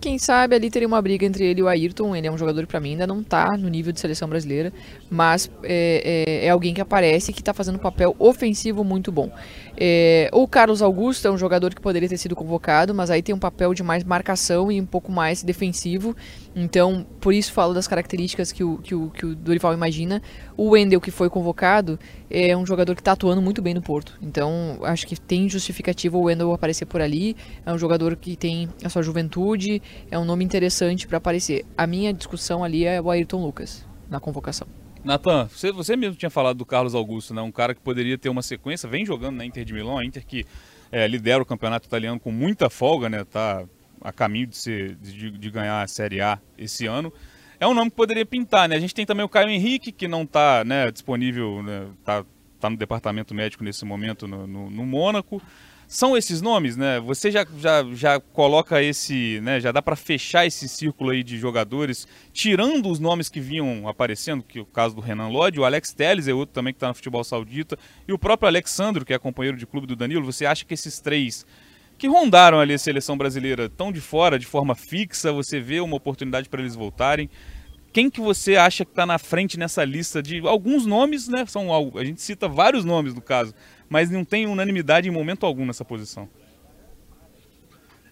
Quem 0.00 0.18
sabe 0.18 0.54
ali 0.54 0.70
teria 0.70 0.88
uma 0.88 1.00
briga 1.02 1.26
entre 1.26 1.44
ele 1.44 1.60
e 1.60 1.62
o 1.62 1.68
Ayrton. 1.68 2.16
Ele 2.16 2.26
é 2.26 2.32
um 2.32 2.38
jogador 2.38 2.66
para 2.66 2.80
mim 2.80 2.92
ainda 2.92 3.06
não 3.06 3.22
tá 3.22 3.56
no 3.56 3.68
nível 3.68 3.92
de 3.92 4.00
seleção 4.00 4.28
brasileira, 4.28 4.72
mas 5.10 5.50
é, 5.62 6.24
é, 6.42 6.46
é 6.46 6.50
alguém 6.50 6.72
que 6.72 6.80
aparece 6.80 7.32
que 7.32 7.40
está 7.40 7.52
fazendo 7.52 7.76
um 7.76 7.80
papel 7.80 8.14
ofensivo 8.18 8.82
muito 8.82 9.12
bom. 9.12 9.30
É, 9.76 10.30
o 10.32 10.48
Carlos 10.48 10.80
Augusto 10.80 11.28
é 11.28 11.30
um 11.30 11.36
jogador 11.36 11.74
que 11.74 11.80
poderia 11.80 12.08
ter 12.08 12.16
sido 12.16 12.34
convocado, 12.34 12.94
mas 12.94 13.10
aí 13.10 13.22
tem 13.22 13.34
um 13.34 13.38
papel 13.38 13.74
de 13.74 13.82
mais 13.82 14.02
marcação 14.04 14.72
e 14.72 14.80
um 14.80 14.86
pouco 14.86 15.12
mais 15.12 15.42
defensivo. 15.42 16.16
Então, 16.58 17.06
por 17.20 17.34
isso 17.34 17.52
falo 17.52 17.74
das 17.74 17.86
características 17.86 18.50
que 18.50 18.64
o, 18.64 18.78
que 18.78 18.94
o, 18.94 19.10
que 19.10 19.26
o 19.26 19.36
Dorival 19.36 19.74
imagina. 19.74 20.22
O 20.56 20.70
Wendel, 20.70 21.02
que 21.02 21.10
foi 21.10 21.28
convocado, 21.28 22.00
é 22.30 22.56
um 22.56 22.64
jogador 22.64 22.94
que 22.94 23.02
está 23.02 23.12
atuando 23.12 23.42
muito 23.42 23.60
bem 23.60 23.74
no 23.74 23.82
Porto. 23.82 24.18
Então, 24.22 24.78
acho 24.82 25.06
que 25.06 25.20
tem 25.20 25.50
justificativa 25.50 26.16
o 26.16 26.22
Wendel 26.22 26.50
aparecer 26.54 26.86
por 26.86 27.02
ali. 27.02 27.36
É 27.66 27.70
um 27.70 27.76
jogador 27.76 28.16
que 28.16 28.36
tem 28.36 28.70
a 28.82 28.88
sua 28.88 29.02
juventude, 29.02 29.82
é 30.10 30.18
um 30.18 30.24
nome 30.24 30.46
interessante 30.46 31.06
para 31.06 31.18
aparecer. 31.18 31.66
A 31.76 31.86
minha 31.86 32.10
discussão 32.10 32.64
ali 32.64 32.86
é 32.86 33.02
o 33.02 33.10
Ayrton 33.10 33.44
Lucas, 33.44 33.86
na 34.08 34.18
convocação. 34.18 34.66
Natan, 35.04 35.48
você, 35.48 35.70
você 35.70 35.94
mesmo 35.94 36.16
tinha 36.16 36.30
falado 36.30 36.56
do 36.56 36.64
Carlos 36.64 36.94
Augusto, 36.94 37.34
né? 37.34 37.42
Um 37.42 37.52
cara 37.52 37.74
que 37.74 37.82
poderia 37.82 38.16
ter 38.16 38.30
uma 38.30 38.42
sequência, 38.42 38.88
vem 38.88 39.04
jogando 39.04 39.36
na 39.36 39.44
Inter 39.44 39.62
de 39.62 39.74
Milão, 39.74 39.98
a 39.98 40.04
Inter 40.06 40.26
que 40.26 40.46
é, 40.90 41.06
lidera 41.06 41.42
o 41.42 41.46
campeonato 41.46 41.86
italiano 41.86 42.18
com 42.18 42.32
muita 42.32 42.70
folga, 42.70 43.10
né? 43.10 43.24
Tá 43.24 43.64
a 44.06 44.12
caminho 44.12 44.46
de, 44.46 44.56
ser, 44.56 44.94
de, 44.94 45.32
de, 45.32 45.50
ganhar 45.50 45.82
a 45.82 45.88
Série 45.88 46.20
A 46.20 46.38
esse 46.56 46.86
ano. 46.86 47.12
É 47.58 47.66
um 47.66 47.74
nome 47.74 47.90
que 47.90 47.96
poderia 47.96 48.24
pintar, 48.24 48.68
né? 48.68 48.76
A 48.76 48.78
gente 48.78 48.94
tem 48.94 49.04
também 49.04 49.24
o 49.24 49.28
Caio 49.28 49.48
Henrique, 49.48 49.90
que 49.90 50.06
não 50.06 50.22
está 50.22 50.62
né, 50.64 50.92
disponível, 50.92 51.60
né, 51.60 51.88
tá, 52.04 52.24
tá 52.60 52.70
no 52.70 52.76
departamento 52.76 53.34
médico 53.34 53.64
nesse 53.64 53.84
momento 53.84 54.28
no, 54.28 54.46
no, 54.46 54.70
no 54.70 54.86
Mônaco 54.86 55.42
são 55.88 56.16
esses 56.16 56.42
nomes, 56.42 56.76
né? 56.76 56.98
Você 57.00 57.30
já, 57.30 57.46
já, 57.58 57.84
já 57.92 58.20
coloca 58.20 58.82
esse, 58.82 59.40
né? 59.40 59.60
Já 59.60 59.70
dá 59.70 59.80
para 59.80 59.94
fechar 59.94 60.44
esse 60.44 60.68
círculo 60.68 61.10
aí 61.10 61.22
de 61.22 61.38
jogadores, 61.38 62.08
tirando 62.32 62.90
os 62.90 62.98
nomes 62.98 63.28
que 63.28 63.40
vinham 63.40 63.86
aparecendo, 63.86 64.42
que 64.42 64.58
é 64.58 64.62
o 64.62 64.66
caso 64.66 64.96
do 64.96 65.00
Renan 65.00 65.28
Lodge, 65.28 65.60
o 65.60 65.64
Alex 65.64 65.92
Telles 65.92 66.26
é 66.26 66.34
outro 66.34 66.52
também 66.52 66.72
que 66.72 66.78
está 66.78 66.88
no 66.88 66.94
futebol 66.94 67.22
saudita, 67.22 67.78
e 68.06 68.12
o 68.12 68.18
próprio 68.18 68.48
Alexandro, 68.48 69.04
que 69.04 69.14
é 69.14 69.18
companheiro 69.18 69.56
de 69.56 69.66
clube 69.66 69.86
do 69.86 69.94
Danilo. 69.94 70.24
Você 70.24 70.44
acha 70.44 70.64
que 70.64 70.74
esses 70.74 70.98
três 70.98 71.46
que 71.98 72.06
rondaram 72.06 72.60
ali 72.60 72.74
a 72.74 72.78
seleção 72.78 73.16
brasileira 73.16 73.66
estão 73.66 73.90
de 73.90 74.00
fora 74.00 74.38
de 74.38 74.46
forma 74.46 74.74
fixa? 74.74 75.32
Você 75.32 75.60
vê 75.60 75.80
uma 75.80 75.96
oportunidade 75.96 76.48
para 76.48 76.60
eles 76.60 76.74
voltarem? 76.74 77.30
Quem 77.92 78.10
que 78.10 78.20
você 78.20 78.56
acha 78.56 78.84
que 78.84 78.90
está 78.90 79.06
na 79.06 79.18
frente 79.18 79.58
nessa 79.58 79.82
lista 79.82 80.22
de 80.22 80.46
alguns 80.46 80.84
nomes, 80.84 81.28
né? 81.28 81.46
São 81.46 81.72
a 81.96 82.04
gente 82.04 82.20
cita 82.20 82.46
vários 82.46 82.84
nomes 82.84 83.14
no 83.14 83.22
caso, 83.22 83.54
mas 83.88 84.10
não 84.10 84.24
tem 84.24 84.46
unanimidade 84.46 85.08
em 85.08 85.10
momento 85.10 85.46
algum 85.46 85.64
nessa 85.64 85.84
posição. 85.84 86.28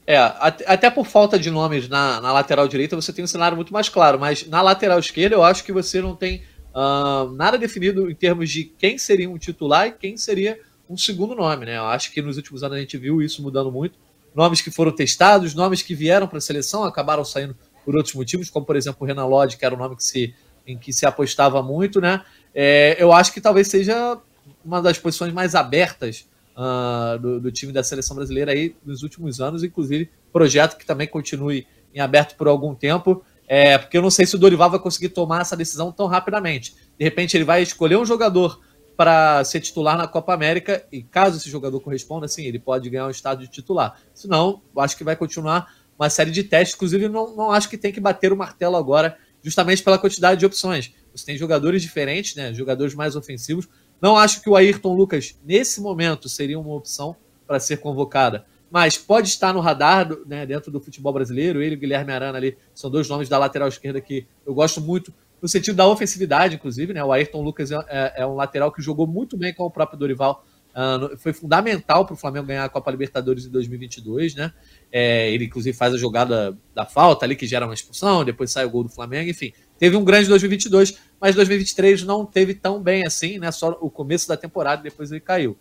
É, 0.07 0.19
até 0.19 0.91
por 0.91 1.07
falta 1.07 1.39
de 1.39 1.51
nomes 1.51 1.89
na, 1.89 2.21
na, 2.21 2.33
lateral 2.33 2.69
direita, 2.69 2.95
você 2.95 3.11
tem 3.13 3.25
um 3.25 3.29
cenário 3.29 3.57
muito 3.57 3.73
mais 3.73 3.89
claro, 3.89 4.19
mas 4.19 4.47
na 4.47 4.61
lateral 4.61 4.99
esquerda 4.99 5.35
eu 5.35 5.43
acho 5.43 5.65
que 5.65 5.73
você 5.73 6.01
não 6.03 6.15
tem 6.15 6.43
uh, 6.75 7.31
nada 7.33 7.57
definido 7.57 8.11
em 8.11 8.15
termos 8.15 8.51
de 8.51 8.65
quem 8.65 8.99
seria 8.99 9.31
um 9.31 9.39
titular 9.39 9.87
e 9.87 9.93
quem 9.93 10.17
seria 10.19 10.59
um 10.89 10.97
segundo 10.97 11.35
nome, 11.35 11.67
né? 11.67 11.77
Eu 11.77 11.87
acho 11.87 12.13
que 12.13 12.21
nos 12.21 12.37
últimos 12.37 12.63
anos 12.63 12.77
a 12.77 12.81
gente 12.81 12.97
viu 12.97 13.23
isso 13.23 13.43
mudando 13.43 13.71
muito. 13.71 13.99
Nomes 14.35 14.61
que 14.61 14.71
foram 14.71 14.93
testados, 14.93 15.55
nomes 15.55 15.83
que 15.83 15.95
vieram 15.95 16.27
para 16.27 16.39
a 16.39 16.41
seleção, 16.41 16.85
acabaram 16.85 17.25
saindo 17.25 17.57
por 17.85 17.95
outros 17.97 18.15
motivos, 18.15 18.51
como 18.51 18.67
por 18.67 18.77
exemplo 18.77 18.99
o 19.01 19.05
Renan 19.05 19.27
Lodge, 19.27 19.57
que 19.57 19.65
era 19.65 19.75
um 19.75 19.79
nome 19.79 19.97
que 19.97 20.05
se, 20.05 20.35
em 20.67 20.77
que 20.77 20.93
se 20.93 21.07
apostava 21.07 21.63
muito, 21.63 22.01
né? 22.01 22.23
É, 22.55 22.97
eu 22.99 23.13
acho 23.13 23.33
que 23.33 23.41
talvez 23.41 23.69
seja 23.69 24.19
uma 24.65 24.81
das 24.81 24.99
posições 24.99 25.33
mais 25.33 25.55
abertas 25.55 26.27
uh, 26.57 27.19
do, 27.19 27.41
do, 27.41 27.53
time 27.53 27.73
da 27.73 27.83
seleção 27.83 28.17
brasileira 28.17 28.53
aí 28.53 28.75
nos 28.85 29.03
últimos 29.03 29.41
anos, 29.41 29.63
inclusive 29.63 30.11
projeto 30.33 30.77
que 30.77 30.87
também 30.87 31.07
continue 31.07 31.67
em 31.95 32.01
aberto 32.01 32.37
por 32.37 32.49
algum 32.49 32.75
tempo, 32.75 33.25
é, 33.47 33.79
porque 33.79 33.97
eu 33.97 34.03
não 34.03 34.11
sei 34.11 34.27
se 34.27 34.35
o 34.35 34.39
Dorival 34.39 34.71
vai 34.71 34.81
conseguir 34.81 35.11
tomar 35.11 35.43
essa 35.43 35.57
decisão 35.57 35.93
tão 35.93 36.07
rapidamente. 36.07 36.75
De 36.99 37.05
repente 37.05 37.37
ele 37.37 37.45
vai 37.45 37.63
escolher 37.63 37.97
um 37.97 38.05
jogador 38.05 38.61
para 38.97 39.43
ser 39.45 39.61
titular 39.61 39.97
na 39.97 40.07
Copa 40.07 40.33
América 40.33 40.85
e 40.93 41.03
caso 41.03 41.37
esse 41.37 41.51
jogador 41.51 41.81
corresponda, 41.81 42.29
sim, 42.29 42.45
ele 42.45 42.59
pode 42.59 42.89
ganhar 42.89 43.07
um 43.07 43.11
estado 43.11 43.41
de 43.41 43.49
titular. 43.49 43.99
Senão, 44.15 44.63
eu 44.75 44.81
acho 44.81 44.97
que 44.97 45.05
vai 45.05 45.17
continuar 45.17 45.75
uma 45.99 46.11
série 46.11 46.31
de 46.31 46.45
testes. 46.45 46.75
Inclusive, 46.77 47.09
não, 47.09 47.35
não 47.35 47.51
acho 47.51 47.69
que 47.69 47.79
tem 47.79 47.93
que 47.93 48.01
bater 48.01 48.33
o 48.33 48.37
martelo 48.37 48.77
agora, 48.77 49.17
justamente 49.43 49.83
pela 49.83 49.99
quantidade 49.99 50.41
de 50.41 50.47
opções. 50.47 50.93
Você 51.15 51.27
tem 51.27 51.37
jogadores 51.37 51.83
diferentes, 51.83 52.35
né? 52.35 52.53
Jogadores 52.53 52.95
mais 52.95 53.17
ofensivos. 53.17 53.69
Não 54.01 54.17
acho 54.17 54.43
que 54.43 54.51
o 54.51 54.57
Ayrton 54.57 54.95
Lucas, 54.95 55.39
nesse 55.45 55.81
momento, 55.81 56.29
seria 56.29 56.59
uma 56.59 56.75
opção 56.75 57.17
para 57.47 57.61
ser 57.61 57.79
convocada. 57.79 58.45
Mas 58.71 58.99
pode 58.99 59.29
estar 59.29 59.53
no 59.53 59.61
radar 59.61 60.09
né, 60.27 60.45
dentro 60.45 60.71
do 60.71 60.81
futebol 60.81 61.13
brasileiro. 61.13 61.63
Ele 61.63 61.75
e 61.75 61.79
o 61.79 61.81
Guilherme 61.81 62.13
Arana 62.13 62.39
ali 62.39 62.57
são 62.75 62.91
dois 62.91 63.09
nomes 63.09 63.29
da 63.29 63.39
lateral 63.39 63.69
esquerda 63.69 64.01
que 64.01 64.27
eu 64.45 64.53
gosto 64.53 64.81
muito, 64.81 65.15
no 65.45 65.49
sentido 65.49 65.77
da 65.77 65.87
ofensividade, 65.87 66.55
inclusive. 66.55 66.95
Né? 66.95 67.05
O 67.05 67.13
Ayrton 67.13 67.43
Lucas 67.43 67.71
é, 67.71 67.77
é, 67.87 68.13
é 68.23 68.27
um 68.27 68.35
lateral 68.35 68.73
que 68.73 68.81
jogou 68.81 69.07
muito 69.07 69.37
bem 69.37 69.53
com 69.53 69.65
o 69.65 69.71
próprio 69.71 69.99
Dorival. 69.99 70.43
Uh, 70.71 71.19
foi 71.19 71.35
fundamental 71.35 72.07
para 72.07 72.15
o 72.15 72.17
Flamengo 72.17 72.47
ganhar 72.47 72.65
a 72.65 72.69
Copa 72.71 72.91
Libertadores 72.91 73.45
em 73.45 73.51
2022, 73.51 74.35
né? 74.35 74.55
É, 74.91 75.31
ele, 75.31 75.45
inclusive, 75.45 75.77
faz 75.77 75.93
a 75.93 75.99
jogada 75.99 76.57
da 76.75 76.87
falta 76.87 77.27
ali, 77.27 77.37
que 77.37 77.47
gera 77.47 77.67
uma 77.67 77.75
expulsão, 77.75 78.25
depois 78.25 78.51
sai 78.51 78.65
o 78.65 78.71
gol 78.71 78.85
do 78.85 78.89
Flamengo, 78.89 79.29
enfim. 79.29 79.53
Teve 79.79 79.97
um 79.97 80.03
grande 80.03 80.31
2022, 80.31 80.99
mas 81.21 81.35
2023 81.35 82.05
não 82.05 82.25
teve 82.25 82.55
tão 82.55 82.83
bem 82.83 83.03
assim, 83.07 83.39
né? 83.39 83.53
Só 83.53 83.77
o 83.83 83.91
começo 83.91 84.27
da 84.27 84.39
temporada, 84.39 84.83
depois 84.83 85.13
ele 85.13 85.21
caiu. 85.21 85.59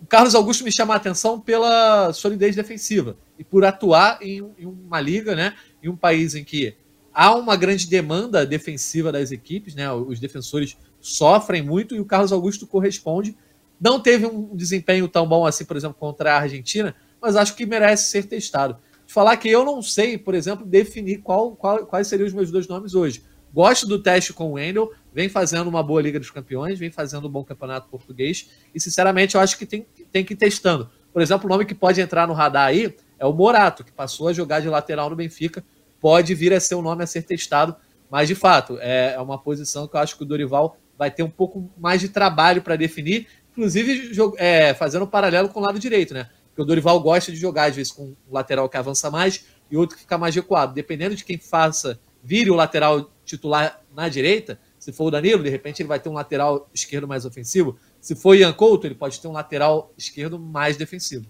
o 0.00 0.06
Carlos 0.06 0.34
Augusto 0.34 0.64
me 0.64 0.72
chama 0.72 0.94
a 0.94 0.96
atenção 0.96 1.38
pela 1.38 2.10
solidez 2.14 2.56
defensiva 2.56 3.18
e 3.38 3.44
por 3.44 3.66
atuar 3.66 4.18
em, 4.22 4.42
em 4.58 4.64
uma 4.64 4.98
liga, 4.98 5.36
né, 5.36 5.54
em 5.82 5.90
um 5.90 5.96
país 5.96 6.34
em 6.34 6.42
que 6.42 6.74
há 7.12 7.34
uma 7.34 7.56
grande 7.56 7.88
demanda 7.88 8.46
defensiva 8.46 9.10
das 9.12 9.30
equipes, 9.30 9.74
né, 9.74 9.90
os 9.92 10.20
defensores 10.20 10.76
sofrem 11.00 11.62
muito 11.62 11.94
e 11.94 12.00
o 12.00 12.04
Carlos 12.04 12.32
Augusto 12.32 12.66
corresponde. 12.66 13.36
Não 13.80 14.00
teve 14.00 14.26
um 14.26 14.54
desempenho 14.54 15.08
tão 15.08 15.26
bom 15.26 15.46
assim, 15.46 15.64
por 15.64 15.76
exemplo, 15.76 15.96
contra 15.98 16.34
a 16.34 16.40
Argentina, 16.40 16.94
mas 17.20 17.36
acho 17.36 17.54
que 17.54 17.64
merece 17.64 18.10
ser 18.10 18.24
testado. 18.24 18.76
Falar 19.06 19.36
que 19.36 19.48
eu 19.48 19.64
não 19.64 19.82
sei, 19.82 20.16
por 20.16 20.34
exemplo, 20.34 20.64
definir 20.64 21.18
qual, 21.18 21.56
qual, 21.56 21.86
quais 21.86 22.06
seriam 22.06 22.26
os 22.26 22.32
meus 22.32 22.50
dois 22.50 22.68
nomes 22.68 22.94
hoje. 22.94 23.24
Gosto 23.52 23.86
do 23.86 24.00
teste 24.00 24.32
com 24.32 24.50
o 24.50 24.52
Wendel, 24.52 24.92
vem 25.12 25.28
fazendo 25.28 25.66
uma 25.66 25.82
boa 25.82 26.00
Liga 26.00 26.20
dos 26.20 26.30
Campeões, 26.30 26.78
vem 26.78 26.90
fazendo 26.92 27.26
um 27.26 27.30
bom 27.30 27.42
campeonato 27.42 27.88
português, 27.88 28.48
e 28.72 28.80
sinceramente 28.80 29.34
eu 29.34 29.40
acho 29.40 29.58
que 29.58 29.66
tem, 29.66 29.84
tem 30.12 30.24
que 30.24 30.34
ir 30.34 30.36
testando. 30.36 30.88
Por 31.12 31.20
exemplo, 31.20 31.46
o 31.46 31.48
nome 31.48 31.64
que 31.64 31.74
pode 31.74 32.00
entrar 32.00 32.28
no 32.28 32.34
radar 32.34 32.68
aí 32.68 32.94
é 33.18 33.26
o 33.26 33.32
Morato, 33.32 33.82
que 33.82 33.90
passou 33.90 34.28
a 34.28 34.32
jogar 34.32 34.60
de 34.60 34.68
lateral 34.68 35.10
no 35.10 35.16
Benfica, 35.16 35.64
pode 36.00 36.34
vir 36.34 36.52
a 36.52 36.60
ser 36.60 36.74
um 36.74 36.82
nome 36.82 37.04
a 37.04 37.06
ser 37.06 37.22
testado, 37.22 37.76
mas 38.10 38.26
de 38.26 38.34
fato 38.34 38.78
é, 38.80 39.14
é 39.14 39.20
uma 39.20 39.38
posição 39.38 39.86
que 39.86 39.96
eu 39.96 40.00
acho 40.00 40.16
que 40.16 40.22
o 40.22 40.26
Dorival 40.26 40.76
vai 40.98 41.10
ter 41.10 41.22
um 41.22 41.30
pouco 41.30 41.70
mais 41.78 42.00
de 42.00 42.08
trabalho 42.08 42.62
para 42.62 42.76
definir, 42.76 43.26
inclusive 43.52 44.12
é, 44.36 44.74
fazendo 44.74 45.04
um 45.04 45.08
paralelo 45.08 45.48
com 45.48 45.60
o 45.60 45.62
lado 45.62 45.78
direito, 45.78 46.12
né? 46.12 46.28
Porque 46.48 46.62
o 46.62 46.64
Dorival 46.64 47.00
gosta 47.00 47.30
de 47.30 47.38
jogar, 47.38 47.70
às 47.70 47.76
vezes, 47.76 47.92
com 47.92 48.04
um 48.04 48.16
lateral 48.30 48.68
que 48.68 48.76
avança 48.76 49.10
mais 49.10 49.46
e 49.70 49.76
outro 49.76 49.96
que 49.96 50.02
fica 50.02 50.18
mais 50.18 50.34
recuado. 50.34 50.74
Dependendo 50.74 51.14
de 51.14 51.24
quem 51.24 51.38
faça, 51.38 51.98
vire 52.22 52.50
o 52.50 52.54
lateral 52.54 53.10
titular 53.24 53.80
na 53.94 54.08
direita, 54.08 54.58
se 54.78 54.92
for 54.92 55.06
o 55.06 55.10
Danilo, 55.10 55.42
de 55.42 55.48
repente 55.48 55.80
ele 55.80 55.88
vai 55.88 56.00
ter 56.00 56.08
um 56.08 56.14
lateral 56.14 56.68
esquerdo 56.74 57.06
mais 57.06 57.24
ofensivo. 57.24 57.78
Se 58.00 58.14
for 58.14 58.34
Ian 58.34 58.52
Couto, 58.52 58.86
ele 58.86 58.94
pode 58.94 59.20
ter 59.20 59.28
um 59.28 59.32
lateral 59.32 59.92
esquerdo 59.96 60.38
mais 60.38 60.76
defensivo. 60.76 61.26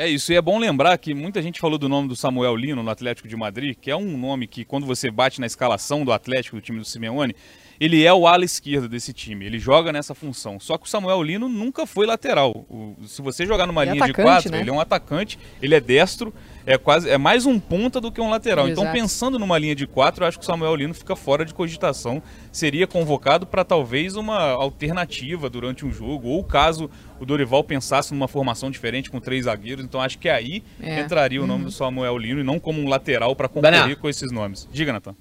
É 0.00 0.08
isso, 0.08 0.32
e 0.32 0.34
é 0.34 0.40
bom 0.40 0.58
lembrar 0.58 0.96
que 0.96 1.12
muita 1.12 1.42
gente 1.42 1.60
falou 1.60 1.76
do 1.76 1.86
nome 1.86 2.08
do 2.08 2.16
Samuel 2.16 2.56
Lino 2.56 2.82
no 2.82 2.88
Atlético 2.88 3.28
de 3.28 3.36
Madrid, 3.36 3.76
que 3.78 3.90
é 3.90 3.94
um 3.94 4.16
nome 4.16 4.46
que, 4.46 4.64
quando 4.64 4.86
você 4.86 5.10
bate 5.10 5.42
na 5.42 5.46
escalação 5.46 6.06
do 6.06 6.10
Atlético, 6.10 6.56
do 6.56 6.62
time 6.62 6.78
do 6.78 6.86
Simeone, 6.86 7.36
ele 7.78 8.02
é 8.02 8.10
o 8.10 8.26
ala 8.26 8.42
esquerdo 8.42 8.88
desse 8.88 9.12
time, 9.12 9.44
ele 9.44 9.58
joga 9.58 9.92
nessa 9.92 10.14
função. 10.14 10.58
Só 10.58 10.78
que 10.78 10.86
o 10.86 10.88
Samuel 10.88 11.22
Lino 11.22 11.50
nunca 11.50 11.84
foi 11.84 12.06
lateral. 12.06 12.64
O, 12.70 12.96
se 13.06 13.20
você 13.20 13.44
jogar 13.44 13.66
numa 13.66 13.82
é 13.82 13.92
linha 13.92 14.06
de 14.06 14.14
quatro, 14.14 14.50
né? 14.50 14.60
ele 14.60 14.70
é 14.70 14.72
um 14.72 14.80
atacante, 14.80 15.38
ele 15.60 15.74
é 15.74 15.80
destro, 15.82 16.32
é 16.72 16.78
quase 16.78 17.08
é 17.10 17.18
mais 17.18 17.46
um 17.46 17.58
ponta 17.58 18.00
do 18.00 18.12
que 18.12 18.20
um 18.20 18.30
lateral. 18.30 18.68
Então, 18.68 18.84
Exato. 18.84 18.96
Então, 18.96 19.02
pensando 19.02 19.38
numa 19.38 19.58
linha 19.58 19.74
de 19.74 19.86
quatro, 19.86 20.22
eu 20.24 20.28
acho 20.28 20.38
que 20.38 20.44
o 20.44 20.46
Samuel 20.46 20.74
Lino 20.76 20.94
fica 20.94 21.16
fora 21.16 21.44
de 21.44 21.52
cogitação. 21.52 22.22
Seria 22.52 22.86
convocado 22.86 23.46
para 23.46 23.64
talvez 23.64 24.16
uma 24.16 24.38
alternativa 24.38 25.50
durante 25.50 25.84
um 25.84 25.92
jogo, 25.92 26.28
ou 26.28 26.44
caso 26.44 26.88
o 27.18 27.26
Dorival 27.26 27.64
pensasse 27.64 28.12
numa 28.14 28.28
formação 28.28 28.70
diferente 28.70 29.10
com 29.10 29.20
três 29.20 29.44
zagueiros. 29.44 29.84
Então, 29.84 30.00
acho 30.00 30.18
que 30.18 30.28
aí 30.28 30.62
É. 30.80 31.00
entraria 31.00 31.42
o 31.42 31.46
nome 31.46 31.64
do 31.64 31.70
Samuel 31.70 32.16
Lino 32.16 32.40
e 32.40 32.44
não 32.44 32.58
como 32.58 32.80
um 32.80 32.88
lateral 32.88 33.34
para 33.34 33.48
concorrer 33.48 33.82
Bené. 33.82 33.94
com 33.94 34.08
esses 34.08 34.30
nomes. 34.30 34.68
Diga, 34.72 34.92
Natan. 34.92 35.14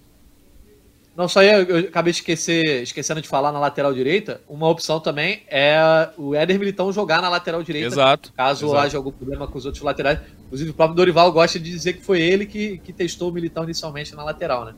Não, 1.20 1.28
só 1.28 1.44
ia, 1.44 1.64
eu 1.64 1.80
acabei 1.80 2.14
de 2.14 2.20
esquecer, 2.20 2.82
esquecendo 2.82 3.22
de 3.22 3.28
falar 3.28 3.52
na 3.52 3.60
lateral 3.60 3.94
direita. 3.94 4.40
Uma 4.48 4.70
opção 4.70 5.02
também 5.02 5.44
é 5.50 5.78
o 6.18 6.34
Éder 6.34 6.58
Militão 6.58 6.94
jogar 6.94 7.22
na 7.22 7.28
lateral 7.28 7.62
direita. 7.62 7.88
Exato. 7.88 8.32
Caso 8.32 8.68
exato. 8.68 8.80
haja 8.80 8.98
algum 8.98 9.12
problema 9.12 9.46
com 9.46 9.58
os 9.58 9.66
outros 9.66 9.84
laterais. 9.84 10.18
Inclusive, 10.46 10.70
o 10.70 10.74
próprio 10.74 10.96
Dorival 10.96 11.30
gosta 11.34 11.60
de 11.60 11.70
dizer 11.70 11.92
que 11.92 12.06
foi 12.06 12.22
ele 12.22 12.46
que, 12.46 12.78
que 12.78 12.94
testou 12.94 13.32
o 13.32 13.34
Militão 13.34 13.66
inicialmente 13.66 14.16
na 14.16 14.24
lateral, 14.24 14.64
né? 14.64 14.76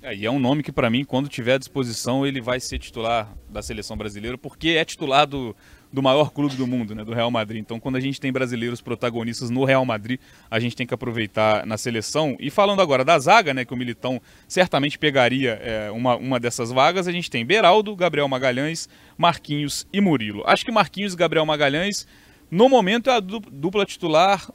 É, 0.00 0.16
e 0.16 0.24
é 0.24 0.30
um 0.30 0.38
nome 0.38 0.62
que, 0.62 0.72
para 0.72 0.88
mim, 0.88 1.04
quando 1.04 1.28
tiver 1.28 1.56
à 1.56 1.58
disposição, 1.58 2.26
ele 2.26 2.40
vai 2.40 2.58
ser 2.58 2.78
titular 2.78 3.30
da 3.50 3.60
seleção 3.60 3.94
brasileira, 3.94 4.38
porque 4.38 4.70
é 4.70 4.86
titular 4.86 5.26
do, 5.26 5.54
do 5.92 6.02
maior 6.02 6.30
clube 6.30 6.56
do 6.56 6.66
mundo, 6.66 6.94
né, 6.94 7.04
do 7.04 7.12
Real 7.12 7.30
Madrid. 7.30 7.60
Então, 7.60 7.78
quando 7.78 7.96
a 7.96 8.00
gente 8.00 8.18
tem 8.18 8.32
brasileiros 8.32 8.80
protagonistas 8.80 9.50
no 9.50 9.64
Real 9.64 9.84
Madrid, 9.84 10.18
a 10.50 10.58
gente 10.58 10.74
tem 10.74 10.86
que 10.86 10.94
aproveitar 10.94 11.66
na 11.66 11.76
seleção. 11.76 12.34
E 12.40 12.50
falando 12.50 12.80
agora 12.80 13.04
da 13.04 13.18
zaga, 13.18 13.52
né, 13.52 13.64
que 13.64 13.74
o 13.74 13.76
Militão 13.76 14.20
certamente 14.48 14.98
pegaria 14.98 15.60
é, 15.62 15.90
uma, 15.90 16.16
uma 16.16 16.40
dessas 16.40 16.70
vagas, 16.70 17.06
a 17.06 17.12
gente 17.12 17.30
tem 17.30 17.44
Beraldo, 17.44 17.94
Gabriel 17.94 18.26
Magalhães, 18.26 18.88
Marquinhos 19.18 19.86
e 19.92 20.00
Murilo. 20.00 20.42
Acho 20.46 20.64
que 20.64 20.72
Marquinhos 20.72 21.12
e 21.12 21.16
Gabriel 21.16 21.44
Magalhães, 21.44 22.06
no 22.50 22.68
momento, 22.68 23.10
é 23.10 23.16
a 23.16 23.20
du- 23.20 23.40
dupla 23.40 23.84
titular. 23.84 24.50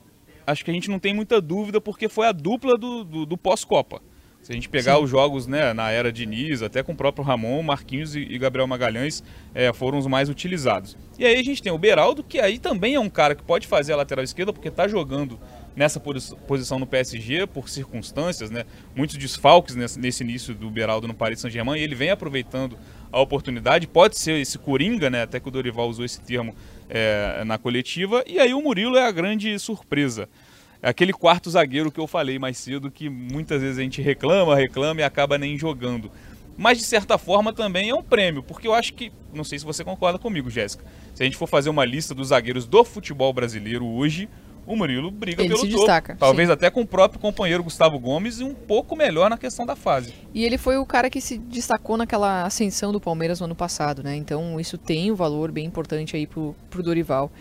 Acho 0.45 0.65
que 0.65 0.71
a 0.71 0.73
gente 0.73 0.89
não 0.89 0.97
tem 0.97 1.13
muita 1.13 1.39
dúvida, 1.39 1.80
porque 1.80 2.10
foi 2.10 2.26
a 2.26 2.32
dupla 2.32 2.78
do, 2.78 3.04
do, 3.04 3.26
do 3.26 3.38
pós-Copa. 3.38 4.02
Se 4.47 4.53
a 4.53 4.55
gente 4.55 4.69
pegar 4.69 4.97
os 4.97 5.10
jogos 5.10 5.45
né, 5.45 5.73
na 5.73 5.91
era 5.91 6.10
de 6.10 6.25
Diniz, 6.25 6.62
até 6.62 6.81
com 6.81 6.93
o 6.93 6.95
próprio 6.95 7.21
Ramon, 7.21 7.62
Marquinhos 7.62 8.15
e, 8.15 8.38
Gabriel 8.38 8.65
Magalhães 8.65 9.21
é, 9.53 9.73
foram 9.73 9.97
os 9.97 10.07
mais 10.07 10.29
utilizados. 10.29 10.95
E 11.19 11.25
aí 11.25 11.36
a 11.36 11.43
gente 11.43 11.62
tem 11.62 11.69
o 11.69 11.77
Beraldo, 11.77 12.23
que 12.23 12.39
aí 12.39 12.57
também 12.57 12.95
é 12.95 12.99
um 12.99 13.10
cara 13.10 13.36
que 13.36 13.43
pode 13.43 13.67
fazer 13.67 13.91
a 13.91 13.97
lateral 13.97 14.23
esquerda, 14.23 14.53
porque 14.53 14.69
está 14.69 14.88
jogando 14.88 15.38
nessa 15.75 15.99
posi- 15.99 16.33
posição 16.47 16.79
no 16.79 16.88
PSG 16.88 17.45
por 17.45 17.67
circunstâncias, 17.67 18.49
né? 18.49 18.63
Muitos 18.95 19.17
desfalques 19.17 19.75
nesse, 19.75 19.99
nesse 19.99 20.23
início 20.23 20.55
do 20.55 20.69
Beraldo 20.69 21.10
no 21.10 21.13
Paris 21.13 21.41
Saint-Germain, 21.41 21.77
e 21.77 21.83
ele 21.83 21.93
vem 21.93 22.10
aproveitando 22.12 22.77
a 23.12 23.19
oportunidade. 23.19 23.86
Pode 23.86 24.17
ser 24.17 24.39
esse 24.39 24.57
coringa, 24.57 25.10
né? 25.10 25.23
Até 25.23 25.41
que 25.41 25.47
o 25.49 25.51
Dorival 25.51 25.89
usou 25.89 26.05
esse 26.05 26.21
termo 26.21 26.55
é, 26.89 27.43
na 27.43 27.57
coletiva. 27.57 28.23
E 28.25 28.39
aí 28.39 28.53
o 28.53 28.62
Murilo 28.62 28.95
é 28.95 29.05
a 29.05 29.12
grande 29.12 29.60
surpresa. 29.60 30.29
É 30.81 30.89
aquele 30.89 31.13
quarto 31.13 31.49
zagueiro 31.49 31.91
que 31.91 31.99
eu 31.99 32.07
falei 32.07 32.37
mais 32.37 32.57
cedo, 32.57 32.91
que 32.91 33.09
muitas 33.09 33.61
vezes 33.61 33.79
a 33.79 33.81
gente 33.81 34.01
reclama, 34.01 34.55
reclama 34.55 35.01
e 35.01 35.03
acaba 35.03 35.37
nem 35.37 35.57
jogando. 35.57 36.11
Mas 36.57 36.79
de 36.79 36.83
certa 36.83 37.17
forma 37.17 37.53
também 37.53 37.89
é 37.89 37.95
um 37.95 38.01
prêmio, 38.01 38.41
porque 38.41 38.67
eu 38.67 38.73
acho 38.73 38.93
que, 38.93 39.11
não 39.33 39.43
sei 39.43 39.59
se 39.59 39.65
você 39.65 39.83
concorda 39.83 40.17
comigo, 40.17 40.49
Jéssica, 40.49 40.83
se 41.13 41.21
a 41.21 41.25
gente 41.25 41.37
for 41.37 41.47
fazer 41.47 41.69
uma 41.69 41.85
lista 41.85 42.15
dos 42.15 42.29
zagueiros 42.29 42.65
do 42.65 42.83
futebol 42.83 43.31
brasileiro 43.31 43.85
hoje, 43.85 44.27
o 44.67 44.75
Murilo 44.75 45.09
briga 45.09 45.41
Ele 45.41 45.49
pelo 45.49 45.61
se 45.61 45.67
topo. 45.67 45.77
destaca, 45.77 46.17
Talvez 46.19 46.49
até 46.49 46.69
com 46.69 46.81
o 46.81 46.85
próprio 46.85 47.21
companheiro 47.21 47.63
Gustavo 47.63 47.97
Gomes 47.97 48.39
e 48.39 48.43
um 48.43 48.53
pouco 48.53 48.97
melhor 48.97 49.29
na 49.29 49.37
questão 49.37 49.65
da 49.65 49.77
fase. 49.77 50.13
E 50.33 50.43
ele 50.43 50.57
foi 50.57 50.77
o 50.77 50.85
cara 50.85 51.09
que 51.09 51.21
se 51.21 51.37
destacou 51.37 51.95
naquela 51.95 52.43
ascensão 52.43 52.91
do 52.91 52.99
Palmeiras 52.99 53.39
no 53.39 53.45
ano 53.45 53.55
passado, 53.55 54.03
né? 54.03 54.15
Então 54.17 54.59
isso 54.59 54.77
tem 54.77 55.09
um 55.09 55.15
valor 55.15 55.51
bem 55.51 55.65
importante 55.65 56.17
aí 56.17 56.27
pro, 56.27 56.53
pro 56.69 56.83
Dorival. 56.83 57.31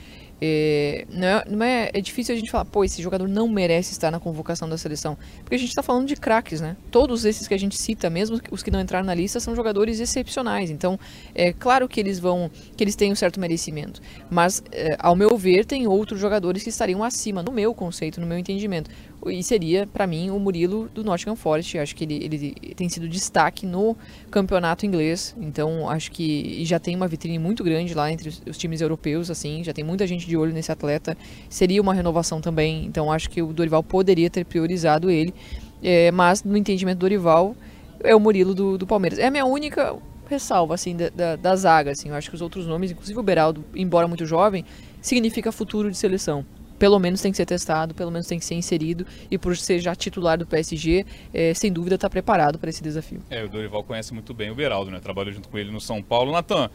É, 0.40 1.07
não 1.09 1.27
é, 1.27 1.44
não 1.49 1.64
é, 1.64 1.90
é 1.94 2.01
difícil 2.01 2.35
a 2.35 2.38
gente 2.38 2.51
falar, 2.51 2.66
pô, 2.66 2.85
esse 2.85 3.01
jogador 3.03 3.27
não 3.27 3.49
merece 3.49 3.92
estar 3.92 4.11
na 4.11 4.20
convocação 4.20 4.68
da 4.68 4.77
seleção. 4.77 5.16
Porque 5.40 5.55
a 5.55 5.59
gente 5.59 5.75
tá 5.75 5.83
falando 5.83 6.07
de 6.07 6.16
craques, 6.16 6.61
né? 6.61 6.77
Todos 6.90 7.25
esses 7.25 7.49
que 7.49 7.55
a 7.55 7.59
gente 7.59 7.77
cita, 7.77 8.11
mesmo 8.11 8.40
os 8.51 8.62
que 8.62 8.70
não 8.70 8.81
entraram 8.81 9.07
na 9.07 9.14
lista, 9.14 9.40
são 9.40 9.55
jogadores 9.55 9.99
excepcionais. 9.99 10.70
Então, 10.70 10.99
é 11.35 11.53
claro 11.53 11.88
que 11.88 11.99
eles 11.99 12.18
vão, 12.18 12.51
que 12.77 12.85
eles 12.85 12.94
têm 12.94 13.12
um 13.12 13.16
certo 13.16 13.40
merecimento. 13.40 14.01
Mas, 14.31 14.62
é, 14.72 14.96
ao 14.99 15.16
meu 15.16 15.37
ver, 15.37 15.64
tem 15.64 15.87
outros 15.87 16.20
jogadores 16.20 16.62
que 16.62 16.68
estariam 16.68 17.03
acima, 17.03 17.42
no 17.42 17.53
meu 17.53 17.75
conceito, 17.75 18.20
no 18.20 18.27
meu 18.27 18.38
entendimento. 18.38 18.90
E 19.31 19.43
seria, 19.43 19.87
para 19.87 20.07
mim, 20.07 20.31
o 20.31 20.39
Murilo 20.39 20.89
do 20.95 21.03
Nottingham 21.03 21.37
Forest. 21.37 21.79
Acho 21.79 21.95
que 21.95 22.05
ele, 22.05 22.25
ele 22.25 22.75
tem 22.75 22.89
sido 22.89 23.09
destaque 23.09 23.67
no 23.67 23.97
campeonato 24.31 24.87
inglês. 24.87 25.35
Então, 25.41 25.89
acho 25.89 26.11
que 26.11 26.65
já 26.65 26.79
tem 26.79 26.95
uma 26.95 27.09
vitrine 27.09 27.39
muito 27.39 27.65
grande 27.65 27.95
lá 27.95 28.11
entre 28.11 28.29
os, 28.29 28.43
os 28.49 28.59
times 28.59 28.81
europeus, 28.81 29.31
assim. 29.31 29.62
Já 29.65 29.73
tem 29.73 29.85
muita 29.85 30.07
gente 30.07 30.27
de 30.27 30.37
olho 30.37 30.53
nesse 30.53 30.71
atleta. 30.71 31.17
Seria 31.49 31.81
uma 31.81 31.95
renovação 31.95 32.41
também. 32.41 32.85
Então, 32.85 33.11
acho 33.11 33.31
que 33.31 33.43
o 33.43 33.53
Dorival 33.53 33.83
poderia 33.83 34.31
ter 34.31 34.45
priorizado 34.45 35.11
ele. 35.11 35.35
É, 35.83 36.11
mas, 36.11 36.43
no 36.43 36.57
entendimento 36.57 36.99
do 36.99 37.01
Dorival, 37.01 37.55
é 38.03 38.15
o 38.15 38.21
Murilo 38.21 38.55
do, 38.55 38.79
do 38.79 38.87
Palmeiras. 38.87 39.19
É 39.19 39.27
a 39.27 39.31
minha 39.31 39.45
única 39.45 39.97
ressalva, 40.29 40.75
assim, 40.75 40.97
da, 40.97 41.09
da, 41.09 41.37
da 41.37 41.57
zaga, 41.57 41.93
assim. 41.93 42.09
Eu 42.09 42.15
acho 42.15 42.29
que 42.29 42.35
os 42.35 42.43
outros 42.43 42.67
nomes, 42.67 42.91
inclusive 42.91 43.19
o 43.19 43.23
Beraldo, 43.23 43.65
embora 43.75 44.09
muito 44.09 44.27
jovem, 44.27 44.65
significa 45.01 45.53
futuro 45.53 45.91
de 45.91 45.97
seleção 45.97 46.45
pelo 46.79 46.99
menos 46.99 47.21
tem 47.21 47.31
que 47.31 47.37
ser 47.37 47.47
testado, 47.47 47.95
pelo 47.95 48.11
menos 48.11 48.27
tem 48.27 48.39
que 48.39 48.45
ser 48.45 48.55
inserido 48.55 49.07
e 49.31 49.39
por 49.39 49.57
ser 49.57 49.79
já 49.81 49.95
titular 49.95 50.39
do 50.39 50.47
PSG, 50.47 51.05
é, 51.33 51.55
sem 51.55 51.73
dúvida 51.73 51.97
está 51.97 52.09
preparado 52.09 52.59
para 52.59 52.71
esse 52.71 52.83
desafio. 52.83 53.23
É, 53.31 53.45
o 53.45 53.49
Dorival 53.49 53.83
conhece 53.85 54.12
muito 54.12 54.33
bem 54.35 54.51
o 54.51 54.55
Beraldo, 54.55 54.91
né? 54.91 55.01
Trabalhou 55.01 55.33
junto 55.33 55.49
com 55.49 55.59
ele 55.59 55.71
no 55.71 55.81
São 55.81 56.03
Paulo. 56.03 56.33
Natan, 56.33 56.71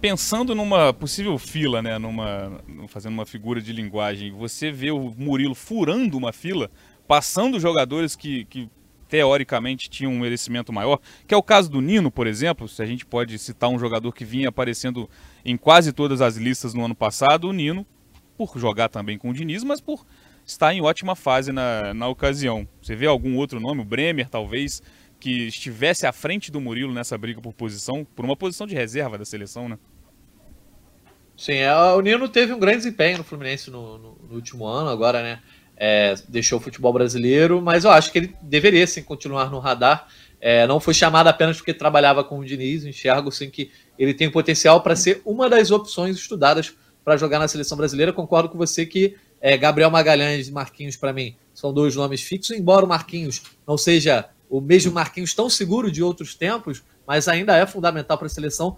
pensando 0.00 0.54
numa 0.54 0.92
possível 0.92 1.38
fila, 1.38 1.80
né? 1.80 1.98
Numa, 1.98 2.60
fazendo 2.88 3.14
uma 3.14 3.26
figura 3.26 3.60
de 3.60 3.72
linguagem, 3.72 4.32
você 4.32 4.70
vê 4.70 4.90
o 4.90 5.14
Murilo 5.16 5.54
furando 5.54 6.16
uma 6.16 6.32
fila, 6.32 6.70
passando 7.06 7.60
jogadores 7.60 8.16
que, 8.16 8.44
que 8.46 8.68
teoricamente 9.08 9.88
tinham 9.88 10.12
um 10.12 10.18
merecimento 10.18 10.72
maior, 10.72 10.98
que 11.26 11.32
é 11.32 11.36
o 11.36 11.42
caso 11.42 11.70
do 11.70 11.80
Nino, 11.80 12.10
por 12.10 12.26
exemplo, 12.26 12.66
se 12.68 12.82
a 12.82 12.86
gente 12.86 13.06
pode 13.06 13.38
citar 13.38 13.70
um 13.70 13.78
jogador 13.78 14.12
que 14.12 14.24
vinha 14.24 14.48
aparecendo 14.48 15.08
em 15.44 15.56
quase 15.56 15.92
todas 15.92 16.20
as 16.20 16.36
listas 16.36 16.74
no 16.74 16.84
ano 16.84 16.94
passado, 16.94 17.48
o 17.48 17.52
Nino 17.52 17.86
por 18.36 18.58
jogar 18.58 18.88
também 18.88 19.18
com 19.18 19.30
o 19.30 19.34
Diniz, 19.34 19.62
mas 19.64 19.80
por 19.80 20.04
estar 20.44 20.74
em 20.74 20.80
ótima 20.80 21.14
fase 21.16 21.52
na, 21.52 21.94
na 21.94 22.08
ocasião. 22.08 22.68
Você 22.82 22.94
vê 22.94 23.06
algum 23.06 23.36
outro 23.36 23.60
nome, 23.60 23.80
o 23.80 23.84
Bremer 23.84 24.28
talvez, 24.28 24.82
que 25.18 25.46
estivesse 25.46 26.06
à 26.06 26.12
frente 26.12 26.50
do 26.50 26.60
Murilo 26.60 26.92
nessa 26.92 27.16
briga 27.16 27.40
por 27.40 27.54
posição, 27.54 28.04
por 28.04 28.24
uma 28.24 28.36
posição 28.36 28.66
de 28.66 28.74
reserva 28.74 29.16
da 29.16 29.24
seleção, 29.24 29.68
né? 29.68 29.78
Sim, 31.36 31.54
é, 31.54 31.74
o 31.74 32.00
Nino 32.00 32.28
teve 32.28 32.52
um 32.52 32.58
grande 32.58 32.78
desempenho 32.78 33.18
no 33.18 33.24
Fluminense 33.24 33.70
no, 33.70 33.98
no, 33.98 34.18
no 34.28 34.34
último 34.34 34.66
ano, 34.66 34.88
agora, 34.88 35.22
né? 35.22 35.40
É, 35.76 36.14
deixou 36.28 36.60
o 36.60 36.62
futebol 36.62 36.92
brasileiro, 36.92 37.60
mas 37.60 37.84
eu 37.84 37.90
acho 37.90 38.12
que 38.12 38.18
ele 38.18 38.36
deveria 38.40 38.86
sim 38.86 39.02
continuar 39.02 39.50
no 39.50 39.58
radar. 39.58 40.06
É, 40.40 40.66
não 40.66 40.78
foi 40.78 40.94
chamado 40.94 41.26
apenas 41.26 41.56
porque 41.56 41.74
trabalhava 41.74 42.22
com 42.22 42.38
o 42.38 42.44
Diniz, 42.44 42.84
enxergo 42.84 43.32
sim 43.32 43.50
que 43.50 43.72
ele 43.98 44.14
tem 44.14 44.30
potencial 44.30 44.80
para 44.82 44.94
ser 44.94 45.20
uma 45.24 45.48
das 45.48 45.70
opções 45.72 46.16
estudadas 46.16 46.72
para 47.04 47.16
jogar 47.16 47.38
na 47.38 47.46
seleção 47.46 47.76
brasileira. 47.76 48.12
Concordo 48.12 48.48
com 48.48 48.56
você 48.56 48.86
que 48.86 49.16
é, 49.40 49.56
Gabriel 49.56 49.90
Magalhães 49.90 50.48
e 50.48 50.52
Marquinhos, 50.52 50.96
para 50.96 51.12
mim, 51.12 51.36
são 51.52 51.72
dois 51.72 51.94
nomes 51.94 52.22
fixos, 52.22 52.56
embora 52.56 52.84
o 52.84 52.88
Marquinhos 52.88 53.42
não 53.66 53.76
seja 53.76 54.28
o 54.48 54.60
mesmo 54.60 54.92
Marquinhos 54.92 55.34
tão 55.34 55.50
seguro 55.50 55.90
de 55.90 56.02
outros 56.02 56.34
tempos, 56.34 56.82
mas 57.06 57.28
ainda 57.28 57.56
é 57.56 57.66
fundamental 57.66 58.16
para 58.16 58.26
a 58.26 58.30
seleção. 58.30 58.76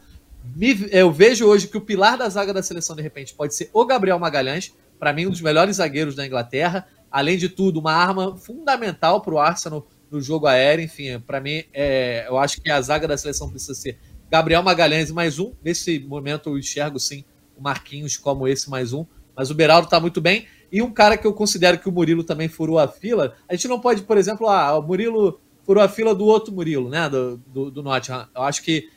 Eu 0.90 1.12
vejo 1.12 1.46
hoje 1.46 1.68
que 1.68 1.76
o 1.76 1.80
pilar 1.80 2.16
da 2.18 2.28
zaga 2.28 2.52
da 2.52 2.62
seleção, 2.62 2.96
de 2.96 3.02
repente, 3.02 3.34
pode 3.34 3.54
ser 3.54 3.70
o 3.72 3.84
Gabriel 3.84 4.18
Magalhães, 4.18 4.74
para 4.98 5.12
mim, 5.12 5.26
um 5.26 5.30
dos 5.30 5.40
melhores 5.40 5.76
zagueiros 5.76 6.14
da 6.14 6.26
Inglaterra. 6.26 6.86
Além 7.10 7.36
de 7.36 7.48
tudo, 7.48 7.78
uma 7.78 7.92
arma 7.92 8.36
fundamental 8.36 9.20
para 9.20 9.34
o 9.34 9.38
Arsenal 9.38 9.86
no 10.10 10.20
jogo 10.20 10.46
aéreo. 10.46 10.84
Enfim, 10.84 11.20
para 11.20 11.40
mim, 11.40 11.64
é, 11.72 12.26
eu 12.28 12.38
acho 12.38 12.60
que 12.60 12.70
a 12.70 12.80
zaga 12.80 13.06
da 13.06 13.16
seleção 13.16 13.48
precisa 13.50 13.74
ser 13.74 13.98
Gabriel 14.30 14.62
Magalhães 14.62 15.10
mais 15.10 15.38
um. 15.38 15.52
Nesse 15.62 15.98
momento, 16.00 16.50
eu 16.50 16.58
enxergo 16.58 16.98
sim 16.98 17.24
o 17.56 17.62
Marquinhos 17.62 18.16
como 18.16 18.46
esse 18.46 18.68
mais 18.68 18.92
um. 18.92 19.04
Mas 19.36 19.50
o 19.50 19.54
Beraldo 19.54 19.86
está 19.86 20.00
muito 20.00 20.20
bem. 20.20 20.46
E 20.70 20.82
um 20.82 20.90
cara 20.90 21.16
que 21.16 21.26
eu 21.26 21.32
considero 21.32 21.78
que 21.78 21.88
o 21.88 21.92
Murilo 21.92 22.24
também 22.24 22.48
furou 22.48 22.78
a 22.78 22.88
fila, 22.88 23.34
a 23.48 23.54
gente 23.54 23.68
não 23.68 23.80
pode, 23.80 24.02
por 24.02 24.16
exemplo, 24.16 24.48
ah, 24.48 24.78
o 24.78 24.82
Murilo 24.82 25.40
furou 25.64 25.82
a 25.82 25.88
fila 25.88 26.14
do 26.14 26.24
outro 26.24 26.52
Murilo, 26.52 26.88
né? 26.88 27.08
Do, 27.08 27.36
do, 27.46 27.70
do 27.70 27.82
Nottingham. 27.82 28.28
Eu 28.34 28.42
acho 28.42 28.62
que 28.62 28.88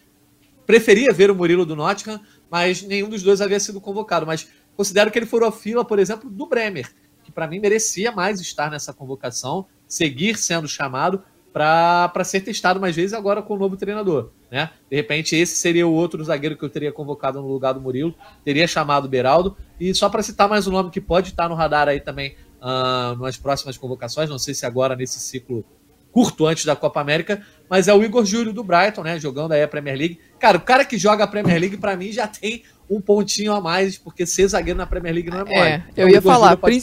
preferia 0.66 1.14
ver 1.14 1.32
o 1.32 1.36
Murilo 1.36 1.66
do 1.66 1.76
Nottingham, 1.76 2.20
mas 2.50 2.82
nenhum 2.82 3.10
dos 3.10 3.24
dois 3.24 3.42
havia 3.42 3.60
sido 3.60 3.82
convocado. 3.82 4.26
Mas 4.26 4.48
considero 4.76 5.12
que 5.12 5.20
ele 5.20 5.26
furou 5.26 5.50
a 5.50 5.52
fila, 5.52 5.84
por 5.84 6.00
exemplo, 6.00 6.30
do 6.30 6.46
Bremer, 6.46 6.92
que 7.24 7.32
para 7.32 7.48
mim 7.48 7.60
merecia 7.60 8.12
mais 8.12 8.40
estar 8.40 8.70
nessa 8.72 8.94
convocação, 8.94 9.66
seguir 9.88 10.38
sendo 10.38 10.68
chamado 10.68 11.24
para 11.52 12.24
ser 12.24 12.42
testado 12.42 12.80
mais 12.80 12.96
vezes 12.96 13.14
agora 13.14 13.42
com 13.42 13.56
o 13.56 13.58
novo 13.58 13.76
treinador. 13.76 14.32
Né? 14.52 14.70
De 14.90 14.96
repente, 14.96 15.36
esse 15.36 15.56
seria 15.56 15.88
o 15.88 15.94
outro 15.94 16.24
zagueiro 16.24 16.58
que 16.58 16.64
eu 16.64 16.70
teria 16.70 16.92
convocado 16.92 17.40
no 17.42 17.48
lugar 17.48 17.74
do 17.74 17.82
Murilo, 17.82 18.16
teria 18.44 18.68
chamado 18.68 19.06
o 19.06 19.10
Beraldo. 19.10 19.56
E 19.80 19.94
só 19.94 20.10
para 20.10 20.24
citar 20.24 20.50
mais 20.50 20.66
um 20.68 20.72
nome 20.72 20.90
que 20.90 21.00
pode 21.00 21.30
estar 21.30 21.48
no 21.48 21.56
radar 21.56 21.88
aí 21.88 22.00
também 22.00 22.36
uh, 22.62 23.16
nas 23.22 23.38
próximas 23.38 23.78
convocações, 23.78 24.30
não 24.30 24.40
sei 24.40 24.54
se 24.54 24.66
agora 24.66 24.96
nesse 24.96 25.20
ciclo 25.20 25.64
curto 26.12 26.48
antes 26.48 26.66
da 26.66 26.76
Copa 26.76 27.00
América, 27.00 27.42
mas 27.70 27.88
é 27.88 27.94
o 27.94 28.04
Igor 28.04 28.26
Júlio 28.26 28.52
do 28.52 28.64
Brighton, 28.64 29.04
né? 29.04 29.20
Jogando 29.20 29.52
aí 29.52 29.62
a 29.62 29.68
Premier 29.68 29.96
League. 29.96 30.20
Cara, 30.40 30.58
o 30.58 30.62
cara 30.62 30.84
que 30.84 30.98
joga 30.98 31.24
a 31.24 31.28
Premier 31.28 31.60
League, 31.60 31.78
para 31.78 31.96
mim, 31.96 32.12
já 32.12 32.28
tem 32.28 32.64
um 32.90 33.00
pontinho 33.00 33.54
a 33.54 33.62
mais, 33.62 33.98
porque 33.98 34.26
ser 34.26 34.48
zagueiro 34.48 34.78
na 34.78 34.88
Premier 34.88 35.14
League 35.14 35.30
não 35.30 35.42
é 35.42 35.46
mole. 35.46 35.56
É, 35.56 35.76
eu 35.96 36.08
então, 36.08 36.10
ia 36.10 36.22
falar, 36.22 36.58
prin 36.58 36.82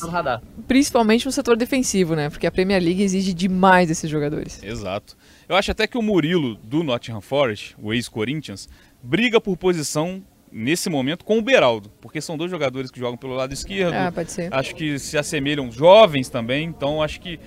principalmente 0.68 1.26
no 1.26 1.32
setor 1.32 1.56
defensivo, 1.56 2.14
né? 2.14 2.30
Porque 2.30 2.46
a 2.46 2.50
Premier 2.50 2.80
League 2.80 3.02
exige 3.02 3.34
demais 3.34 3.88
desses 3.88 4.08
jogadores. 4.08 4.62
Exato. 4.62 5.16
Eu 5.48 5.54
acho 5.56 5.70
até 5.70 5.86
que 5.86 5.96
o 5.96 6.02
Murilo 6.02 6.56
do 6.56 6.82
Nottingham 6.82 7.20
Forest, 7.20 7.76
o 7.80 7.92
ex-Corinthians, 7.92 8.68
briga 9.02 9.40
por 9.40 9.56
posição 9.56 10.22
nesse 10.50 10.88
momento 10.90 11.24
com 11.24 11.38
o 11.38 11.42
Beraldo, 11.42 11.90
porque 12.00 12.20
são 12.20 12.36
dois 12.36 12.50
jogadores 12.50 12.90
que 12.90 12.98
jogam 12.98 13.16
pelo 13.16 13.34
lado 13.34 13.52
esquerdo. 13.52 13.94
Ah, 13.94 14.10
pode 14.10 14.32
ser. 14.32 14.52
Acho 14.52 14.74
que 14.74 14.98
se 14.98 15.16
assemelham 15.16 15.70
jovens 15.70 16.28
também, 16.28 16.66
então 16.66 17.02
acho 17.02 17.20
que 17.20 17.38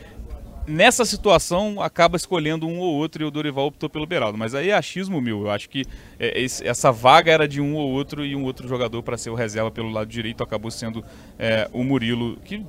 nessa 0.65 1.03
situação 1.03 1.81
acaba 1.81 2.15
escolhendo 2.15 2.67
um 2.67 2.79
ou 2.79 2.93
outro 2.93 3.23
e 3.23 3.25
o 3.25 3.31
Dorival 3.31 3.65
optou 3.65 3.89
pelo 3.89 4.05
Beraldo. 4.05 4.37
Mas 4.37 4.53
aí 4.53 4.69
é 4.69 4.75
achismo 4.75 5.19
mil. 5.19 5.41
Eu 5.41 5.51
acho 5.51 5.69
que 5.69 5.83
é, 6.19 6.39
esse, 6.39 6.65
essa 6.65 6.91
vaga 6.91 7.31
era 7.31 7.47
de 7.47 7.59
um 7.59 7.75
ou 7.75 7.89
outro 7.89 8.23
e 8.23 8.35
um 8.35 8.43
outro 8.43 8.67
jogador 8.67 9.01
para 9.01 9.17
ser 9.17 9.31
o 9.31 9.35
reserva 9.35 9.71
pelo 9.71 9.89
lado 9.89 10.07
direito 10.07 10.43
acabou 10.43 10.69
sendo 10.69 11.03
é, 11.37 11.67
o 11.73 11.83
Murilo, 11.83 12.37
que 12.45 12.63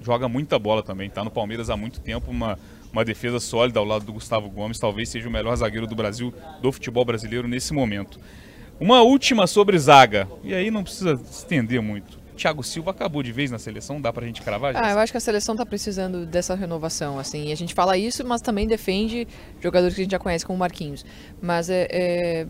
joga 0.00 0.28
muita 0.28 0.58
bola 0.58 0.82
também. 0.82 1.08
Está 1.08 1.24
no 1.24 1.30
Palmeiras 1.30 1.68
há 1.68 1.76
muito 1.76 2.00
tempo, 2.00 2.30
uma, 2.30 2.58
uma 2.92 3.04
defesa 3.04 3.40
sólida 3.40 3.80
ao 3.80 3.84
lado 3.84 4.04
do 4.04 4.12
Gustavo 4.12 4.48
Gomes. 4.50 4.78
Talvez 4.78 5.08
seja 5.08 5.28
o 5.28 5.32
melhor 5.32 5.56
zagueiro 5.56 5.86
do 5.86 5.94
Brasil, 5.94 6.32
do 6.60 6.70
futebol 6.70 7.04
brasileiro 7.04 7.48
nesse 7.48 7.72
momento. 7.72 8.20
Uma 8.78 9.02
última 9.02 9.46
sobre 9.46 9.78
zaga, 9.78 10.28
e 10.42 10.54
aí 10.54 10.70
não 10.70 10.82
precisa 10.82 11.12
estender 11.30 11.80
muito. 11.80 12.20
Thiago 12.36 12.62
Silva 12.62 12.90
acabou 12.90 13.22
de 13.22 13.30
vez 13.30 13.50
na 13.50 13.58
seleção, 13.58 14.00
dá 14.00 14.12
pra 14.12 14.26
gente 14.26 14.42
cravar? 14.42 14.74
Ah, 14.76 14.90
eu 14.90 14.98
acho 14.98 15.12
que 15.12 15.18
a 15.18 15.20
seleção 15.20 15.54
tá 15.54 15.64
precisando 15.64 16.26
dessa 16.26 16.54
renovação, 16.54 17.18
assim. 17.18 17.48
E 17.48 17.52
a 17.52 17.54
gente 17.54 17.74
fala 17.74 17.96
isso, 17.96 18.26
mas 18.26 18.40
também 18.40 18.66
defende 18.66 19.28
jogadores 19.60 19.94
que 19.94 20.00
a 20.00 20.04
gente 20.04 20.12
já 20.12 20.18
conhece, 20.18 20.44
como 20.44 20.58
Marquinhos. 20.58 21.04
Mas 21.40 21.70
é, 21.70 21.86
é 21.90 22.46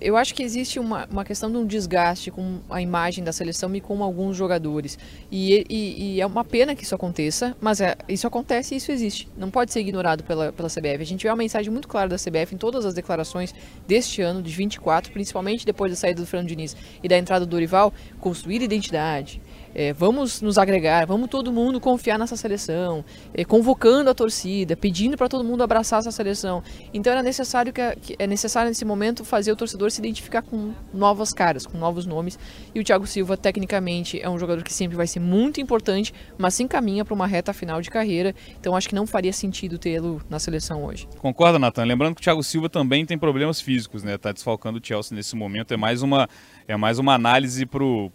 eu 0.00 0.16
acho 0.16 0.34
que 0.34 0.42
existe 0.42 0.78
uma, 0.78 1.06
uma 1.10 1.24
questão 1.24 1.50
de 1.50 1.56
um 1.56 1.66
desgaste 1.66 2.30
com 2.30 2.60
a 2.70 2.80
imagem 2.80 3.22
da 3.22 3.32
seleção 3.32 3.74
e 3.74 3.80
com 3.80 4.02
alguns 4.02 4.36
jogadores. 4.36 4.98
E, 5.30 5.64
e, 5.68 6.14
e 6.14 6.20
é 6.20 6.26
uma 6.26 6.44
pena 6.44 6.74
que 6.74 6.82
isso 6.82 6.94
aconteça, 6.94 7.56
mas 7.60 7.80
é, 7.80 7.96
isso 8.08 8.26
acontece 8.26 8.74
e 8.74 8.78
isso 8.78 8.90
existe. 8.90 9.28
Não 9.36 9.50
pode 9.50 9.72
ser 9.72 9.80
ignorado 9.80 10.24
pela, 10.24 10.52
pela 10.52 10.68
CBF. 10.68 11.02
A 11.02 11.06
gente 11.06 11.22
vê 11.22 11.28
uma 11.28 11.36
mensagem 11.36 11.70
muito 11.70 11.88
clara 11.88 12.08
da 12.08 12.16
CBF 12.16 12.54
em 12.54 12.58
todas 12.58 12.84
as 12.84 12.94
declarações 12.94 13.54
deste 13.86 14.22
ano, 14.22 14.42
de 14.42 14.50
24, 14.52 15.12
principalmente 15.12 15.66
depois 15.66 15.92
da 15.92 15.96
saída 15.96 16.20
do 16.20 16.26
Fernando 16.26 16.48
Diniz 16.48 16.76
e 17.02 17.08
da 17.08 17.18
entrada 17.18 17.44
do 17.44 17.50
Dorival, 17.50 17.92
construir 18.20 18.62
identidade, 18.62 19.40
é, 19.78 19.92
vamos 19.92 20.40
nos 20.40 20.56
agregar, 20.56 21.06
vamos 21.06 21.28
todo 21.28 21.52
mundo 21.52 21.78
confiar 21.78 22.18
nessa 22.18 22.34
seleção, 22.34 23.04
é, 23.34 23.44
convocando 23.44 24.08
a 24.08 24.14
torcida, 24.14 24.74
pedindo 24.74 25.18
para 25.18 25.28
todo 25.28 25.44
mundo 25.44 25.62
abraçar 25.62 25.98
essa 25.98 26.10
seleção. 26.10 26.62
Então 26.94 27.12
era 27.12 27.22
necessário 27.22 27.74
que, 27.74 27.96
que, 27.96 28.16
é 28.18 28.26
necessário 28.26 28.70
nesse 28.70 28.86
momento 28.86 29.22
fazer 29.22 29.52
o 29.52 29.56
torcedor 29.56 29.90
se 29.90 30.00
identificar 30.00 30.40
com 30.40 30.72
novas 30.94 31.34
caras, 31.34 31.66
com 31.66 31.76
novos 31.76 32.06
nomes. 32.06 32.38
E 32.74 32.80
o 32.80 32.84
Thiago 32.84 33.06
Silva 33.06 33.36
tecnicamente 33.36 34.18
é 34.18 34.30
um 34.30 34.38
jogador 34.38 34.64
que 34.64 34.72
sempre 34.72 34.96
vai 34.96 35.06
ser 35.06 35.20
muito 35.20 35.60
importante, 35.60 36.14
mas 36.38 36.54
se 36.54 36.62
encaminha 36.62 37.04
para 37.04 37.12
uma 37.12 37.26
reta 37.26 37.52
final 37.52 37.82
de 37.82 37.90
carreira. 37.90 38.34
Então 38.58 38.74
acho 38.74 38.88
que 38.88 38.94
não 38.94 39.06
faria 39.06 39.32
sentido 39.32 39.76
tê-lo 39.76 40.22
na 40.30 40.38
seleção 40.38 40.86
hoje. 40.86 41.06
Concorda, 41.18 41.58
Nathan? 41.58 41.84
Lembrando 41.84 42.14
que 42.14 42.22
o 42.22 42.24
Thiago 42.24 42.42
Silva 42.42 42.70
também 42.70 43.04
tem 43.04 43.18
problemas 43.18 43.60
físicos, 43.60 44.02
né? 44.02 44.16
Tá 44.16 44.32
desfalcando 44.32 44.78
o 44.78 44.80
Chelsea 44.82 45.14
nesse 45.14 45.36
momento. 45.36 45.74
É 45.74 45.76
mais 45.76 46.00
uma 46.00 46.26
é 46.66 46.78
mais 46.78 46.98
uma 46.98 47.12
análise 47.12 47.66
pro 47.66 48.10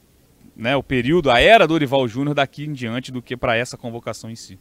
né, 0.56 0.76
o 0.76 0.84
período, 0.84 1.32
a 1.32 1.40
era 1.40 1.66
do 1.66 1.74
Dorival 1.74 2.08
Júnior 2.08 2.36
daqui 2.36 2.66
em 2.66 2.74
diante 2.74 3.12
do 3.12 3.22
que 3.22 3.38
para 3.38 3.56
essa 3.56 3.78
convocação 3.78 4.30
em 4.30 4.36
si. 4.36 4.60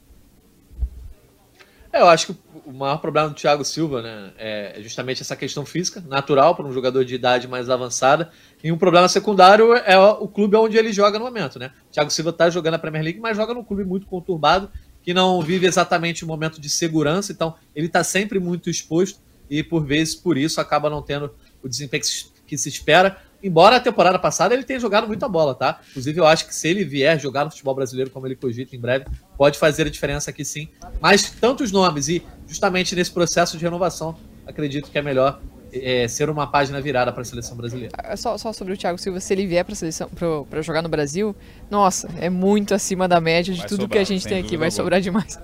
É, 1.93 2.01
eu 2.01 2.09
acho 2.09 2.29
que 2.29 2.37
o 2.65 2.73
maior 2.73 2.99
problema 2.99 3.29
do 3.29 3.35
Thiago 3.35 3.65
Silva 3.65 4.01
né, 4.01 4.33
é 4.39 4.77
justamente 4.81 5.23
essa 5.23 5.35
questão 5.35 5.67
física, 5.67 6.01
natural 6.07 6.55
para 6.55 6.65
um 6.65 6.73
jogador 6.73 7.05
de 7.05 7.17
idade 7.17 7.49
mais 7.49 7.69
avançada. 7.69 8.31
E 8.63 8.71
um 8.71 8.79
problema 8.79 9.09
secundário 9.09 9.75
é 9.75 9.99
o 9.99 10.29
clube 10.29 10.57
onde 10.57 10.77
ele 10.77 10.93
joga 10.93 11.19
no 11.19 11.25
momento. 11.25 11.59
Né? 11.59 11.73
O 11.89 11.93
Thiago 11.93 12.11
Silva 12.11 12.31
está 12.31 12.49
jogando 12.49 12.75
a 12.75 12.79
Premier 12.79 13.03
League, 13.03 13.19
mas 13.19 13.37
joga 13.37 13.53
num 13.53 13.65
clube 13.65 13.85
muito 13.85 14.07
conturbado, 14.07 14.71
que 15.03 15.13
não 15.13 15.43
vive 15.43 15.67
exatamente 15.67 16.25
um 16.25 16.29
momento 16.29 16.61
de 16.61 16.71
segurança. 16.71 17.33
Então, 17.33 17.57
ele 17.75 17.87
está 17.87 18.05
sempre 18.05 18.39
muito 18.39 18.71
exposto 18.71 19.19
e, 19.49 19.65
por 19.65 19.85
vezes, 19.85 20.15
por 20.15 20.39
isso, 20.39 20.61
acaba 20.61 20.89
não 20.89 21.03
tendo 21.03 21.35
o 21.61 21.69
desempenho 21.69 22.05
que 22.47 22.57
se 22.57 22.69
espera. 22.69 23.21
Embora 23.43 23.77
a 23.77 23.81
temporada 23.81 24.19
passada 24.19 24.55
ele 24.55 24.65
tenha 24.65 24.79
jogado 24.79 25.07
muita 25.07 25.29
bola, 25.29 25.55
tá? 25.55 25.81
Inclusive, 25.91 26.21
eu 26.21 26.27
acho 26.27 26.47
que 26.47 26.55
se 26.55 26.69
ele 26.69 26.85
vier 26.85 27.19
jogar 27.19 27.45
no 27.45 27.51
futebol 27.51 27.75
brasileiro 27.75 28.11
como 28.11 28.27
ele 28.27 28.37
cogita 28.37 28.77
em 28.77 28.81
breve, 28.81 29.07
pode 29.37 29.59
fazer 29.59 29.87
a 29.87 29.91
diferença 29.91 30.31
aqui 30.31 30.45
sim. 30.45 30.69
Mas 31.01 31.31
tantos 31.31 31.73
nomes 31.73 32.09
e 32.09 32.23
justamente 32.47 32.95
nesse 32.95 33.11
processo 33.11 33.57
de 33.57 33.65
renovação, 33.65 34.17
acredito 34.47 34.91
que 34.91 34.99
é 34.99 35.03
melhor 35.03 35.41
é, 35.73 36.09
ser 36.09 36.29
uma 36.29 36.47
página 36.47 36.81
virada 36.81 37.13
para 37.13 37.23
a 37.23 37.25
seleção 37.25 37.57
brasileira. 37.57 37.93
Ah, 37.97 38.17
só, 38.17 38.37
só, 38.39 38.53
sobre 38.53 38.75
o 38.75 38.77
Thiago 38.77 38.99
Silva, 38.99 39.21
se 39.21 39.33
ele 39.33 39.47
vier 39.47 39.65
para 39.65 39.75
seleção 39.75 40.09
para 40.49 40.63
jogar 40.63 40.83
no 40.83 40.89
Brasil, 40.89 41.35
nossa, 41.71 42.09
é 42.19 42.29
muito 42.29 42.75
acima 42.75 43.07
da 43.07 43.21
média 43.21 43.53
de 43.53 43.61
vai 43.61 43.69
tudo 43.69 43.83
sobrar, 43.83 43.97
que 43.97 43.99
a 43.99 44.05
gente 44.05 44.27
tem 44.27 44.41
aqui, 44.41 44.57
vai 44.57 44.71
sobrar 44.71 45.01
demais. 45.01 45.39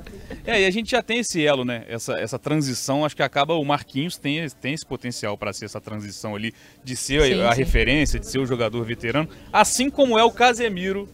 É, 0.45 0.63
e 0.63 0.67
a 0.67 0.71
gente 0.71 0.91
já 0.91 1.03
tem 1.03 1.21
esse 1.21 1.45
elo, 1.45 1.65
né? 1.65 1.85
Essa, 1.89 2.15
essa 2.19 2.39
transição, 2.39 3.05
acho 3.05 3.17
que 3.17 3.23
acaba 3.23 3.55
o 3.55 3.65
Marquinhos 3.65 4.17
tem, 4.17 4.49
tem 4.61 4.75
esse 4.75 4.85
potencial 4.85 5.37
para 5.37 5.53
ser 5.53 5.67
essa 5.67 5.81
transição 5.81 6.35
ali, 6.35 6.55
de 6.85 6.97
ser 6.97 7.23
sim, 7.23 7.41
a, 7.41 7.51
a 7.51 7.55
referência, 7.55 8.19
de 8.19 8.27
ser 8.27 8.39
o 8.39 8.47
jogador 8.47 8.85
veterano, 8.85 9.29
assim 9.53 9.91
como 9.91 10.19
é 10.19 10.25
o 10.25 10.31
Casemiro 10.31 11.09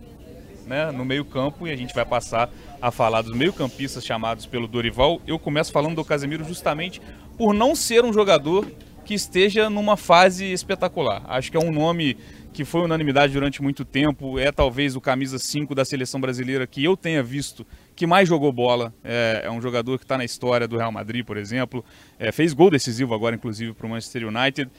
né, 0.67 0.91
no 0.91 1.05
meio-campo, 1.05 1.67
e 1.67 1.71
a 1.71 1.77
gente 1.77 1.95
vai 1.95 2.05
passar 2.05 2.51
a 2.81 2.91
falar 2.91 3.23
dos 3.23 3.35
meio-campistas 3.35 4.05
chamados 4.05 4.47
pelo 4.47 4.67
Dorival. 4.67 5.21
Eu 5.27 5.39
começo 5.39 5.73
falando 5.73 5.97
do 5.97 6.05
Casemiro 6.05 6.45
justamente 6.45 7.01
por 7.37 7.53
não 7.53 7.75
ser 7.75 8.05
um 8.05 8.13
jogador 8.13 8.67
que 9.05 9.15
esteja 9.15 9.69
numa 9.69 9.97
fase 9.97 10.53
espetacular. 10.53 11.23
Acho 11.27 11.51
que 11.51 11.57
é 11.57 11.61
um 11.61 11.73
nome 11.73 12.17
que 12.53 12.65
foi 12.65 12.83
unanimidade 12.83 13.33
durante 13.33 13.63
muito 13.63 13.85
tempo, 13.85 14.39
é 14.39 14.53
talvez 14.53 14.95
o 14.95 15.01
camisa 15.01 15.39
5 15.39 15.75
da 15.75 15.85
seleção 15.85 16.21
brasileira 16.21 16.67
que 16.67 16.85
eu 16.85 16.97
tenha 16.97 17.23
visto 17.23 17.67
que 17.97 18.07
mais 18.07 18.29
jogou 18.29 18.53
bola. 18.53 18.93
É, 19.03 19.43
é 19.45 19.51
um 19.51 19.61
jogador 19.61 19.99
que 19.99 20.05
está 20.05 20.19
na 20.19 20.25
história 20.25 20.69
do 20.69 20.77
Real 20.77 20.93
Madrid, 20.93 21.25
por 21.25 21.37
exemplo. 21.37 21.85
É, 22.19 22.31
fez 22.31 22.53
gol 22.53 22.71
decisivo 22.71 23.15
agora, 23.15 23.35
inclusive, 23.35 23.73
para 23.73 23.87
o 23.87 23.91
Manchester 23.91 24.29
United. 24.29 24.71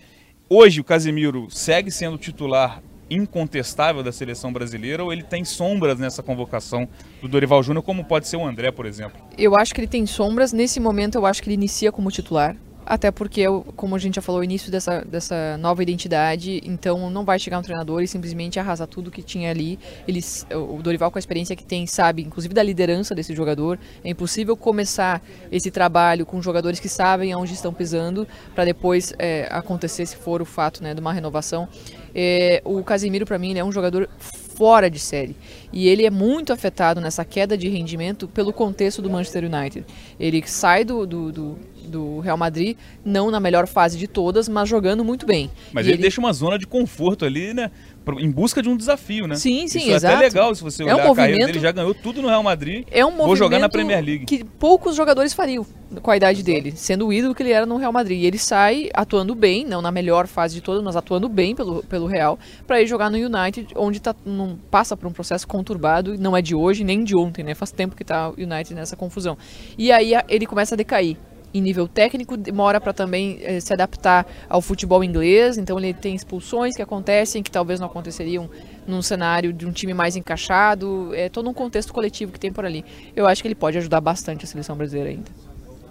Hoje 0.50 0.82
o 0.82 0.84
Casemiro 0.84 1.48
segue 1.50 1.90
sendo 1.90 2.18
titular 2.18 2.82
incontestável 3.10 4.02
da 4.02 4.12
seleção 4.12 4.52
brasileira 4.52 5.04
ou 5.04 5.12
ele 5.12 5.24
tem 5.24 5.44
sombras 5.44 6.00
nessa 6.00 6.24
convocação 6.24 6.88
do 7.22 7.28
Dorival 7.28 7.62
Júnior, 7.62 7.84
como 7.84 8.04
pode 8.04 8.28
ser 8.28 8.38
o 8.38 8.46
André, 8.46 8.72
por 8.72 8.86
exemplo? 8.86 9.22
Eu 9.38 9.56
acho 9.56 9.74
que 9.74 9.82
ele 9.82 9.88
tem 9.88 10.06
sombras. 10.06 10.54
Nesse 10.54 10.80
momento, 10.80 11.16
eu 11.16 11.26
acho 11.26 11.42
que 11.42 11.50
ele 11.50 11.56
inicia 11.56 11.92
como 11.92 12.10
titular 12.12 12.56
Até 12.86 13.12
porque, 13.12 13.44
como 13.76 13.96
a 13.96 14.00
gente 14.00 14.16
já 14.16 14.22
falou, 14.22 14.42
o 14.42 14.44
início 14.44 14.72
dessa, 14.72 15.02
dessa 15.02 15.58
nova 15.58 15.82
identidade, 15.82 16.62
então 16.66 17.10
não 17.10 17.24
vai 17.24 17.40
chegar 17.40 17.60
um 17.60 17.62
treinador 17.62 18.02
e 18.02 18.08
simplesmente 18.08 18.60
arrasar 18.60 18.88
tudo 18.88 19.10
que 19.10 19.22
tinha 19.22 19.50
ali. 19.50 19.80
Eles, 20.08 20.46
o 20.52 20.82
Dorival, 20.82 21.10
com 21.10 21.18
a 21.18 21.20
experiência 21.20 21.56
que 21.56 21.64
tem, 21.64 21.88
sabe, 21.88 22.22
inclusive 22.22 22.54
da 22.54 22.64
liderança 22.64 23.16
desse 23.16 23.34
jogador. 23.34 23.80
É 24.04 24.10
impossível 24.10 24.58
começar 24.58 25.22
esse 25.52 25.72
trabalho 25.72 26.26
com 26.26 26.42
jogadores 26.42 26.80
que 26.80 26.90
sabem 26.90 27.32
aonde 27.32 27.54
estão 27.54 27.74
pisando 27.74 28.28
para 28.54 28.66
depois 28.66 29.14
é, 29.18 29.48
acontecer, 29.50 30.06
se 30.06 30.16
for 30.16 30.42
o 30.42 30.46
fato 30.46 30.84
né, 30.84 30.94
de 30.94 31.00
uma 31.00 31.14
renovação. 31.14 31.68
É, 32.14 32.62
o 32.64 32.84
Casemiro, 32.84 33.26
para 33.26 33.38
mim, 33.38 33.58
é 33.58 33.64
um 33.64 33.72
jogador 33.72 34.10
fora 34.54 34.90
de 34.90 35.00
série. 35.00 35.36
E 35.72 35.88
ele 35.88 36.06
é 36.06 36.10
muito 36.10 36.54
afetado 36.54 37.02
nessa 37.02 37.26
queda 37.26 37.58
de 37.58 37.68
rendimento 37.68 38.28
pelo 38.28 38.54
contexto 38.54 39.02
do 39.02 39.10
Manchester 39.10 39.46
United. 39.46 39.86
Ele 40.20 40.44
sai 40.46 40.86
do, 40.86 41.06
do, 41.06 41.32
do, 41.32 41.60
do 41.88 42.20
Real 42.20 42.38
Madrid, 42.38 42.78
não 43.04 43.32
na 43.32 43.40
melhor 43.40 43.68
fase 43.68 43.98
de 43.98 44.08
todas, 44.08 44.48
mas 44.48 44.70
jogando 44.70 45.04
muito 45.04 45.26
bem. 45.26 45.50
Mas 45.72 45.86
ele, 45.86 45.96
ele, 45.96 46.02
deixa 46.04 46.22
uma 46.22 46.32
zona 46.32 46.58
de 46.60 46.68
conforto 46.68 47.26
ali, 47.26 47.54
né? 47.54 47.72
Em 48.20 48.30
busca 48.30 48.62
de 48.62 48.70
um 48.70 48.76
desafio, 48.76 49.28
né? 49.28 49.36
Sim, 49.36 49.68
sim, 49.68 49.80
Isso 49.80 49.92
exato. 49.92 50.14
É 50.14 50.18
até 50.18 50.26
legal 50.26 50.54
se 50.54 50.64
você 50.64 50.84
olhar 50.84 50.94
é 50.94 50.96
um 50.96 51.12
a 51.12 51.16
carreira 51.16 51.46
dele, 51.46 51.60
já 51.60 51.72
ganhou 51.72 51.94
tudo 51.94 52.22
no 52.22 52.28
Real 52.28 52.44
Madrid. 52.44 52.86
É 52.92 53.06
um 53.06 53.10
movimento 53.10 53.28
vou 53.28 53.36
jogar 53.36 53.60
na 53.60 53.70
Premier 53.70 54.04
League. 54.04 54.26
que 54.26 54.44
poucos 54.44 54.96
jogadores 54.96 55.34
fariam 55.34 55.66
com 56.02 56.12
a 56.12 56.18
idade 56.18 56.40
Exato. 56.40 56.52
dele, 56.52 56.74
sendo 56.76 57.08
o 57.08 57.14
ídolo 57.14 57.36
que 57.36 57.44
ele 57.44 57.52
era 57.52 57.66
no 57.66 57.78
Real 57.78 57.94
Madrid. 57.94 58.22
E 58.22 58.26
ele 58.26 58.38
sai 58.38 58.90
atuando 58.94 59.34
bem, 59.36 59.66
não 59.66 59.82
na 59.82 59.92
melhor 59.92 60.28
fase 60.28 60.56
de 60.56 60.62
todas, 60.62 60.84
mas 60.84 60.96
atuando 60.96 61.30
bem 61.30 61.56
pelo, 61.56 61.84
pelo 61.84 62.08
Real, 62.08 62.38
para 62.66 62.82
ir 62.82 62.88
jogar 62.88 63.10
no 63.10 63.18
United, 63.18 63.68
onde 63.76 64.00
tá, 64.02 64.16
não 64.26 64.58
passa 64.70 64.98
por 64.98 65.08
um 65.08 65.12
processo 65.12 65.48
conturbado, 65.48 66.18
não 66.18 66.36
é 66.36 66.42
de 66.42 66.56
hoje 66.56 66.84
nem 66.84 67.04
de 67.04 67.16
ontem, 67.16 67.44
né? 67.44 67.54
Faz 67.54 67.72
tempo 67.72 67.96
que 67.96 68.04
tá 68.04 68.30
o 68.30 68.34
United 68.34 68.74
nessa 68.74 68.96
confusão. 68.96 69.38
E 69.78 69.92
aí 69.92 70.14
ele 70.28 70.46
começa 70.46 70.76
a 70.76 70.78
decair 70.78 71.18
em 71.54 71.62
nível 71.62 71.88
técnico, 71.88 72.36
demora 72.36 72.82
para 72.82 72.94
também 72.94 73.40
eh, 73.42 73.60
se 73.60 73.72
adaptar 73.74 74.26
ao 74.50 74.62
futebol 74.62 75.04
inglês, 75.04 75.58
então 75.58 75.78
ele 75.78 75.94
tem 75.94 76.16
expulsões 76.16 76.76
que 76.76 76.82
acontecem 76.82 77.44
que 77.44 77.52
talvez 77.52 77.80
não 77.80 77.88
aconteceriam 77.88 78.50
num 78.88 79.02
cenário 79.02 79.54
de 79.54 79.66
um 79.66 79.72
time 79.72 79.94
mais 79.94 80.16
encaixado, 80.16 81.14
é 81.14 81.30
todo 81.30 81.50
um 81.50 81.54
contexto 81.54 81.94
coletivo 81.94 82.32
que 82.32 82.40
tem 82.40 82.52
por 82.52 82.66
ali. 82.66 82.84
Eu 83.16 83.28
acho 83.28 83.42
que 83.42 83.48
ele 83.48 83.56
pode 83.56 83.78
ajudar 83.78 84.02
bastante 84.02 84.46
a 84.46 84.48
seleção 84.48 84.76
brasileira 84.76 85.10
ainda. 85.10 85.32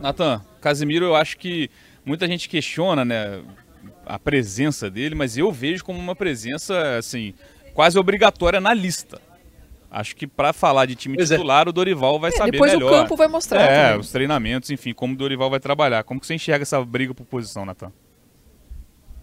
Natan, 0.01 0.43
Casimiro, 0.61 1.05
eu 1.05 1.15
acho 1.15 1.39
que 1.39 1.71
muita 2.05 2.27
gente 2.27 2.49
questiona, 2.49 3.05
né, 3.05 3.41
a 4.05 4.19
presença 4.19 4.91
dele, 4.91 5.15
mas 5.15 5.37
eu 5.37 5.51
vejo 5.53 5.85
como 5.85 5.99
uma 5.99 6.17
presença 6.17 6.97
assim 6.97 7.35
quase 7.73 7.99
obrigatória 7.99 8.61
na 8.61 8.75
lista. 8.75 9.21
Acho 9.95 10.16
que 10.16 10.26
para 10.26 10.55
falar 10.55 10.86
de 10.86 10.95
time 10.95 11.16
pois 11.16 11.30
é. 11.30 11.36
titular, 11.36 11.66
é. 11.66 11.68
o 11.68 11.72
Dorival 11.72 12.18
vai 12.18 12.30
é, 12.30 12.32
saber 12.32 12.53
depois 12.53 12.72
melhor. 12.72 12.86
Depois 12.86 13.01
o 13.01 13.03
campo 13.03 13.14
vai 13.14 13.28
mostrar. 13.28 13.61
É, 13.61 13.84
também. 13.88 14.01
os 14.01 14.11
treinamentos, 14.11 14.70
enfim, 14.70 14.95
como 14.95 15.12
o 15.12 15.16
Dorival 15.16 15.51
vai 15.51 15.61
trabalhar. 15.61 16.03
Como 16.03 16.18
que 16.18 16.26
você 16.26 16.32
enxerga 16.32 16.62
essa 16.62 16.82
briga 16.82 17.12
por 17.12 17.26
posição, 17.26 17.66
Natan? 17.66 17.93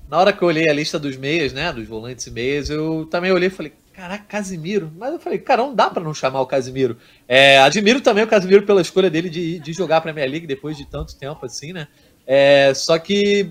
Na 0.07 0.19
hora 0.19 0.31
que 0.31 0.43
eu 0.43 0.47
olhei 0.47 0.69
a 0.69 0.73
lista 0.73 0.99
dos 0.99 1.17
meias, 1.17 1.53
né, 1.53 1.73
dos 1.73 1.87
volantes 1.87 2.27
e 2.27 2.31
meias, 2.31 2.69
eu 2.69 3.07
também 3.09 3.31
olhei 3.31 3.47
e 3.47 3.51
falei, 3.51 3.73
caraca, 3.93 4.23
Casimiro. 4.27 4.91
Mas 4.95 5.11
eu 5.11 5.19
falei, 5.19 5.39
cara, 5.39 5.63
não 5.63 5.73
dá 5.73 5.89
para 5.89 6.03
não 6.03 6.13
chamar 6.13 6.41
o 6.41 6.45
Casimiro. 6.45 6.97
É, 7.27 7.57
admiro 7.57 7.99
também 7.99 8.23
o 8.23 8.27
Casimiro 8.27 8.63
pela 8.63 8.81
escolha 8.81 9.09
dele 9.09 9.29
de, 9.29 9.59
de 9.59 9.73
jogar 9.73 9.97
a 9.97 10.01
Premier 10.01 10.29
League 10.29 10.45
depois 10.45 10.77
de 10.77 10.85
tanto 10.85 11.15
tempo 11.15 11.43
assim, 11.47 11.73
né? 11.73 11.87
É, 12.27 12.71
só 12.75 12.99
que 12.99 13.49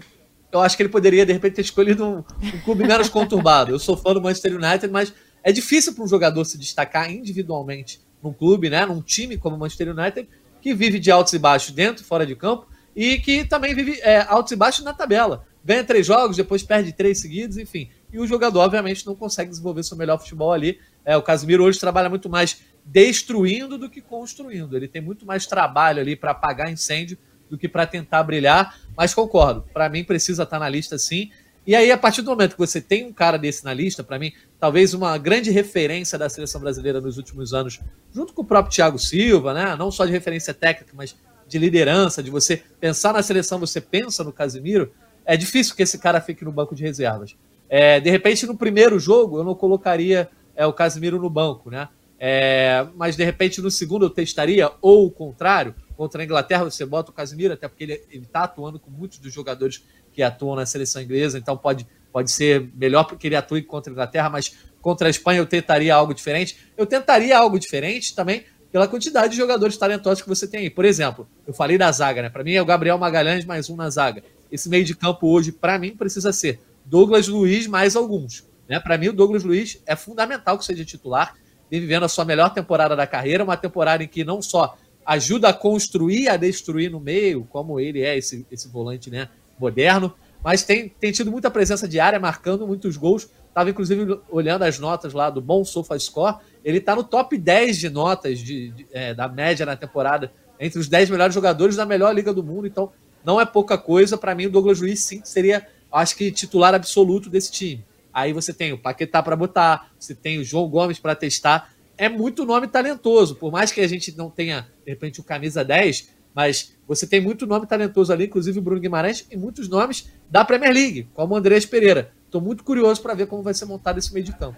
eu 0.53 0.61
acho 0.61 0.77
que 0.77 0.85
ele 0.85 0.89
poderia, 0.89 1.27
de 1.27 1.33
repente, 1.33 1.55
ter 1.55 1.63
escolhido 1.63 2.07
um, 2.07 2.19
um 2.19 2.61
clube 2.65 2.87
menos 2.87 3.09
conturbado. 3.09 3.73
Eu 3.73 3.79
sou 3.81 3.97
fã 3.97 4.15
do 4.15 4.23
Manchester 4.23 4.55
United, 4.55 4.89
mas 4.89 5.13
é 5.43 5.53
difícil 5.53 5.95
para 5.95 6.05
um 6.05 6.09
jogador 6.09 6.45
se 6.45 6.59
destacar 6.59 7.11
individualmente 7.11 8.01
num 8.23 8.33
clube, 8.33 8.69
né, 8.69 8.85
num 8.85 9.01
time 9.01 9.37
como 9.37 9.57
o 9.57 9.59
Manchester 9.59 9.97
United, 9.97 10.29
que 10.61 10.75
vive 10.75 10.99
de 10.99 11.11
altos 11.11 11.33
e 11.33 11.39
baixos 11.39 11.71
dentro 11.71 12.05
fora 12.05 12.27
de 12.27 12.35
campo, 12.35 12.67
e 12.95 13.19
que 13.19 13.45
também 13.45 13.75
vive 13.75 14.01
é, 14.01 14.21
altos 14.23 14.53
e 14.53 14.57
baixos 14.57 14.85
na 14.85 14.93
tabela. 14.93 15.47
Ganha 15.65 15.85
três 15.85 16.07
jogos, 16.07 16.37
depois 16.37 16.63
perde 16.63 16.93
três 16.93 17.21
seguidos, 17.21 17.59
enfim. 17.59 17.91
E 18.13 18.19
o 18.19 18.27
jogador, 18.27 18.61
obviamente, 18.61 19.07
não 19.07 19.15
consegue 19.15 19.51
desenvolver 19.51 19.83
seu 19.83 19.97
melhor 19.97 20.19
futebol 20.19 20.53
ali. 20.53 20.81
É, 21.05 21.17
o 21.17 21.23
Casemiro 21.23 21.65
hoje 21.65 21.79
trabalha 21.79 22.09
muito 22.09 22.29
mais 22.29 22.63
destruindo 22.85 23.77
do 23.77 23.89
que 23.89 24.01
construindo. 24.01 24.77
Ele 24.77 24.89
tem 24.89 25.03
muito 25.03 25.27
mais 25.27 25.47
trabalho 25.47 26.01
ali 26.01 26.17
para 26.17 26.31
apagar 26.31 26.73
incêndio 26.73 27.19
do 27.51 27.59
que 27.59 27.69
para 27.69 27.87
tentar 27.87 28.23
brilhar. 28.23 28.79
Mas 28.97 29.15
concordo, 29.15 29.65
para 29.73 29.89
mim 29.89 30.05
precisa 30.05 30.43
estar 30.45 30.57
tá 30.57 30.61
na 30.61 30.69
lista 30.69 30.99
sim. 30.99 31.31
E 31.69 31.77
aí, 31.77 31.93
a 31.93 31.99
partir 31.99 32.23
do 32.23 32.31
momento 32.31 32.53
que 32.53 32.59
você 32.59 32.81
tem 32.81 33.05
um 33.05 33.13
cara 33.13 33.37
desse 33.37 33.63
na 33.63 33.75
lista, 33.75 34.03
para 34.03 34.19
mim, 34.19 34.33
talvez 34.59 34.95
uma 34.95 35.19
grande 35.19 35.51
referência 35.51 36.17
da 36.17 36.27
seleção 36.27 36.63
brasileira 36.63 36.99
nos 36.99 37.19
últimos 37.19 37.53
anos, 37.53 37.79
junto 38.11 38.33
com 38.33 38.41
o 38.41 38.45
próprio 38.47 38.75
Thiago 38.75 38.99
Silva, 38.99 39.53
né? 39.53 39.77
Não 39.77 39.91
só 39.91 40.07
de 40.07 40.11
referência 40.11 40.55
técnica, 40.55 40.95
mas 40.97 41.15
de 41.47 41.59
liderança, 41.59 42.23
de 42.23 42.31
você 42.31 42.63
pensar 42.81 43.13
na 43.13 43.23
seleção, 43.23 43.59
você 43.59 43.83
pensa 43.83 44.25
no 44.25 44.33
Casimiro, 44.33 44.91
é 45.27 45.37
difícil 45.37 45.77
que 45.77 45.83
esse 45.83 45.99
cara 45.99 46.23
fique 46.23 46.43
no 46.43 46.51
banco 46.51 46.75
de 46.75 46.83
reservas. 46.83 47.37
É, 47.69 48.01
de 48.01 48.09
repente, 48.09 48.47
no 48.47 48.57
primeiro 48.57 48.99
jogo, 48.99 49.37
eu 49.37 49.45
não 49.45 49.55
colocaria 49.55 50.27
é, 50.57 50.65
o 50.65 50.73
Casimiro 50.73 51.21
no 51.21 51.29
banco, 51.29 51.71
né? 51.71 51.87
É, 52.19 52.87
mas 52.97 53.15
de 53.15 53.23
repente 53.23 53.61
no 53.61 53.71
segundo 53.71 54.07
eu 54.07 54.11
testaria, 54.11 54.73
ou 54.81 55.07
o 55.07 55.11
contrário, 55.11 55.75
contra 55.97 56.21
a 56.21 56.25
Inglaterra 56.25 56.65
você 56.65 56.85
bota 56.85 57.11
o 57.11 57.15
Casimiro, 57.15 57.55
até 57.55 57.69
porque 57.69 57.85
ele 57.85 58.25
está 58.25 58.45
atuando 58.45 58.81
com 58.81 58.91
muitos 58.91 59.19
dos 59.19 59.33
jogadores 59.33 59.85
que 60.19 60.23
atuam 60.25 60.57
na 60.57 60.67
seleção 60.67 61.01
inglesa, 61.01 61.39
então 61.39 61.57
pode, 61.57 61.87
pode 62.13 62.33
ser 62.33 62.69
melhor 62.75 63.05
porque 63.05 63.29
ele 63.29 63.37
atue 63.37 63.63
contra 63.63 63.89
a 63.89 63.93
Inglaterra, 63.93 64.29
mas 64.29 64.53
contra 64.83 65.07
a 65.07 65.11
Espanha 65.11 65.39
eu 65.39 65.47
tentaria 65.47 65.95
algo 65.95 66.13
diferente. 66.13 66.59
Eu 66.77 66.87
tentaria 66.87 67.39
algo 67.39 67.57
diferente 67.57 68.17
também 68.17 68.43
pela 68.73 68.89
quantidade 68.89 69.31
de 69.31 69.37
jogadores 69.37 69.77
talentosos 69.77 70.21
que 70.21 70.29
você 70.29 70.49
tem 70.49 70.63
aí. 70.63 70.71
Por 70.71 70.85
exemplo, 70.85 71.29
eu 71.47 71.55
falei 71.55 71.79
da 71.79 71.93
zaga, 71.93 72.21
né? 72.21 72.29
Para 72.29 72.43
mim 72.43 72.55
é 72.55 72.61
o 72.61 72.65
Gabriel 72.65 72.99
Magalhães 72.99 73.45
mais 73.45 73.71
um 73.71 73.77
na 73.77 73.89
zaga. 73.91 74.25
Esse 74.51 74.69
meio 74.69 74.85
de 74.85 74.97
campo 74.97 75.29
hoje, 75.29 75.53
para 75.53 75.79
mim, 75.79 75.95
precisa 75.97 76.33
ser 76.33 76.59
Douglas 76.85 77.29
Luiz 77.29 77.69
mais 77.69 77.95
alguns. 77.95 78.45
Né? 78.69 78.81
Para 78.81 78.99
mim, 78.99 79.11
o 79.11 79.13
Douglas 79.13 79.45
Luiz 79.45 79.81
é 79.87 79.95
fundamental 79.95 80.59
que 80.59 80.65
seja 80.65 80.85
titular, 80.85 81.37
vem 81.71 81.79
vivendo 81.79 82.03
a 82.03 82.09
sua 82.09 82.25
melhor 82.25 82.53
temporada 82.53 82.97
da 82.97 83.07
carreira, 83.07 83.45
uma 83.45 83.57
temporada 83.57 84.03
em 84.03 84.09
que 84.09 84.25
não 84.25 84.43
só 84.43 84.77
ajuda 85.07 85.51
a 85.51 85.53
construir, 85.53 86.29
a 86.29 86.37
destruir 86.37 86.91
no 86.91 86.99
meio, 86.99 87.45
como 87.45 87.79
ele 87.79 88.03
é 88.03 88.19
esse, 88.19 88.45
esse 88.51 88.67
volante 88.67 89.11
né, 89.11 89.29
moderno, 89.59 90.15
mas 90.43 90.63
tem, 90.63 90.89
tem 90.89 91.13
tido 91.13 91.31
muita 91.31 91.51
presença 91.51 91.89
de 91.89 91.99
área, 91.99 92.19
marcando 92.19 92.67
muitos 92.67 92.97
gols. 92.97 93.29
Estava, 93.49 93.71
inclusive, 93.71 94.21
olhando 94.31 94.63
as 94.63 94.79
notas 94.79 95.13
lá 95.13 95.31
do 95.31 95.41
Bom 95.41 95.65
Sofa 95.65 95.99
Score. 95.99 96.37
Ele 96.65 96.79
está 96.79 96.95
no 96.95 97.03
top 97.03 97.37
10 97.37 97.77
de 97.77 97.91
notas 97.91 98.39
de, 98.39 98.71
de 98.71 98.87
é, 98.93 99.13
da 99.13 99.29
média 99.29 99.67
na 99.67 99.77
temporada, 99.77 100.33
entre 100.61 100.79
os 100.79 100.89
10 100.89 101.11
melhores 101.11 101.35
jogadores 101.35 101.77
da 101.77 101.85
melhor 101.85 102.15
liga 102.15 102.33
do 102.33 102.43
mundo. 102.43 102.67
Então, 102.67 102.93
não 103.25 103.41
é 103.41 103.45
pouca 103.45 103.77
coisa. 103.77 104.17
Para 104.17 104.35
mim, 104.35 104.47
o 104.47 104.51
Douglas 104.51 104.81
Luiz, 104.81 105.01
sim, 105.01 105.21
seria, 105.25 105.67
acho 105.91 106.17
que, 106.17 106.31
titular 106.31 106.75
absoluto 106.75 107.29
desse 107.29 107.51
time. 107.51 107.85
Aí 108.13 108.33
você 108.33 108.53
tem 108.53 108.73
o 108.73 108.79
Paquetá 108.79 109.23
para 109.23 109.37
botar, 109.37 109.91
você 109.99 110.15
tem 110.15 110.39
o 110.39 110.45
João 110.45 110.69
Gomes 110.69 110.99
para 110.99 111.15
testar. 111.15 111.73
É 111.97 112.09
muito 112.09 112.45
nome 112.45 112.69
talentoso. 112.69 113.35
Por 113.35 113.51
mais 113.51 113.73
que 113.73 113.81
a 113.81 113.89
gente 113.89 114.17
não 114.17 114.31
tenha, 114.31 114.69
de 114.85 114.93
repente, 114.93 115.21
o 115.21 115.25
camisa 115.25 115.65
10, 115.65 116.11
mas 116.39 116.73
você 116.87 117.05
tem 117.05 117.21
muito 117.21 117.49
nome 117.49 117.67
talentoso 117.67 118.13
ali, 118.13 118.27
inclusive 118.27 118.61
o 118.61 118.63
Bruno 118.63 118.81
Guimarães, 118.81 119.27
e 119.29 119.37
muitos 119.37 119.69
nomes 119.69 120.09
da 120.31 120.45
Premier 120.45 120.73
League, 120.73 121.09
como 121.13 121.35
o 121.35 121.37
Andrés 121.37 121.67
Pereira. 121.67 122.13
Estou 122.27 122.41
muito 122.41 122.63
curioso 122.63 123.03
para 123.03 123.13
ver 123.13 123.27
como 123.27 123.43
vai 123.43 123.53
ser 123.53 123.65
montado 123.65 123.99
esse 123.99 124.15
meio 124.15 124.25
de 124.25 124.31
campo. 124.31 124.57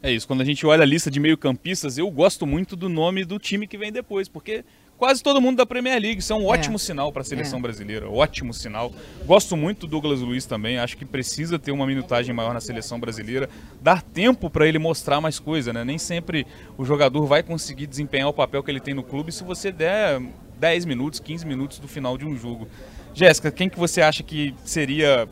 É 0.00 0.12
isso, 0.12 0.24
quando 0.24 0.42
a 0.42 0.44
gente 0.44 0.64
olha 0.64 0.84
a 0.84 0.86
lista 0.86 1.10
de 1.10 1.18
meio-campistas, 1.18 1.98
eu 1.98 2.08
gosto 2.12 2.46
muito 2.46 2.76
do 2.76 2.88
nome 2.88 3.24
do 3.24 3.40
time 3.40 3.66
que 3.66 3.76
vem 3.76 3.90
depois, 3.90 4.28
porque 4.28 4.64
quase 4.96 5.22
todo 5.22 5.40
mundo 5.40 5.56
da 5.56 5.66
Premier 5.66 6.00
League. 6.00 6.20
Isso 6.20 6.32
é 6.32 6.36
um 6.36 6.42
é. 6.42 6.46
ótimo 6.46 6.78
sinal 6.78 7.12
para 7.12 7.22
a 7.22 7.24
seleção 7.24 7.58
é. 7.58 7.62
brasileira. 7.62 8.08
Ótimo 8.08 8.52
sinal. 8.52 8.92
Gosto 9.24 9.56
muito 9.56 9.86
do 9.86 9.92
Douglas 9.92 10.20
Luiz 10.20 10.46
também. 10.46 10.78
Acho 10.78 10.96
que 10.96 11.04
precisa 11.04 11.58
ter 11.58 11.72
uma 11.72 11.86
minutagem 11.86 12.34
maior 12.34 12.52
na 12.54 12.60
seleção 12.60 12.98
brasileira. 12.98 13.48
Dar 13.80 14.02
tempo 14.02 14.50
para 14.50 14.66
ele 14.66 14.78
mostrar 14.78 15.20
mais 15.20 15.38
coisa, 15.38 15.72
né? 15.72 15.84
Nem 15.84 15.98
sempre 15.98 16.46
o 16.76 16.84
jogador 16.84 17.26
vai 17.26 17.42
conseguir 17.42 17.86
desempenhar 17.86 18.28
o 18.28 18.32
papel 18.32 18.62
que 18.62 18.70
ele 18.70 18.80
tem 18.80 18.94
no 18.94 19.02
clube 19.02 19.32
se 19.32 19.44
você 19.44 19.70
der 19.70 20.20
10 20.58 20.84
minutos, 20.84 21.20
15 21.20 21.46
minutos 21.46 21.78
do 21.78 21.88
final 21.88 22.16
de 22.16 22.24
um 22.24 22.36
jogo. 22.36 22.68
Jéssica, 23.14 23.50
quem 23.50 23.68
que 23.68 23.78
você 23.78 24.02
acha 24.02 24.22
que 24.22 24.54
seria 24.64 25.28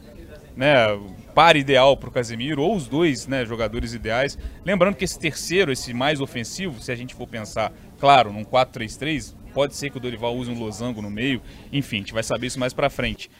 né, 0.56 0.74
par 1.34 1.56
ideal 1.56 1.96
para 1.96 2.08
o 2.08 2.12
Casemiro, 2.12 2.62
ou 2.62 2.76
os 2.76 2.86
dois 2.86 3.26
né, 3.26 3.44
jogadores 3.44 3.92
ideais? 3.92 4.38
Lembrando 4.64 4.94
que 4.94 5.04
esse 5.04 5.18
terceiro, 5.18 5.72
esse 5.72 5.92
mais 5.92 6.20
ofensivo, 6.20 6.80
se 6.80 6.92
a 6.92 6.96
gente 6.96 7.14
for 7.14 7.26
pensar, 7.26 7.72
claro, 7.98 8.32
num 8.32 8.44
4-3-3, 8.44 9.34
pode 9.54 9.76
ser 9.76 9.90
que 9.90 9.96
o 9.96 10.00
Dorival 10.00 10.36
use 10.36 10.50
um 10.50 10.58
losango 10.58 11.00
no 11.00 11.10
meio, 11.10 11.40
enfim, 11.72 11.96
a 11.96 12.00
gente 12.00 12.12
vai 12.12 12.22
saber 12.22 12.48
isso 12.48 12.58
mais 12.58 12.72
para 12.72 12.90
frente. 12.90 13.30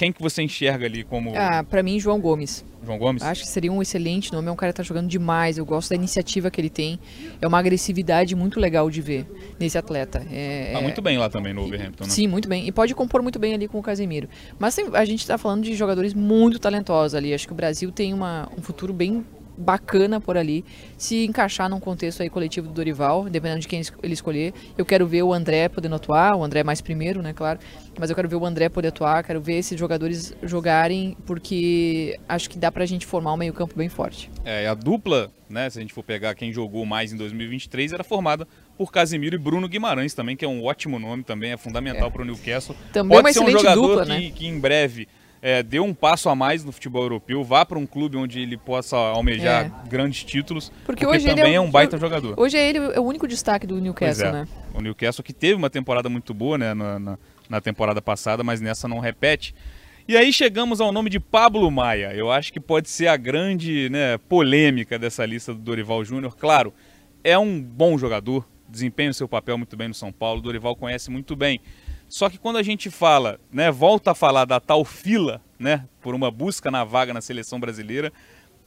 Quem 0.00 0.10
que 0.10 0.22
você 0.22 0.40
enxerga 0.40 0.86
ali 0.86 1.04
como. 1.04 1.34
Ah, 1.36 1.62
pra 1.62 1.82
mim, 1.82 2.00
João 2.00 2.18
Gomes. 2.18 2.64
João 2.82 2.96
Gomes? 2.96 3.22
Acho 3.22 3.42
que 3.42 3.48
seria 3.48 3.70
um 3.70 3.82
excelente 3.82 4.32
nome. 4.32 4.48
É 4.48 4.50
um 4.50 4.56
cara 4.56 4.72
que 4.72 4.78
tá 4.78 4.82
jogando 4.82 5.06
demais. 5.06 5.58
Eu 5.58 5.66
gosto 5.66 5.90
da 5.90 5.94
iniciativa 5.94 6.50
que 6.50 6.58
ele 6.58 6.70
tem. 6.70 6.98
É 7.38 7.46
uma 7.46 7.58
agressividade 7.58 8.34
muito 8.34 8.58
legal 8.58 8.88
de 8.88 9.02
ver 9.02 9.26
nesse 9.58 9.76
atleta. 9.76 10.26
É, 10.32 10.72
tá 10.72 10.80
muito 10.80 11.02
bem 11.02 11.18
lá 11.18 11.28
também 11.28 11.52
no 11.52 11.64
Overhampton, 11.64 12.04
né? 12.04 12.10
Sim, 12.10 12.28
muito 12.28 12.48
bem. 12.48 12.66
E 12.66 12.72
pode 12.72 12.94
compor 12.94 13.20
muito 13.20 13.38
bem 13.38 13.52
ali 13.52 13.68
com 13.68 13.78
o 13.78 13.82
Casemiro. 13.82 14.26
Mas 14.58 14.74
a 14.78 15.04
gente 15.04 15.26
tá 15.26 15.36
falando 15.36 15.64
de 15.64 15.74
jogadores 15.74 16.14
muito 16.14 16.58
talentosos 16.58 17.14
ali. 17.14 17.34
Acho 17.34 17.46
que 17.46 17.52
o 17.52 17.56
Brasil 17.56 17.92
tem 17.92 18.14
uma, 18.14 18.48
um 18.56 18.62
futuro 18.62 18.94
bem 18.94 19.22
bacana 19.60 20.20
por 20.20 20.36
ali, 20.36 20.64
se 20.96 21.24
encaixar 21.26 21.68
num 21.68 21.78
contexto 21.78 22.22
aí 22.22 22.30
coletivo 22.30 22.68
do 22.68 22.72
Dorival, 22.72 23.28
dependendo 23.28 23.60
de 23.60 23.68
quem 23.68 23.82
ele 24.02 24.14
escolher. 24.14 24.54
Eu 24.76 24.84
quero 24.84 25.06
ver 25.06 25.22
o 25.22 25.32
André 25.32 25.68
podendo 25.68 25.94
atuar, 25.94 26.34
o 26.36 26.42
André 26.42 26.64
mais 26.64 26.80
primeiro, 26.80 27.22
né, 27.22 27.32
claro, 27.32 27.58
mas 27.98 28.10
eu 28.10 28.16
quero 28.16 28.28
ver 28.28 28.36
o 28.36 28.46
André 28.46 28.68
poder 28.68 28.88
atuar, 28.88 29.22
quero 29.22 29.40
ver 29.40 29.58
esses 29.58 29.78
jogadores 29.78 30.34
jogarem, 30.42 31.16
porque 31.26 32.18
acho 32.28 32.48
que 32.48 32.58
dá 32.58 32.72
pra 32.72 32.86
gente 32.86 33.06
formar 33.06 33.34
um 33.34 33.36
meio-campo 33.36 33.74
bem 33.76 33.88
forte. 33.88 34.30
É, 34.44 34.66
a 34.66 34.74
dupla, 34.74 35.30
né, 35.48 35.68
se 35.68 35.78
a 35.78 35.82
gente 35.82 35.92
for 35.92 36.02
pegar 36.02 36.34
quem 36.34 36.52
jogou 36.52 36.86
mais 36.86 37.12
em 37.12 37.16
2023, 37.16 37.92
era 37.92 38.02
formada 38.02 38.48
por 38.78 38.90
Casimiro 38.90 39.36
e 39.36 39.38
Bruno 39.38 39.68
Guimarães 39.68 40.14
também, 40.14 40.34
que 40.36 40.44
é 40.44 40.48
um 40.48 40.64
ótimo 40.64 40.98
nome 40.98 41.22
também, 41.22 41.52
é 41.52 41.56
fundamental 41.56 42.08
é. 42.08 42.10
para 42.10 42.22
o 42.22 42.24
Newcastle. 42.24 42.74
Também 42.92 43.16
Pode 43.16 43.28
uma 43.28 43.32
ser 43.32 43.40
um 43.40 43.58
jogador 43.58 43.88
dupla, 43.88 44.06
que, 44.06 44.10
né? 44.10 44.30
que 44.30 44.46
em 44.46 44.58
breve 44.58 45.06
é, 45.42 45.62
dê 45.62 45.80
um 45.80 45.94
passo 45.94 46.28
a 46.28 46.34
mais 46.34 46.64
no 46.64 46.72
futebol 46.72 47.02
europeu, 47.02 47.42
vá 47.42 47.64
para 47.64 47.78
um 47.78 47.86
clube 47.86 48.16
onde 48.16 48.40
ele 48.40 48.56
possa 48.56 48.96
almejar 48.96 49.66
é. 49.66 49.88
grandes 49.88 50.22
títulos, 50.22 50.68
porque, 50.84 51.04
porque 51.04 51.06
hoje 51.06 51.26
também 51.28 51.52
é, 51.52 51.56
é, 51.56 51.60
um 51.60 51.70
baita 51.70 51.96
jogador. 51.96 52.34
Hoje 52.38 52.58
é 52.58 52.68
ele 52.68 52.78
é 52.78 53.00
o 53.00 53.04
único 53.04 53.26
destaque 53.26 53.66
do 53.66 53.80
Newcastle, 53.80 54.26
é. 54.26 54.32
né? 54.32 54.48
O 54.74 54.80
Newcastle 54.80 55.24
que 55.24 55.32
teve 55.32 55.54
uma 55.54 55.70
temporada 55.70 56.08
muito 56.08 56.34
boa 56.34 56.58
né, 56.58 56.74
na, 56.74 56.98
na, 56.98 57.18
na 57.48 57.60
temporada 57.60 58.02
passada, 58.02 58.44
mas 58.44 58.60
nessa 58.60 58.86
não 58.86 58.98
repete. 58.98 59.54
E 60.06 60.16
aí 60.16 60.32
chegamos 60.32 60.80
ao 60.80 60.90
nome 60.90 61.08
de 61.08 61.20
Pablo 61.20 61.70
Maia. 61.70 62.12
Eu 62.14 62.30
acho 62.30 62.52
que 62.52 62.58
pode 62.58 62.90
ser 62.90 63.06
a 63.06 63.16
grande 63.16 63.88
né, 63.90 64.18
polêmica 64.18 64.98
dessa 64.98 65.24
lista 65.24 65.54
do 65.54 65.60
Dorival 65.60 66.04
Júnior. 66.04 66.36
Claro, 66.36 66.74
é 67.22 67.38
um 67.38 67.62
bom 67.62 67.96
jogador, 67.96 68.46
desempenha 68.68 69.10
o 69.10 69.14
seu 69.14 69.28
papel 69.28 69.56
muito 69.56 69.76
bem 69.76 69.88
no 69.88 69.94
São 69.94 70.10
Paulo, 70.12 70.40
Dorival 70.40 70.74
conhece 70.74 71.10
muito 71.10 71.36
bem. 71.36 71.60
Só 72.10 72.28
que 72.28 72.38
quando 72.38 72.56
a 72.56 72.62
gente 72.62 72.90
fala, 72.90 73.38
né, 73.52 73.70
volta 73.70 74.10
a 74.10 74.14
falar 74.16 74.44
da 74.44 74.58
tal 74.58 74.84
fila, 74.84 75.40
né, 75.56 75.86
por 76.02 76.12
uma 76.12 76.28
busca 76.28 76.68
na 76.68 76.82
vaga 76.82 77.14
na 77.14 77.20
seleção 77.20 77.60
brasileira, 77.60 78.12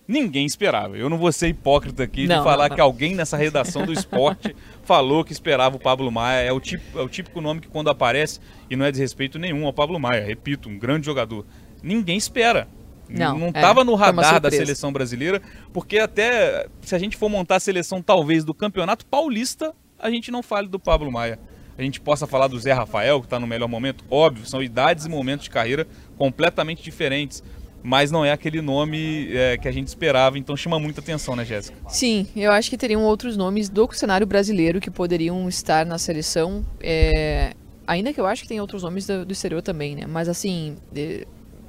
ninguém 0.08 0.46
esperava. 0.46 0.98
Eu 0.98 1.10
não 1.10 1.18
vou 1.18 1.30
ser 1.30 1.50
hipócrita 1.50 2.04
aqui 2.04 2.26
não, 2.26 2.38
de 2.38 2.44
falar 2.44 2.70
não. 2.70 2.76
que 2.76 2.82
alguém 2.82 3.14
nessa 3.14 3.36
redação 3.36 3.86
do 3.86 3.92
esporte 3.92 4.56
falou 4.86 5.26
que 5.26 5.34
esperava 5.34 5.76
o 5.76 5.80
Pablo 5.80 6.10
Maia. 6.10 6.40
É 6.40 6.54
o, 6.54 6.60
tipo, 6.62 6.98
é 6.98 7.02
o 7.02 7.10
típico 7.10 7.42
nome 7.42 7.60
que 7.60 7.68
quando 7.68 7.90
aparece, 7.90 8.40
e 8.70 8.78
não 8.78 8.86
é 8.86 8.92
desrespeito 8.92 9.38
nenhum 9.38 9.66
ao 9.66 9.74
Pablo 9.74 10.00
Maia, 10.00 10.24
repito, 10.24 10.70
um 10.70 10.80
grande 10.80 11.06
jogador. 11.06 11.46
Ninguém 11.84 12.18
espera. 12.18 12.70
Não 13.10 13.50
estava 13.50 13.82
é, 13.82 13.84
no 13.84 13.94
radar 13.96 14.40
da 14.40 14.50
seleção 14.50 14.94
brasileira, 14.94 15.42
porque 15.74 16.00
até 16.00 16.66
se 16.80 16.96
a 16.96 16.98
gente 16.98 17.18
for 17.18 17.28
montar 17.28 17.58
a 17.58 17.60
seleção 17.60 18.02
talvez 18.02 18.46
do 18.46 18.54
Campeonato 18.54 19.06
Paulista, 19.06 19.76
a 20.00 20.10
gente 20.10 20.32
não 20.32 20.42
fale 20.42 20.70
do 20.70 20.80
Pablo 20.80 21.12
Maia 21.12 21.38
a 21.78 21.82
gente 21.82 22.00
possa 22.00 22.28
falar 22.28 22.48
do 22.48 22.60
Zé 22.60 22.74
Rafael, 22.74 23.20
que 23.20 23.26
está 23.26 23.40
no 23.40 23.48
melhor 23.48 23.68
momento. 23.68 24.04
Óbvio, 24.10 24.46
são 24.46 24.62
idades 24.62 25.06
e 25.06 25.10
momentos 25.10 25.46
de 25.46 25.50
carreira 25.50 25.88
completamente 26.18 26.84
diferentes. 26.84 27.44
Mas 27.86 28.10
não 28.10 28.24
é 28.24 28.32
aquele 28.32 28.62
nome 28.62 29.28
é, 29.36 29.58
que 29.58 29.68
a 29.68 29.72
gente 29.72 29.88
esperava, 29.88 30.40
então 30.40 30.56
chama 30.56 30.80
muita 30.80 31.02
atenção, 31.02 31.36
né, 31.36 31.44
Jéssica? 31.44 31.78
Sim, 31.90 32.26
eu 32.34 32.50
acho 32.50 32.70
que 32.70 32.78
teriam 32.78 33.04
outros 33.04 33.36
nomes 33.36 33.68
do 33.68 33.92
cenário 33.92 34.26
brasileiro 34.26 34.80
que 34.80 34.90
poderiam 34.90 35.50
estar 35.50 35.86
na 35.86 35.98
seleção. 35.98 36.66
É... 36.80 37.54
Ainda 37.86 38.14
que 38.14 38.22
eu 38.22 38.26
acho 38.26 38.44
que 38.44 38.48
tem 38.48 38.62
outros 38.62 38.84
nomes 38.84 39.06
do, 39.06 39.26
do 39.26 39.34
exterior 39.34 39.62
também, 39.62 39.96
né? 39.96 40.06
Mas 40.08 40.30
assim, 40.30 40.78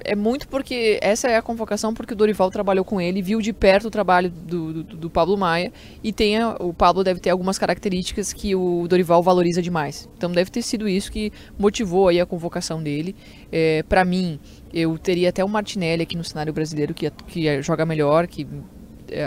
é 0.05 0.15
muito 0.15 0.47
porque 0.47 0.99
essa 1.01 1.27
é 1.27 1.35
a 1.35 1.41
convocação 1.41 1.93
porque 1.93 2.13
o 2.13 2.15
Dorival 2.15 2.49
trabalhou 2.51 2.85
com 2.85 3.01
ele, 3.01 3.21
viu 3.21 3.41
de 3.41 3.51
perto 3.51 3.87
o 3.87 3.91
trabalho 3.91 4.29
do, 4.29 4.83
do, 4.83 4.97
do 4.97 5.09
Pablo 5.09 5.37
Maia 5.37 5.71
e 6.03 6.13
tem 6.13 6.37
a, 6.37 6.55
o 6.59 6.73
Pablo 6.73 7.03
deve 7.03 7.19
ter 7.19 7.29
algumas 7.29 7.57
características 7.57 8.31
que 8.31 8.55
o 8.55 8.87
Dorival 8.87 9.21
valoriza 9.21 9.61
demais. 9.61 10.09
Então 10.17 10.31
deve 10.31 10.49
ter 10.51 10.61
sido 10.61 10.87
isso 10.87 11.11
que 11.11 11.31
motivou 11.57 12.07
aí 12.07 12.19
a 12.19 12.25
convocação 12.25 12.81
dele. 12.81 13.15
É, 13.51 13.83
para 13.83 14.05
mim, 14.05 14.39
eu 14.73 14.97
teria 14.97 15.29
até 15.29 15.43
o 15.43 15.49
Martinelli 15.49 16.03
aqui 16.03 16.15
no 16.15 16.23
cenário 16.23 16.53
brasileiro 16.53 16.93
que, 16.93 17.09
que 17.09 17.61
joga 17.61 17.85
melhor, 17.85 18.27
que 18.27 18.47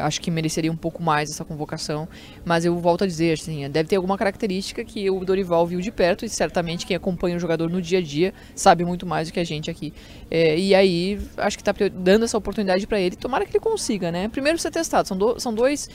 acho 0.02 0.20
que 0.20 0.30
mereceria 0.30 0.70
um 0.70 0.76
pouco 0.76 1.02
mais 1.02 1.30
essa 1.30 1.44
convocação, 1.44 2.08
mas 2.44 2.64
eu 2.64 2.76
volto 2.78 3.04
a 3.04 3.06
dizer, 3.06 3.34
assim, 3.34 3.68
deve 3.70 3.88
ter 3.88 3.96
alguma 3.96 4.16
característica 4.16 4.84
que 4.84 5.10
o 5.10 5.24
Dorival 5.24 5.66
viu 5.66 5.80
de 5.80 5.90
perto 5.90 6.24
e 6.24 6.28
certamente 6.28 6.86
quem 6.86 6.96
acompanha 6.96 7.36
o 7.36 7.40
jogador 7.40 7.68
no 7.70 7.80
dia 7.80 7.98
a 7.98 8.02
dia 8.02 8.34
sabe 8.54 8.84
muito 8.84 9.06
mais 9.06 9.28
do 9.28 9.34
que 9.34 9.40
a 9.40 9.44
gente 9.44 9.70
aqui. 9.70 9.92
É, 10.30 10.58
e 10.58 10.74
aí, 10.74 11.18
acho 11.36 11.56
que 11.56 11.62
está 11.62 11.74
dando 11.92 12.24
essa 12.24 12.36
oportunidade 12.36 12.86
para 12.86 13.00
ele, 13.00 13.16
tomara 13.16 13.44
que 13.44 13.52
ele 13.52 13.60
consiga, 13.60 14.10
né? 14.10 14.28
Primeiro 14.28 14.58
ser 14.58 14.70
testado, 14.70 15.06
são, 15.08 15.16
do, 15.16 15.38
são 15.38 15.54
dois 15.54 15.88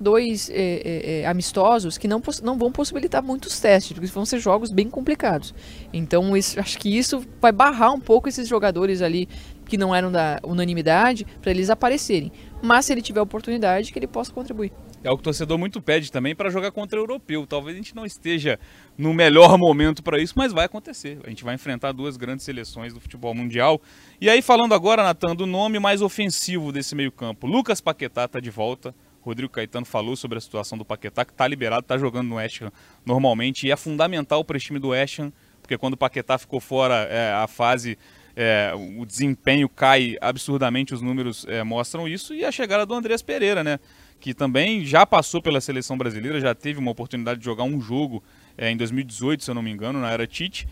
dois 0.00 0.48
é, 0.48 0.54
é, 0.54 1.20
é, 1.20 1.26
amistosos 1.26 1.98
que 1.98 2.08
não, 2.08 2.22
não 2.42 2.56
vão 2.56 2.72
possibilitar 2.72 3.22
muitos 3.22 3.60
testes, 3.60 3.92
porque 3.92 4.06
vão 4.06 4.24
ser 4.24 4.38
jogos 4.38 4.70
bem 4.70 4.88
complicados. 4.88 5.54
Então, 5.92 6.34
isso, 6.34 6.58
acho 6.58 6.78
que 6.78 6.96
isso 6.96 7.22
vai 7.38 7.52
barrar 7.52 7.92
um 7.92 8.00
pouco 8.00 8.26
esses 8.26 8.48
jogadores 8.48 9.02
ali 9.02 9.28
que 9.70 9.78
não 9.78 9.94
eram 9.94 10.10
da 10.10 10.40
unanimidade 10.42 11.24
para 11.40 11.52
eles 11.52 11.70
aparecerem. 11.70 12.32
Mas 12.60 12.84
se 12.84 12.92
ele 12.92 13.00
tiver 13.00 13.20
oportunidade, 13.20 13.92
que 13.92 13.98
ele 13.98 14.08
possa 14.08 14.32
contribuir. 14.32 14.72
É 15.02 15.10
o 15.10 15.16
que 15.16 15.20
o 15.20 15.24
torcedor 15.24 15.56
muito 15.56 15.80
pede 15.80 16.12
também 16.12 16.34
para 16.34 16.50
jogar 16.50 16.72
contra 16.72 16.98
o 16.98 17.02
europeu. 17.02 17.46
Talvez 17.46 17.74
a 17.74 17.78
gente 17.78 17.94
não 17.94 18.04
esteja 18.04 18.58
no 18.98 19.14
melhor 19.14 19.56
momento 19.56 20.02
para 20.02 20.20
isso, 20.20 20.34
mas 20.36 20.52
vai 20.52 20.66
acontecer. 20.66 21.18
A 21.24 21.30
gente 21.30 21.42
vai 21.42 21.54
enfrentar 21.54 21.92
duas 21.92 22.18
grandes 22.18 22.44
seleções 22.44 22.92
do 22.92 23.00
futebol 23.00 23.34
mundial. 23.34 23.80
E 24.20 24.28
aí, 24.28 24.42
falando 24.42 24.74
agora, 24.74 25.02
Natan, 25.02 25.34
do 25.34 25.46
nome 25.46 25.78
mais 25.78 26.02
ofensivo 26.02 26.70
desse 26.70 26.94
meio-campo. 26.94 27.46
Lucas 27.46 27.80
Paquetá 27.80 28.24
está 28.24 28.40
de 28.40 28.50
volta. 28.50 28.94
Rodrigo 29.22 29.52
Caetano 29.52 29.86
falou 29.86 30.16
sobre 30.16 30.36
a 30.36 30.40
situação 30.40 30.76
do 30.76 30.84
Paquetá, 30.84 31.24
que 31.24 31.32
está 31.32 31.46
liberado, 31.46 31.82
está 31.82 31.96
jogando 31.96 32.28
no 32.28 32.36
West 32.36 32.62
Ham 32.62 32.72
normalmente, 33.04 33.66
e 33.66 33.70
é 33.70 33.76
fundamental 33.76 34.42
para 34.42 34.56
o 34.56 34.60
time 34.60 34.78
do 34.78 34.88
West 34.88 35.18
Ham, 35.18 35.30
porque 35.60 35.76
quando 35.76 35.92
o 35.92 35.96
Paquetá 35.96 36.38
ficou 36.38 36.58
fora, 36.58 37.06
é, 37.10 37.32
a 37.34 37.46
fase 37.46 37.98
é, 38.42 38.72
o 38.98 39.04
desempenho 39.04 39.68
cai 39.68 40.16
absurdamente, 40.18 40.94
os 40.94 41.02
números 41.02 41.44
é, 41.46 41.62
mostram 41.62 42.08
isso, 42.08 42.34
e 42.34 42.42
a 42.42 42.50
chegada 42.50 42.86
do 42.86 42.94
Andrés 42.94 43.20
Pereira, 43.20 43.62
né? 43.62 43.78
Que 44.18 44.32
também 44.32 44.82
já 44.82 45.04
passou 45.04 45.42
pela 45.42 45.60
seleção 45.60 45.98
brasileira, 45.98 46.40
já 46.40 46.54
teve 46.54 46.78
uma 46.78 46.90
oportunidade 46.90 47.38
de 47.38 47.44
jogar 47.44 47.64
um 47.64 47.78
jogo 47.78 48.24
é, 48.56 48.70
em 48.70 48.78
2018, 48.78 49.44
se 49.44 49.50
eu 49.50 49.54
não 49.54 49.60
me 49.60 49.70
engano, 49.70 50.00
na 50.00 50.10
era 50.10 50.26
Tite. 50.26 50.66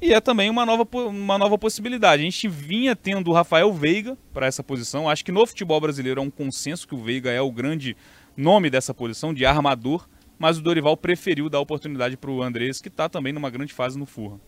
E 0.00 0.14
é 0.14 0.20
também 0.20 0.48
uma 0.48 0.64
nova, 0.64 0.86
uma 1.08 1.36
nova 1.36 1.58
possibilidade. 1.58 2.22
A 2.22 2.24
gente 2.24 2.46
vinha 2.46 2.94
tendo 2.94 3.32
o 3.32 3.34
Rafael 3.34 3.72
Veiga 3.72 4.16
para 4.32 4.46
essa 4.46 4.62
posição. 4.62 5.08
Acho 5.08 5.24
que 5.24 5.32
no 5.32 5.44
futebol 5.44 5.80
brasileiro 5.80 6.20
é 6.20 6.22
um 6.22 6.30
consenso 6.30 6.86
que 6.86 6.94
o 6.94 7.02
Veiga 7.02 7.32
é 7.32 7.40
o 7.40 7.50
grande 7.50 7.96
nome 8.36 8.70
dessa 8.70 8.94
posição, 8.94 9.34
de 9.34 9.44
armador. 9.44 10.08
Mas 10.38 10.56
o 10.56 10.62
Dorival 10.62 10.96
preferiu 10.96 11.48
dar 11.48 11.58
oportunidade 11.58 12.16
para 12.16 12.30
o 12.30 12.40
Andrés, 12.44 12.80
que 12.80 12.86
está 12.86 13.08
também 13.08 13.32
numa 13.32 13.50
grande 13.50 13.74
fase 13.74 13.98
no 13.98 14.06
Furra. 14.06 14.38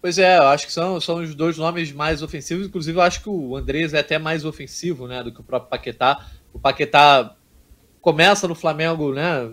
Pois 0.00 0.16
é, 0.18 0.38
eu 0.38 0.44
acho 0.44 0.66
que 0.66 0.72
são, 0.72 1.00
são 1.00 1.16
os 1.16 1.34
dois 1.34 1.58
nomes 1.58 1.92
mais 1.92 2.22
ofensivos. 2.22 2.66
Inclusive, 2.66 2.96
eu 2.96 3.02
acho 3.02 3.22
que 3.22 3.28
o 3.28 3.56
Andrés 3.56 3.92
é 3.94 3.98
até 3.98 4.18
mais 4.18 4.44
ofensivo 4.44 5.08
né, 5.08 5.22
do 5.22 5.32
que 5.32 5.40
o 5.40 5.44
próprio 5.44 5.68
Paquetá. 5.68 6.24
O 6.52 6.58
Paquetá 6.58 7.34
começa 8.00 8.46
no 8.46 8.54
Flamengo, 8.54 9.12
né? 9.12 9.50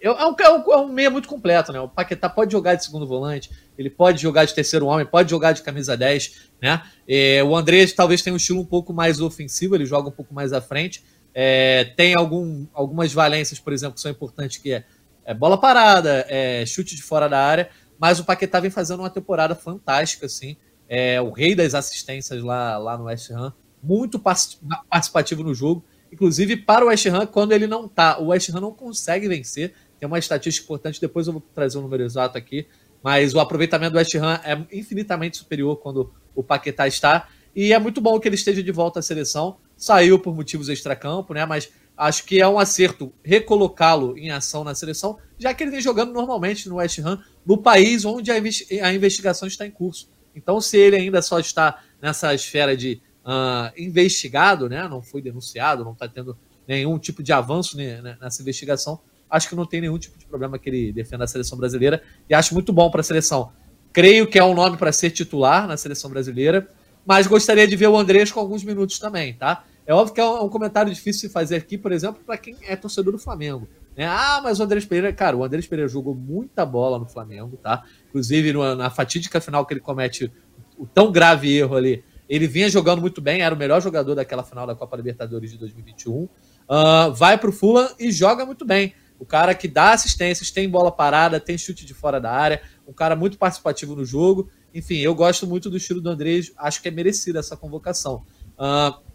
É, 0.00 0.10
um, 0.10 0.34
é 0.38 0.50
um, 0.50 0.72
é 0.72 0.76
um 0.78 0.88
meia 0.88 1.10
muito 1.10 1.28
completo, 1.28 1.72
né? 1.72 1.80
O 1.80 1.88
Paquetá 1.88 2.28
pode 2.28 2.52
jogar 2.52 2.74
de 2.74 2.84
segundo 2.84 3.06
volante, 3.06 3.50
ele 3.78 3.90
pode 3.90 4.20
jogar 4.20 4.44
de 4.44 4.54
terceiro 4.54 4.86
homem, 4.86 5.06
pode 5.06 5.30
jogar 5.30 5.52
de 5.52 5.62
camisa 5.62 5.96
10, 5.96 6.50
né? 6.60 6.82
É, 7.08 7.42
o 7.44 7.54
Andrés 7.54 7.92
talvez 7.92 8.22
tenha 8.22 8.34
um 8.34 8.38
estilo 8.38 8.60
um 8.60 8.64
pouco 8.64 8.92
mais 8.92 9.20
ofensivo, 9.20 9.74
ele 9.74 9.86
joga 9.86 10.08
um 10.08 10.12
pouco 10.12 10.34
mais 10.34 10.52
à 10.52 10.60
frente. 10.60 11.04
É, 11.34 11.92
tem 11.96 12.14
algum, 12.16 12.66
algumas 12.72 13.12
valências, 13.12 13.60
por 13.60 13.72
exemplo, 13.72 13.94
que 13.94 14.00
são 14.00 14.10
importantes, 14.10 14.56
que 14.56 14.72
é, 14.72 14.84
é 15.24 15.34
bola 15.34 15.58
parada, 15.58 16.24
é 16.28 16.64
chute 16.66 16.96
de 16.96 17.02
fora 17.02 17.28
da 17.28 17.38
área, 17.38 17.68
mas 17.98 18.18
o 18.20 18.24
Paquetá 18.24 18.60
vem 18.60 18.70
fazendo 18.70 19.00
uma 19.00 19.10
temporada 19.10 19.54
fantástica, 19.54 20.26
assim. 20.26 20.56
É 20.88 21.20
o 21.20 21.30
rei 21.30 21.54
das 21.54 21.74
assistências 21.74 22.42
lá, 22.42 22.78
lá 22.78 22.96
no 22.96 23.04
West 23.04 23.30
Ham. 23.30 23.52
Muito 23.82 24.18
participativo 24.18 25.42
no 25.42 25.54
jogo. 25.54 25.84
Inclusive, 26.12 26.56
para 26.56 26.84
o 26.84 26.88
West 26.88 27.06
Ham, 27.06 27.26
quando 27.26 27.52
ele 27.52 27.66
não 27.66 27.88
tá, 27.88 28.18
o 28.18 28.26
West 28.28 28.50
Ham 28.50 28.60
não 28.60 28.72
consegue 28.72 29.28
vencer. 29.28 29.74
Tem 29.98 30.06
uma 30.06 30.18
estatística 30.18 30.64
importante, 30.64 31.00
depois 31.00 31.26
eu 31.26 31.32
vou 31.32 31.42
trazer 31.54 31.78
o 31.78 31.80
um 31.80 31.84
número 31.84 32.02
exato 32.02 32.36
aqui. 32.38 32.66
Mas 33.02 33.34
o 33.34 33.40
aproveitamento 33.40 33.92
do 33.92 33.98
West 33.98 34.14
Ham 34.14 34.40
é 34.44 34.58
infinitamente 34.76 35.36
superior 35.36 35.76
quando 35.76 36.12
o 36.34 36.42
Paquetá 36.42 36.86
está. 36.86 37.28
E 37.54 37.72
é 37.72 37.78
muito 37.78 38.00
bom 38.00 38.18
que 38.20 38.28
ele 38.28 38.34
esteja 38.34 38.62
de 38.62 38.72
volta 38.72 39.00
à 39.00 39.02
seleção. 39.02 39.56
Saiu 39.76 40.18
por 40.18 40.34
motivos 40.34 40.68
extracampo, 40.68 41.32
né? 41.32 41.44
Mas 41.46 41.70
acho 41.96 42.24
que 42.24 42.40
é 42.40 42.46
um 42.46 42.58
acerto 42.58 43.12
recolocá-lo 43.24 44.16
em 44.18 44.30
ação 44.30 44.62
na 44.62 44.74
seleção, 44.74 45.18
já 45.38 45.54
que 45.54 45.64
ele 45.64 45.70
vem 45.70 45.80
jogando 45.80 46.12
normalmente 46.12 46.68
no 46.68 46.76
West 46.76 46.98
Ham, 46.98 47.22
no 47.46 47.56
país 47.56 48.04
onde 48.04 48.30
a 48.30 48.92
investigação 48.92 49.46
está 49.46 49.66
em 49.66 49.70
curso. 49.70 50.08
Então, 50.34 50.60
se 50.60 50.76
ele 50.76 50.96
ainda 50.96 51.22
só 51.22 51.38
está 51.38 51.82
nessa 52.02 52.34
esfera 52.34 52.76
de 52.76 53.00
uh, 53.24 53.72
investigado, 53.80 54.68
né, 54.68 54.86
não 54.88 55.00
foi 55.00 55.22
denunciado, 55.22 55.84
não 55.84 55.92
está 55.92 56.08
tendo 56.08 56.36
nenhum 56.66 56.98
tipo 56.98 57.22
de 57.22 57.32
avanço 57.32 57.76
nessa 57.76 58.42
investigação, 58.42 59.00
acho 59.30 59.48
que 59.48 59.54
não 59.54 59.64
tem 59.64 59.80
nenhum 59.80 59.98
tipo 59.98 60.18
de 60.18 60.26
problema 60.26 60.58
que 60.58 60.68
ele 60.68 60.92
defenda 60.92 61.24
a 61.24 61.26
seleção 61.28 61.56
brasileira 61.56 62.02
e 62.28 62.34
acho 62.34 62.52
muito 62.52 62.72
bom 62.72 62.90
para 62.90 63.00
a 63.00 63.04
seleção. 63.04 63.52
Creio 63.92 64.26
que 64.26 64.38
é 64.38 64.44
um 64.44 64.54
nome 64.54 64.76
para 64.76 64.92
ser 64.92 65.10
titular 65.10 65.66
na 65.66 65.76
seleção 65.76 66.10
brasileira, 66.10 66.68
mas 67.04 67.26
gostaria 67.26 67.66
de 67.66 67.76
ver 67.76 67.86
o 67.86 67.96
Andrés 67.96 68.32
com 68.32 68.40
alguns 68.40 68.64
minutos 68.64 68.98
também, 68.98 69.34
tá? 69.34 69.64
É 69.86 69.94
óbvio 69.94 70.14
que 70.14 70.20
é 70.20 70.24
um, 70.24 70.48
comentário 70.48 70.92
difícil 70.92 71.28
de 71.28 71.32
fazer 71.32 71.56
aqui, 71.56 71.78
por 71.78 71.92
exemplo, 71.92 72.20
para 72.26 72.36
quem 72.36 72.56
é 72.62 72.74
torcedor 72.74 73.12
do 73.12 73.18
Flamengo. 73.18 73.68
Né? 73.96 74.04
Ah, 74.04 74.40
mas 74.42 74.58
o 74.58 74.64
Andrés 74.64 74.84
Pereira, 74.84 75.12
cara, 75.12 75.36
o 75.36 75.44
Andrés 75.44 75.66
Pereira 75.66 75.88
jogou 75.88 76.14
muita 76.14 76.66
bola 76.66 76.98
no 76.98 77.06
Flamengo, 77.06 77.56
tá? 77.56 77.84
Inclusive 78.08 78.52
na 78.52 78.90
fatídica 78.90 79.40
final 79.40 79.64
que 79.64 79.72
ele 79.72 79.80
comete 79.80 80.32
o 80.76 80.86
tão 80.86 81.10
grave 81.12 81.56
erro 81.56 81.76
ali, 81.76 82.04
Ele 82.28 82.48
vinha 82.48 82.68
jogando 82.68 83.00
muito 83.00 83.20
bem, 83.20 83.42
era 83.42 83.54
o 83.54 83.58
melhor 83.58 83.80
jogador 83.80 84.16
daquela 84.16 84.42
final 84.42 84.66
da 84.66 84.74
Copa 84.74 84.96
Libertadores 84.96 85.52
de 85.52 85.58
2021. 85.58 86.12
Uh, 86.12 86.30
ah, 86.68 87.08
vai 87.08 87.38
para 87.38 87.48
o 87.48 87.52
Fulham 87.52 87.88
e 87.98 88.10
joga 88.10 88.44
muito 88.44 88.64
bem. 88.64 88.92
O 89.18 89.24
cara 89.24 89.54
que 89.54 89.68
dá 89.68 89.92
assistências, 89.92 90.50
tem 90.50 90.68
bola 90.68 90.90
parada, 90.90 91.40
tem 91.40 91.56
chute 91.56 91.86
de 91.86 91.94
fora 91.94 92.20
da 92.20 92.30
área, 92.30 92.60
um 92.86 92.92
cara 92.92 93.14
muito 93.14 93.38
participativo 93.38 93.94
no 93.94 94.04
jogo. 94.04 94.50
Enfim, 94.74 94.96
eu 94.96 95.14
gosto 95.14 95.46
muito 95.46 95.70
do 95.70 95.76
estilo 95.76 96.00
do 96.00 96.10
Andrés, 96.10 96.52
acho 96.58 96.82
que 96.82 96.88
é 96.88 96.90
merecida 96.90 97.38
essa 97.38 97.56
convocação. 97.56 98.24
Uh, 98.58 99.05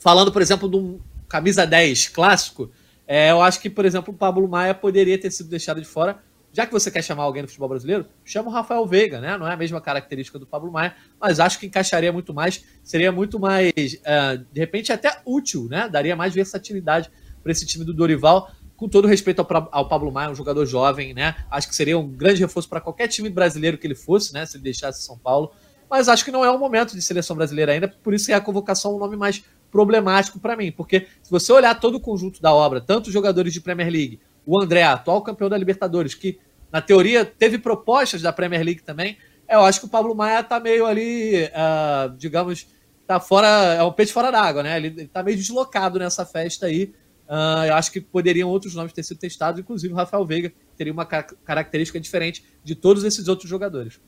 falando, 0.00 0.32
por 0.32 0.42
exemplo, 0.42 0.68
de 0.68 0.76
um 0.76 0.98
camisa 1.28 1.64
10 1.64 2.08
clássico, 2.08 2.70
é, 3.06 3.30
eu 3.30 3.40
acho 3.40 3.60
que, 3.60 3.70
por 3.70 3.84
exemplo, 3.84 4.12
o 4.12 4.16
Pablo 4.16 4.48
Maia 4.48 4.74
poderia 4.74 5.18
ter 5.18 5.30
sido 5.30 5.48
deixado 5.48 5.80
de 5.80 5.86
fora. 5.86 6.18
Já 6.52 6.66
que 6.66 6.72
você 6.72 6.90
quer 6.90 7.02
chamar 7.02 7.22
alguém 7.22 7.42
no 7.42 7.48
futebol 7.48 7.68
brasileiro, 7.68 8.06
chama 8.24 8.48
o 8.48 8.52
Rafael 8.52 8.84
Veiga, 8.84 9.20
né? 9.20 9.38
Não 9.38 9.46
é 9.46 9.52
a 9.52 9.56
mesma 9.56 9.80
característica 9.80 10.36
do 10.36 10.46
Pablo 10.46 10.72
Maia, 10.72 10.96
mas 11.20 11.38
acho 11.38 11.60
que 11.60 11.66
encaixaria 11.66 12.12
muito 12.12 12.34
mais, 12.34 12.64
seria 12.82 13.12
muito 13.12 13.38
mais, 13.38 13.70
uh, 13.76 14.44
de 14.52 14.58
repente, 14.58 14.92
até 14.92 15.20
útil, 15.24 15.68
né? 15.70 15.88
Daria 15.88 16.16
mais 16.16 16.34
versatilidade 16.34 17.08
para 17.40 17.52
esse 17.52 17.64
time 17.64 17.84
do 17.84 17.94
Dorival 17.94 18.50
com 18.76 18.88
todo 18.88 19.06
respeito 19.06 19.40
ao, 19.40 19.68
ao, 19.70 19.88
Pablo 19.88 20.10
Maia, 20.10 20.30
um 20.30 20.34
jogador 20.34 20.64
jovem, 20.64 21.12
né? 21.12 21.36
Acho 21.50 21.68
que 21.68 21.74
seria 21.76 21.98
um 21.98 22.08
grande 22.08 22.40
reforço 22.40 22.68
para 22.68 22.80
qualquer 22.80 23.08
time 23.08 23.28
brasileiro 23.28 23.76
que 23.76 23.86
ele 23.86 23.94
fosse, 23.94 24.32
né? 24.32 24.46
Se 24.46 24.56
ele 24.56 24.64
deixasse 24.64 25.02
São 25.02 25.18
Paulo. 25.18 25.52
Mas 25.90 26.08
acho 26.08 26.24
que 26.24 26.30
não 26.30 26.44
é 26.44 26.50
o 26.50 26.58
momento 26.58 26.94
de 26.94 27.02
seleção 27.02 27.36
brasileira 27.36 27.72
ainda, 27.72 27.88
por 27.88 28.14
isso 28.14 28.30
é 28.30 28.34
a 28.34 28.40
convocação 28.40 28.96
um 28.96 28.98
nome 28.98 29.16
mais 29.16 29.44
problemático 29.70 30.38
para 30.38 30.56
mim. 30.56 30.72
Porque 30.72 31.06
se 31.22 31.30
você 31.30 31.52
olhar 31.52 31.78
todo 31.78 31.96
o 31.96 32.00
conjunto 32.00 32.40
da 32.40 32.52
obra, 32.52 32.80
tanto 32.80 33.08
os 33.08 33.12
jogadores 33.12 33.52
de 33.52 33.60
Premier 33.60 33.90
League, 33.90 34.20
o 34.46 34.60
André, 34.60 34.82
atual 34.82 35.22
campeão 35.22 35.48
da 35.48 35.56
Libertadores, 35.56 36.14
que 36.14 36.38
na 36.72 36.80
teoria 36.80 37.24
teve 37.24 37.58
propostas 37.58 38.22
da 38.22 38.32
Premier 38.32 38.62
League 38.62 38.82
também, 38.82 39.16
eu 39.48 39.60
acho 39.60 39.80
que 39.80 39.86
o 39.86 39.88
Pablo 39.88 40.14
Maia 40.14 40.44
tá 40.44 40.60
meio 40.60 40.86
ali, 40.86 41.44
uh, 41.46 42.16
digamos, 42.16 42.68
tá 43.06 43.18
fora, 43.18 43.48
é 43.74 43.82
um 43.82 43.92
peixe 43.92 44.12
fora 44.12 44.30
d'água, 44.30 44.62
né? 44.62 44.76
Ele, 44.76 44.86
ele 44.88 45.08
tá 45.08 45.22
meio 45.22 45.36
deslocado 45.36 45.98
nessa 45.98 46.24
festa 46.24 46.66
aí. 46.66 46.94
Uh, 47.28 47.66
eu 47.66 47.74
acho 47.74 47.90
que 47.90 48.00
poderiam 48.00 48.48
outros 48.48 48.74
nomes 48.74 48.92
ter 48.92 49.02
sido 49.02 49.18
testados, 49.18 49.60
inclusive 49.60 49.92
o 49.92 49.96
Rafael 49.96 50.24
Veiga 50.24 50.52
teria 50.76 50.92
uma 50.92 51.04
característica 51.04 51.98
diferente 51.98 52.44
de 52.62 52.74
todos 52.74 53.02
esses 53.02 53.26
outros 53.26 53.50
jogadores. 53.50 54.00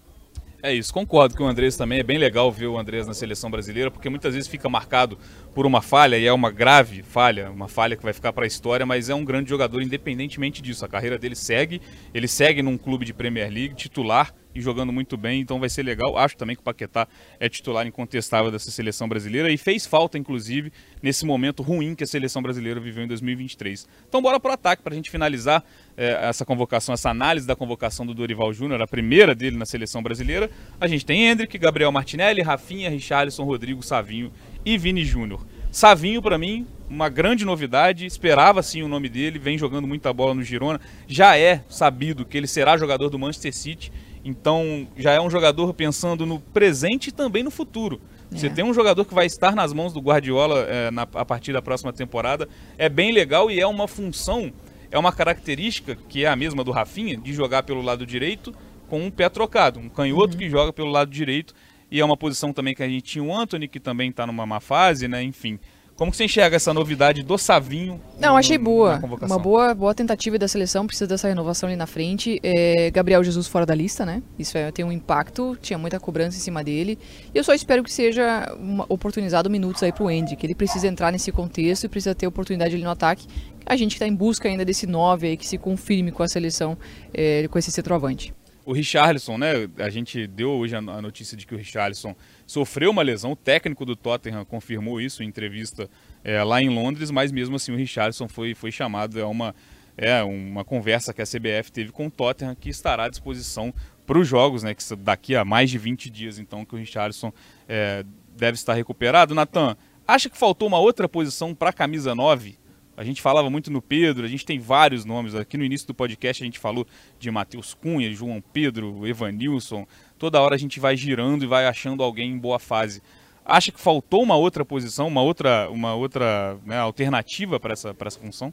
É 0.65 0.73
isso, 0.73 0.95
concordo 0.95 1.35
que 1.35 1.43
o 1.43 1.47
Andrés 1.47 1.77
também 1.77 1.99
é 1.99 2.05
bem 2.05 2.19
legal 2.19 2.53
ver 2.53 2.69
o 2.69 2.79
Andrés 2.79 3.05
na 3.05 3.13
seleção 3.13 3.51
brasileira, 3.51 3.91
porque 3.91 4.09
muitas 4.09 4.33
vezes 4.33 4.49
fica 4.49 4.69
marcado 4.69 5.19
por 5.53 5.67
uma 5.67 5.83
falha, 5.83 6.17
e 6.17 6.25
é 6.25 6.33
uma 6.33 6.53
grave 6.53 7.03
falha, 7.03 7.51
uma 7.51 7.67
falha 7.67 7.97
que 7.97 8.03
vai 8.05 8.13
ficar 8.13 8.33
para 8.33 8.45
a 8.45 8.47
história, 8.47 8.87
mas 8.87 9.11
é 9.11 9.15
um 9.15 9.25
grande 9.25 9.51
jogador 9.51 9.83
independentemente 9.83 10.63
disso. 10.63 10.85
A 10.85 10.89
carreira 10.89 11.19
dele 11.19 11.35
segue, 11.35 11.83
ele 12.15 12.29
segue 12.29 12.63
num 12.63 12.79
clube 12.79 13.05
de 13.05 13.13
Premier 13.13 13.51
League, 13.51 13.75
titular, 13.75 14.33
e 14.55 14.61
jogando 14.61 14.93
muito 14.93 15.17
bem, 15.17 15.41
então 15.41 15.59
vai 15.59 15.69
ser 15.69 15.83
legal. 15.83 16.17
Acho 16.17 16.37
também 16.37 16.55
que 16.55 16.61
o 16.61 16.65
Paquetá 16.65 17.09
é 17.41 17.49
titular 17.49 17.87
incontestável 17.87 18.51
dessa 18.51 18.71
seleção 18.71 19.09
brasileira 19.09 19.51
e 19.51 19.57
fez 19.57 19.87
falta, 19.87 20.19
inclusive, 20.19 20.73
nesse 21.03 21.25
momento 21.25 21.63
ruim 21.63 21.95
que 21.95 22.05
a 22.05 22.07
seleção 22.07 22.43
brasileira 22.43 22.81
viveu 22.81 23.05
em 23.05 23.09
2023. 23.09 23.89
Então, 24.09 24.21
bora 24.21 24.39
para 24.39 24.51
o 24.51 24.55
ataque 24.55 24.83
para 24.83 24.93
a 24.93 24.97
gente 24.97 25.11
finalizar 25.11 25.65
é, 25.97 26.29
essa 26.29 26.45
convocação, 26.45 26.93
essa 26.93 27.11
análise 27.11 27.47
da 27.47 27.57
convocação 27.57 28.07
do 28.07 28.15
Dorival 28.15 28.53
Júnior, 28.53 28.81
a 28.81 28.87
primeira 28.87 29.35
dele 29.35 29.57
na 29.57 29.67
seleção 29.67 30.03
brasileira. 30.03 30.51
A 30.81 30.87
gente 30.87 31.05
tem 31.05 31.27
Hendrick, 31.27 31.57
Gabriel 31.59 31.93
Martinelli, 31.93 32.43
Rafinha, 32.43 32.91
Richarlison, 32.91 33.45
Rodrigo, 33.45 33.83
Savinho 33.83 34.33
e 34.65 34.79
Vini 34.79 35.05
Júnior. 35.05 35.45
Savinho, 35.71 36.21
para 36.21 36.37
mim, 36.37 36.67
uma 36.89 37.09
grande 37.09 37.45
novidade. 37.45 38.07
Esperava 38.07 38.63
sim 38.63 38.83
o 38.83 38.89
nome 38.89 39.09
dele, 39.09 39.39
vem 39.39 39.57
jogando 39.57 39.87
muita 39.87 40.13
bola 40.13 40.35
no 40.35 40.43
Girona. 40.43 40.81
Já 41.07 41.39
é 41.39 41.65
sabido 41.69 42.25
que 42.25 42.37
ele 42.37 42.47
será 42.47 42.77
jogador 42.77 43.09
do 43.09 43.19
Manchester 43.19 43.55
City 43.55 43.93
então 44.25 44.87
já 44.97 45.13
é 45.13 45.21
um 45.21 45.29
jogador 45.29 45.75
pensando 45.75 46.25
no 46.25 46.39
presente 46.39 47.09
e 47.09 47.13
também 47.13 47.43
no 47.43 47.51
futuro. 47.51 48.01
É. 48.33 48.37
Você 48.37 48.49
tem 48.49 48.65
um 48.65 48.73
jogador 48.73 49.05
que 49.05 49.15
vai 49.15 49.27
estar 49.27 49.55
nas 49.55 49.73
mãos 49.73 49.93
do 49.93 50.01
Guardiola 50.01 50.61
é, 50.61 50.91
na, 50.91 51.03
a 51.03 51.25
partir 51.25 51.53
da 51.53 51.61
próxima 51.61 51.93
temporada. 51.93 52.49
É 52.79 52.89
bem 52.89 53.13
legal 53.13 53.51
e 53.51 53.61
é 53.61 53.67
uma 53.67 53.89
função, 53.89 54.53
é 54.93 54.99
uma 54.99 55.11
característica 55.11 55.97
que 56.09 56.25
é 56.25 56.29
a 56.29 56.37
mesma 56.37 56.63
do 56.63 56.71
Rafinha, 56.71 57.17
de 57.17 57.33
jogar 57.33 57.63
pelo 57.63 57.81
lado 57.81 58.07
direito 58.07 58.55
com 58.89 59.01
um 59.01 59.11
pé 59.11 59.29
trocado. 59.31 59.81
Um 59.81 59.89
canhoto 59.89 60.35
uhum. 60.35 60.39
que 60.39 60.51
joga 60.51 60.71
pelo 60.71 60.91
lado 60.91 61.11
direito. 61.11 61.55
E 61.91 61.99
é 61.99 62.05
uma 62.05 62.17
posição 62.17 62.53
também 62.53 62.75
que 62.75 62.83
a 62.83 62.89
gente 62.89 63.03
tinha 63.03 63.25
o 63.25 63.35
Anthony, 63.35 63.67
que 63.67 63.81
também 63.81 64.11
está 64.11 64.27
numa 64.27 64.47
má 64.47 64.61
fase, 64.61 65.09
né? 65.09 65.23
Enfim. 65.23 65.59
Como 65.97 66.11
que 66.11 66.17
você 66.17 66.25
enxerga 66.25 66.57
essa 66.57 66.73
novidade 66.73 67.23
do 67.23 67.37
Savinho? 67.37 68.01
Não, 68.19 68.37
achei 68.37 68.57
boa. 68.57 69.01
Uma 69.21 69.39
boa, 69.39 69.75
boa 69.75 69.95
tentativa 69.95 70.39
da 70.39 70.49
seleção, 70.49 70.87
precisa 70.87 71.07
dessa 71.07 71.29
renovação 71.29 71.69
ali 71.69 71.77
na 71.77 71.87
frente. 71.87 72.41
É, 72.43 72.91
Gabriel 72.91 73.23
Jesus 73.23 73.47
fora 73.47 73.67
da 73.67 73.75
lista, 73.75 74.05
né? 74.05 74.23
Isso 74.39 74.57
é, 74.57 74.73
tem 74.73 74.85
um 74.85 74.91
impacto, 74.91 75.57
tinha 75.61 75.79
muita 75.79 76.01
cobrança 76.01 76.37
em 76.37 76.41
cima 76.41 76.65
dele. 76.65 76.99
E 77.33 77.39
eu 77.39 77.45
só 77.45 77.55
espero 77.55 77.85
que 77.85 77.93
seja 77.93 78.53
uma, 78.59 78.87
oportunizado 78.89 79.51
minutos 79.51 79.83
aí 79.83 79.93
pro 79.93 80.09
Andy, 80.09 80.35
que 80.35 80.47
ele 80.47 80.55
precisa 80.55 80.89
entrar 80.89 81.13
nesse 81.13 81.31
contexto 81.31 81.85
e 81.85 81.89
precisa 81.89 82.15
ter 82.15 82.27
oportunidade 82.27 82.75
ali 82.75 82.83
no 82.83 82.91
ataque. 82.91 83.27
A 83.65 83.77
gente 83.77 83.93
está 83.93 84.07
em 84.07 84.15
busca 84.15 84.49
ainda 84.49 84.65
desse 84.65 84.87
9 84.87 85.29
aí 85.29 85.37
que 85.37 85.47
se 85.47 85.59
confirme 85.59 86.13
com 86.13 86.23
a 86.23 86.29
seleção, 86.29 86.77
é, 87.13 87.47
com 87.49 87.59
esse 87.59 87.71
centroavante. 87.71 88.35
O 88.65 88.73
Richarlison, 88.73 89.37
né? 89.37 89.69
A 89.79 89.91
gente 89.91 90.25
deu 90.27 90.51
hoje 90.51 90.77
a 90.77 90.81
notícia 90.81 91.37
de 91.37 91.45
que 91.45 91.55
o 91.55 91.59
Richarlison 91.59 92.15
sofreu 92.47 92.93
uma 92.93 93.03
lesão. 93.03 93.33
O 93.33 93.37
técnico 93.37 93.85
do 93.85 93.97
Tottenham 93.97 94.45
confirmou 94.45 95.01
isso 95.01 95.23
em 95.23 95.27
entrevista 95.27 95.91
é, 96.23 96.43
lá 96.45 96.63
em 96.63 96.69
Londres, 96.69 97.11
mas 97.11 97.33
mesmo 97.33 97.57
assim 97.57 97.73
o 97.73 97.77
Richarlison 97.77 98.29
foi, 98.29 98.55
foi 98.55 98.71
chamado. 98.71 99.19
É 99.19 99.25
uma, 99.25 99.53
é 99.97 100.23
uma 100.23 100.65
conversa 100.65 101.13
que 101.13 101.21
a 101.21 101.27
CBF 101.27 101.73
teve 101.73 101.91
com 101.91 102.07
o 102.07 102.11
Tottenham 102.11 102.55
que 102.55 102.71
estará 102.71 103.05
à 103.05 103.09
disposição 103.09 103.75
para 104.07 104.17
os 104.17 104.29
jogos, 104.29 104.63
né? 104.63 104.75
Que 104.75 104.83
daqui 104.95 105.35
a 105.35 105.45
mais 105.45 105.69
de 105.69 105.79
20 105.79 106.09
dias, 106.09 106.39
então, 106.39 106.65
que 106.65 106.75
o 106.77 106.79
Richarlison 106.79 107.33
é, 107.69 108.05
deve 108.37 108.55
estar 108.55 108.75
recuperado. 108.75 109.35
Natan, 109.35 109.77
acha 110.07 110.31
que 110.31 110.39
faltou 110.39 110.69
uma 110.69 110.79
outra 110.79 111.09
posição 111.09 111.53
para 111.53 111.71
a 111.71 111.73
camisa 111.73 112.15
9? 112.15 112.62
A 112.97 113.05
gente 113.05 113.23
falava 113.23 113.49
muito 113.49 113.71
no 113.71 113.81
Pedro, 113.81 114.25
a 114.25 114.29
gente 114.29 114.45
tem 114.45 114.59
vários 114.59 115.05
nomes. 115.05 115.35
Aqui 115.35 115.57
no 115.57 115.65
início 115.65 115.87
do 115.87 115.95
podcast 115.95 116.43
a 116.43 116.47
gente 116.47 116.59
falou 116.59 116.87
de 117.19 117.31
Matheus 117.31 117.73
Cunha, 117.75 118.13
João 118.13 118.43
Pedro, 118.53 119.07
Evanilson. 119.07 119.87
Toda 120.19 120.41
hora 120.41 120.55
a 120.55 120.59
gente 120.59 120.79
vai 120.79 120.97
girando 120.97 121.45
e 121.45 121.47
vai 121.47 121.67
achando 121.67 122.03
alguém 122.03 122.31
em 122.31 122.39
boa 122.39 122.59
fase. 122.59 123.03
Acha 123.45 123.73
que 123.73 123.81
faltou 123.81 124.23
uma 124.23 124.37
outra 124.37 124.65
posição, 124.65 125.09
uma 125.09 125.23
outra, 125.23 125.69
uma 125.71 125.95
outra 125.95 126.59
né, 126.65 126.79
alternativa 126.79 127.59
para 127.59 127.73
essa, 127.73 127.97
essa 127.99 128.21
função? 128.21 128.53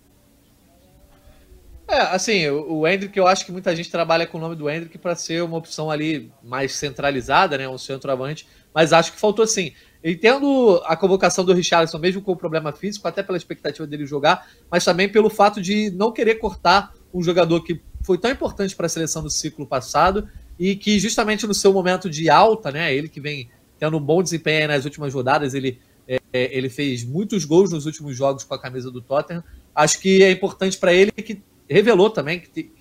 É, 1.87 2.01
assim, 2.01 2.47
o, 2.47 2.79
o 2.79 2.87
Hendrick, 2.87 3.17
eu 3.17 3.27
acho 3.27 3.45
que 3.45 3.51
muita 3.51 3.75
gente 3.75 3.91
trabalha 3.91 4.25
com 4.25 4.37
o 4.37 4.41
nome 4.41 4.55
do 4.55 4.69
Hendrick 4.69 4.97
para 4.97 5.15
ser 5.15 5.43
uma 5.43 5.57
opção 5.57 5.91
ali 5.91 6.31
mais 6.41 6.73
centralizada, 6.73 7.57
né, 7.57 7.67
um 7.67 7.77
centroavante, 7.77 8.47
mas 8.73 8.93
acho 8.93 9.11
que 9.11 9.19
faltou 9.19 9.45
sim. 9.45 9.73
Entendo 10.03 10.81
a 10.85 10.95
convocação 10.95 11.43
do 11.43 11.53
Richardson, 11.53 11.97
mesmo 11.97 12.21
com 12.21 12.31
o 12.31 12.35
problema 12.35 12.71
físico, 12.71 13.07
até 13.07 13.21
pela 13.21 13.37
expectativa 13.37 13.85
dele 13.85 14.05
jogar, 14.05 14.47
mas 14.71 14.85
também 14.85 15.09
pelo 15.09 15.29
fato 15.29 15.61
de 15.61 15.91
não 15.91 16.11
querer 16.11 16.35
cortar 16.35 16.93
um 17.13 17.21
jogador 17.21 17.61
que 17.63 17.81
foi 18.03 18.17
tão 18.17 18.31
importante 18.31 18.75
para 18.75 18.85
a 18.85 18.89
seleção 18.89 19.21
do 19.21 19.29
ciclo 19.29 19.65
passado 19.65 20.29
e 20.57 20.75
que 20.75 20.99
justamente 20.99 21.45
no 21.45 21.53
seu 21.53 21.73
momento 21.73 22.09
de 22.09 22.29
alta, 22.29 22.71
né, 22.71 22.93
ele 22.93 23.09
que 23.09 23.19
vem 23.19 23.49
tendo 23.77 23.97
um 23.97 24.01
bom 24.01 24.23
desempenho 24.23 24.67
nas 24.67 24.85
últimas 24.85 25.13
rodadas, 25.13 25.53
ele, 25.53 25.79
é, 26.07 26.17
é, 26.31 26.57
ele 26.57 26.69
fez 26.69 27.03
muitos 27.03 27.43
gols 27.43 27.71
nos 27.71 27.85
últimos 27.85 28.15
jogos 28.15 28.43
com 28.43 28.53
a 28.53 28.59
camisa 28.59 28.91
do 28.91 29.01
Tottenham. 29.01 29.43
Acho 29.75 29.99
que 29.99 30.23
é 30.23 30.31
importante 30.31 30.77
para 30.77 30.93
ele 30.93 31.11
que 31.11 31.41
revelou 31.69 32.09
também 32.09 32.39
que 32.39 32.71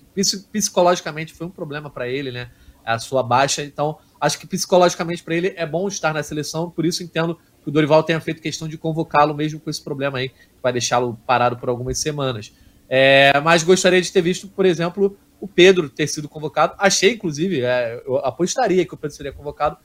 psicologicamente 0.51 1.33
foi 1.33 1.47
um 1.47 1.51
problema 1.51 1.89
para 1.89 2.07
ele, 2.07 2.31
né, 2.31 2.49
a 2.85 2.97
sua 2.97 3.23
baixa. 3.23 3.63
Então 3.63 3.97
acho 4.19 4.39
que 4.39 4.47
psicologicamente 4.47 5.23
para 5.23 5.35
ele 5.35 5.53
é 5.55 5.65
bom 5.65 5.87
estar 5.87 6.13
na 6.13 6.21
seleção, 6.21 6.69
por 6.69 6.85
isso 6.85 7.03
entendo 7.03 7.37
que 7.63 7.69
o 7.69 7.71
Dorival 7.71 8.03
tenha 8.03 8.19
feito 8.19 8.41
questão 8.41 8.67
de 8.67 8.77
convocá-lo 8.77 9.33
mesmo 9.33 9.59
com 9.59 9.69
esse 9.69 9.81
problema 9.81 10.17
aí, 10.17 10.29
que 10.29 10.61
vai 10.61 10.71
deixá-lo 10.71 11.17
parado 11.25 11.57
por 11.57 11.69
algumas 11.69 11.97
semanas. 11.99 12.53
É, 12.89 13.39
mas 13.43 13.63
gostaria 13.63 14.01
de 14.01 14.11
ter 14.11 14.21
visto, 14.21 14.47
por 14.47 14.65
exemplo, 14.65 15.17
o 15.39 15.47
Pedro 15.47 15.89
ter 15.89 16.07
sido 16.07 16.27
convocado. 16.27 16.73
Achei, 16.77 17.13
inclusive, 17.13 17.61
é, 17.61 18.01
eu 18.05 18.17
apostaria 18.17 18.85
que 18.85 18.93
o 18.93 18.97
Pedro 18.97 19.15
seria 19.15 19.31
convocado, 19.31 19.77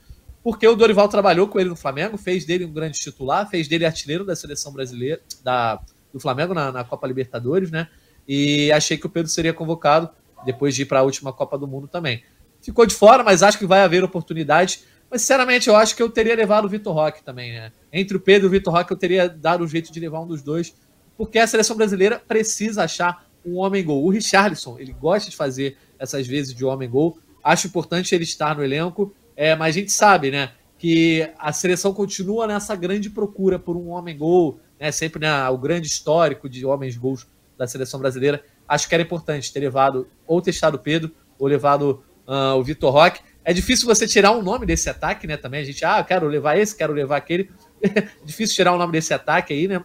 porque 0.43 0.67
o 0.67 0.75
Dorival 0.75 1.07
trabalhou 1.07 1.47
com 1.47 1.59
ele 1.59 1.69
no 1.69 1.75
Flamengo, 1.75 2.17
fez 2.17 2.45
dele 2.45 2.65
um 2.65 2.73
grande 2.73 2.99
titular, 2.99 3.49
fez 3.49 3.67
dele 3.67 3.85
artilheiro 3.85 4.25
da 4.25 4.35
seleção 4.35 4.71
brasileira, 4.71 5.21
da, 5.43 5.79
do 6.11 6.19
Flamengo 6.19 6.53
na, 6.53 6.71
na 6.71 6.83
Copa 6.83 7.07
Libertadores, 7.07 7.71
né? 7.71 7.87
E 8.27 8.71
achei 8.71 8.97
que 8.97 9.05
o 9.05 9.09
Pedro 9.09 9.29
seria 9.29 9.53
convocado 9.53 10.09
depois 10.45 10.75
de 10.75 10.83
ir 10.83 10.85
para 10.85 10.99
a 10.99 11.03
última 11.03 11.31
Copa 11.31 11.57
do 11.57 11.67
Mundo 11.67 11.87
também 11.87 12.23
ficou 12.65 12.85
de 12.85 12.95
fora, 12.95 13.23
mas 13.23 13.43
acho 13.43 13.59
que 13.59 13.65
vai 13.65 13.81
haver 13.81 14.03
oportunidade. 14.03 14.81
Mas, 15.09 15.21
sinceramente, 15.21 15.69
eu 15.69 15.75
acho 15.75 15.95
que 15.95 16.01
eu 16.01 16.09
teria 16.09 16.35
levado 16.35 16.65
o 16.65 16.69
Vitor 16.69 16.93
Roque 16.93 17.23
também, 17.23 17.53
né? 17.53 17.71
Entre 17.93 18.17
o 18.17 18.19
Pedro 18.19 18.47
e 18.47 18.49
o 18.49 18.51
Vitor 18.51 18.73
Roque, 18.73 18.91
eu 18.91 18.97
teria 18.97 19.29
dado 19.29 19.63
o 19.63 19.67
jeito 19.67 19.91
de 19.91 19.99
levar 19.99 20.19
um 20.21 20.27
dos 20.27 20.41
dois, 20.41 20.75
porque 21.15 21.37
a 21.37 21.45
seleção 21.45 21.77
brasileira 21.77 22.19
precisa 22.27 22.83
achar 22.83 23.25
um 23.45 23.57
homem-gol. 23.57 24.03
O 24.03 24.09
Richarlison, 24.09 24.77
ele 24.79 24.93
gosta 24.93 25.29
de 25.29 25.35
fazer 25.35 25.77
essas 25.99 26.25
vezes 26.25 26.55
de 26.55 26.65
homem-gol. 26.65 27.19
Acho 27.43 27.67
importante 27.67 28.15
ele 28.15 28.23
estar 28.23 28.55
no 28.55 28.63
elenco, 28.63 29.13
é, 29.37 29.55
mas 29.55 29.75
a 29.75 29.79
gente 29.79 29.91
sabe, 29.91 30.31
né, 30.31 30.51
que 30.79 31.29
a 31.37 31.53
seleção 31.53 31.93
continua 31.93 32.47
nessa 32.47 32.75
grande 32.75 33.09
procura 33.09 33.59
por 33.59 33.77
um 33.77 33.89
homem-gol, 33.89 34.59
né, 34.79 34.91
sempre 34.91 35.19
né, 35.19 35.47
o 35.49 35.57
grande 35.57 35.87
histórico 35.87 36.49
de 36.49 36.65
homens-gols 36.65 37.27
da 37.55 37.67
seleção 37.67 37.99
brasileira. 37.99 38.43
Acho 38.67 38.89
que 38.89 38.95
era 38.95 39.03
importante 39.03 39.53
ter 39.53 39.59
levado 39.59 40.07
ou 40.25 40.41
testado 40.41 40.77
o 40.77 40.79
Pedro 40.79 41.11
ou 41.37 41.47
levado 41.47 42.03
uh, 42.27 42.57
o 42.57 42.63
Vitor 42.63 42.91
Roque. 42.91 43.21
É 43.43 43.53
difícil 43.53 43.85
você 43.85 44.07
tirar 44.07 44.31
um 44.31 44.41
nome 44.41 44.65
desse 44.65 44.89
ataque, 44.89 45.27
né? 45.27 45.37
Também 45.37 45.61
a 45.61 45.63
gente, 45.63 45.85
ah, 45.85 46.03
quero 46.03 46.27
levar 46.27 46.57
esse, 46.57 46.75
quero 46.75 46.93
levar 46.93 47.17
aquele. 47.17 47.51
é 47.81 48.07
difícil 48.25 48.55
tirar 48.55 48.73
o 48.73 48.77
nome 48.77 48.93
desse 48.93 49.13
ataque 49.13 49.53
aí, 49.53 49.67
né? 49.67 49.83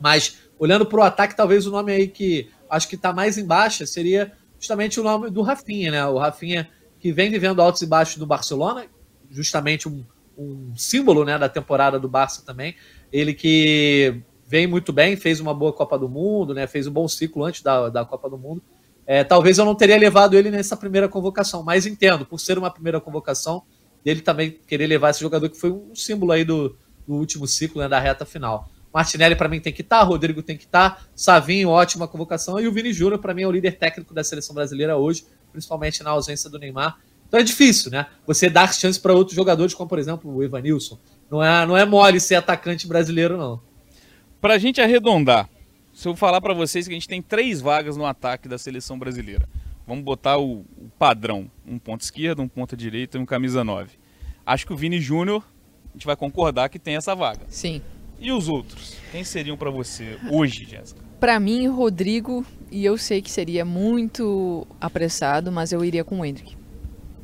Mas 0.00 0.38
olhando 0.58 0.84
para 0.84 1.00
o 1.00 1.02
ataque, 1.02 1.36
talvez 1.36 1.66
o 1.66 1.70
nome 1.70 1.92
aí 1.92 2.08
que 2.08 2.50
acho 2.68 2.88
que 2.88 2.94
está 2.96 3.12
mais 3.12 3.38
embaixo 3.38 3.86
seria 3.86 4.32
justamente 4.58 5.00
o 5.00 5.02
nome 5.02 5.30
do 5.30 5.42
Rafinha, 5.42 5.90
né? 5.90 6.06
O 6.06 6.18
Rafinha 6.18 6.68
que 7.00 7.12
vem 7.12 7.30
vivendo 7.30 7.60
altos 7.60 7.82
e 7.82 7.86
baixos 7.86 8.16
do 8.16 8.26
Barcelona, 8.26 8.86
justamente 9.30 9.88
um, 9.88 10.04
um 10.38 10.72
símbolo 10.76 11.24
né, 11.24 11.36
da 11.36 11.48
temporada 11.48 11.98
do 11.98 12.08
Barça 12.08 12.44
também. 12.44 12.76
Ele 13.12 13.34
que 13.34 14.22
vem 14.46 14.66
muito 14.66 14.92
bem, 14.92 15.16
fez 15.16 15.40
uma 15.40 15.52
boa 15.52 15.72
Copa 15.72 15.98
do 15.98 16.08
Mundo, 16.08 16.54
né? 16.54 16.66
Fez 16.66 16.86
um 16.86 16.92
bom 16.92 17.08
ciclo 17.08 17.44
antes 17.44 17.62
da, 17.62 17.88
da 17.88 18.04
Copa 18.04 18.30
do 18.30 18.38
Mundo. 18.38 18.62
É, 19.06 19.24
talvez 19.24 19.58
eu 19.58 19.64
não 19.64 19.74
teria 19.74 19.98
levado 19.98 20.36
ele 20.36 20.50
nessa 20.50 20.76
primeira 20.76 21.08
convocação, 21.08 21.62
mas 21.62 21.86
entendo, 21.86 22.24
por 22.24 22.38
ser 22.38 22.58
uma 22.58 22.70
primeira 22.70 23.00
convocação, 23.00 23.62
dele 24.04 24.20
também 24.20 24.58
querer 24.66 24.86
levar 24.86 25.10
esse 25.10 25.20
jogador 25.20 25.48
que 25.48 25.56
foi 25.56 25.70
um 25.70 25.94
símbolo 25.94 26.32
aí 26.32 26.44
do, 26.44 26.76
do 27.06 27.14
último 27.14 27.46
ciclo, 27.46 27.80
né, 27.80 27.88
da 27.88 27.98
reta 27.98 28.24
final. 28.24 28.68
Martinelli 28.92 29.34
para 29.34 29.48
mim 29.48 29.60
tem 29.60 29.72
que 29.72 29.80
estar, 29.80 30.00
tá, 30.00 30.04
Rodrigo 30.04 30.42
tem 30.42 30.56
que 30.56 30.64
estar, 30.64 30.96
tá, 30.96 31.02
Savinho, 31.14 31.70
ótima 31.70 32.06
convocação, 32.06 32.60
e 32.60 32.68
o 32.68 32.72
Vini 32.72 32.92
Júnior 32.92 33.18
para 33.18 33.32
mim 33.32 33.42
é 33.42 33.46
o 33.46 33.50
líder 33.50 33.78
técnico 33.78 34.12
da 34.12 34.22
seleção 34.22 34.54
brasileira 34.54 34.96
hoje, 34.96 35.24
principalmente 35.50 36.02
na 36.02 36.10
ausência 36.10 36.50
do 36.50 36.58
Neymar. 36.58 36.98
Então 37.26 37.40
é 37.40 37.42
difícil, 37.42 37.90
né? 37.90 38.06
Você 38.26 38.50
dar 38.50 38.74
chance 38.74 39.00
para 39.00 39.14
outros 39.14 39.34
jogadores, 39.34 39.72
como 39.72 39.88
por 39.88 39.98
exemplo 39.98 40.30
o 40.30 40.42
Evanilson. 40.42 40.98
Não 41.30 41.42
é, 41.42 41.64
não 41.64 41.74
é 41.74 41.86
mole 41.86 42.20
ser 42.20 42.34
atacante 42.34 42.86
brasileiro, 42.86 43.38
não. 43.38 43.58
Para 44.38 44.54
a 44.54 44.58
gente 44.58 44.82
arredondar, 44.82 45.48
se 45.92 46.08
eu 46.08 46.16
falar 46.16 46.40
para 46.40 46.54
vocês 46.54 46.86
que 46.86 46.92
a 46.92 46.96
gente 46.96 47.08
tem 47.08 47.20
três 47.20 47.60
vagas 47.60 47.96
no 47.96 48.06
ataque 48.06 48.48
da 48.48 48.58
seleção 48.58 48.98
brasileira, 48.98 49.48
vamos 49.86 50.04
botar 50.04 50.38
o, 50.38 50.64
o 50.76 50.90
padrão: 50.98 51.50
um 51.66 51.78
ponto 51.78 52.00
esquerdo, 52.00 52.42
um 52.42 52.48
ponto 52.48 52.76
direito 52.76 53.18
e 53.18 53.20
um 53.20 53.26
camisa 53.26 53.62
9. 53.62 53.90
Acho 54.44 54.66
que 54.66 54.72
o 54.72 54.76
Vini 54.76 55.00
Júnior, 55.00 55.44
a 55.90 55.92
gente 55.92 56.06
vai 56.06 56.16
concordar 56.16 56.68
que 56.68 56.78
tem 56.78 56.96
essa 56.96 57.14
vaga. 57.14 57.42
Sim. 57.48 57.82
E 58.18 58.30
os 58.32 58.48
outros? 58.48 58.96
Quem 59.10 59.24
seriam 59.24 59.56
para 59.56 59.70
você 59.70 60.16
hoje, 60.30 60.64
Jéssica? 60.64 61.00
Para 61.18 61.38
mim, 61.38 61.68
Rodrigo, 61.68 62.44
e 62.70 62.84
eu 62.84 62.96
sei 62.96 63.20
que 63.20 63.30
seria 63.30 63.64
muito 63.64 64.66
apressado, 64.80 65.52
mas 65.52 65.72
eu 65.72 65.84
iria 65.84 66.02
com 66.02 66.20
o 66.20 66.24
Hendrick. 66.24 66.56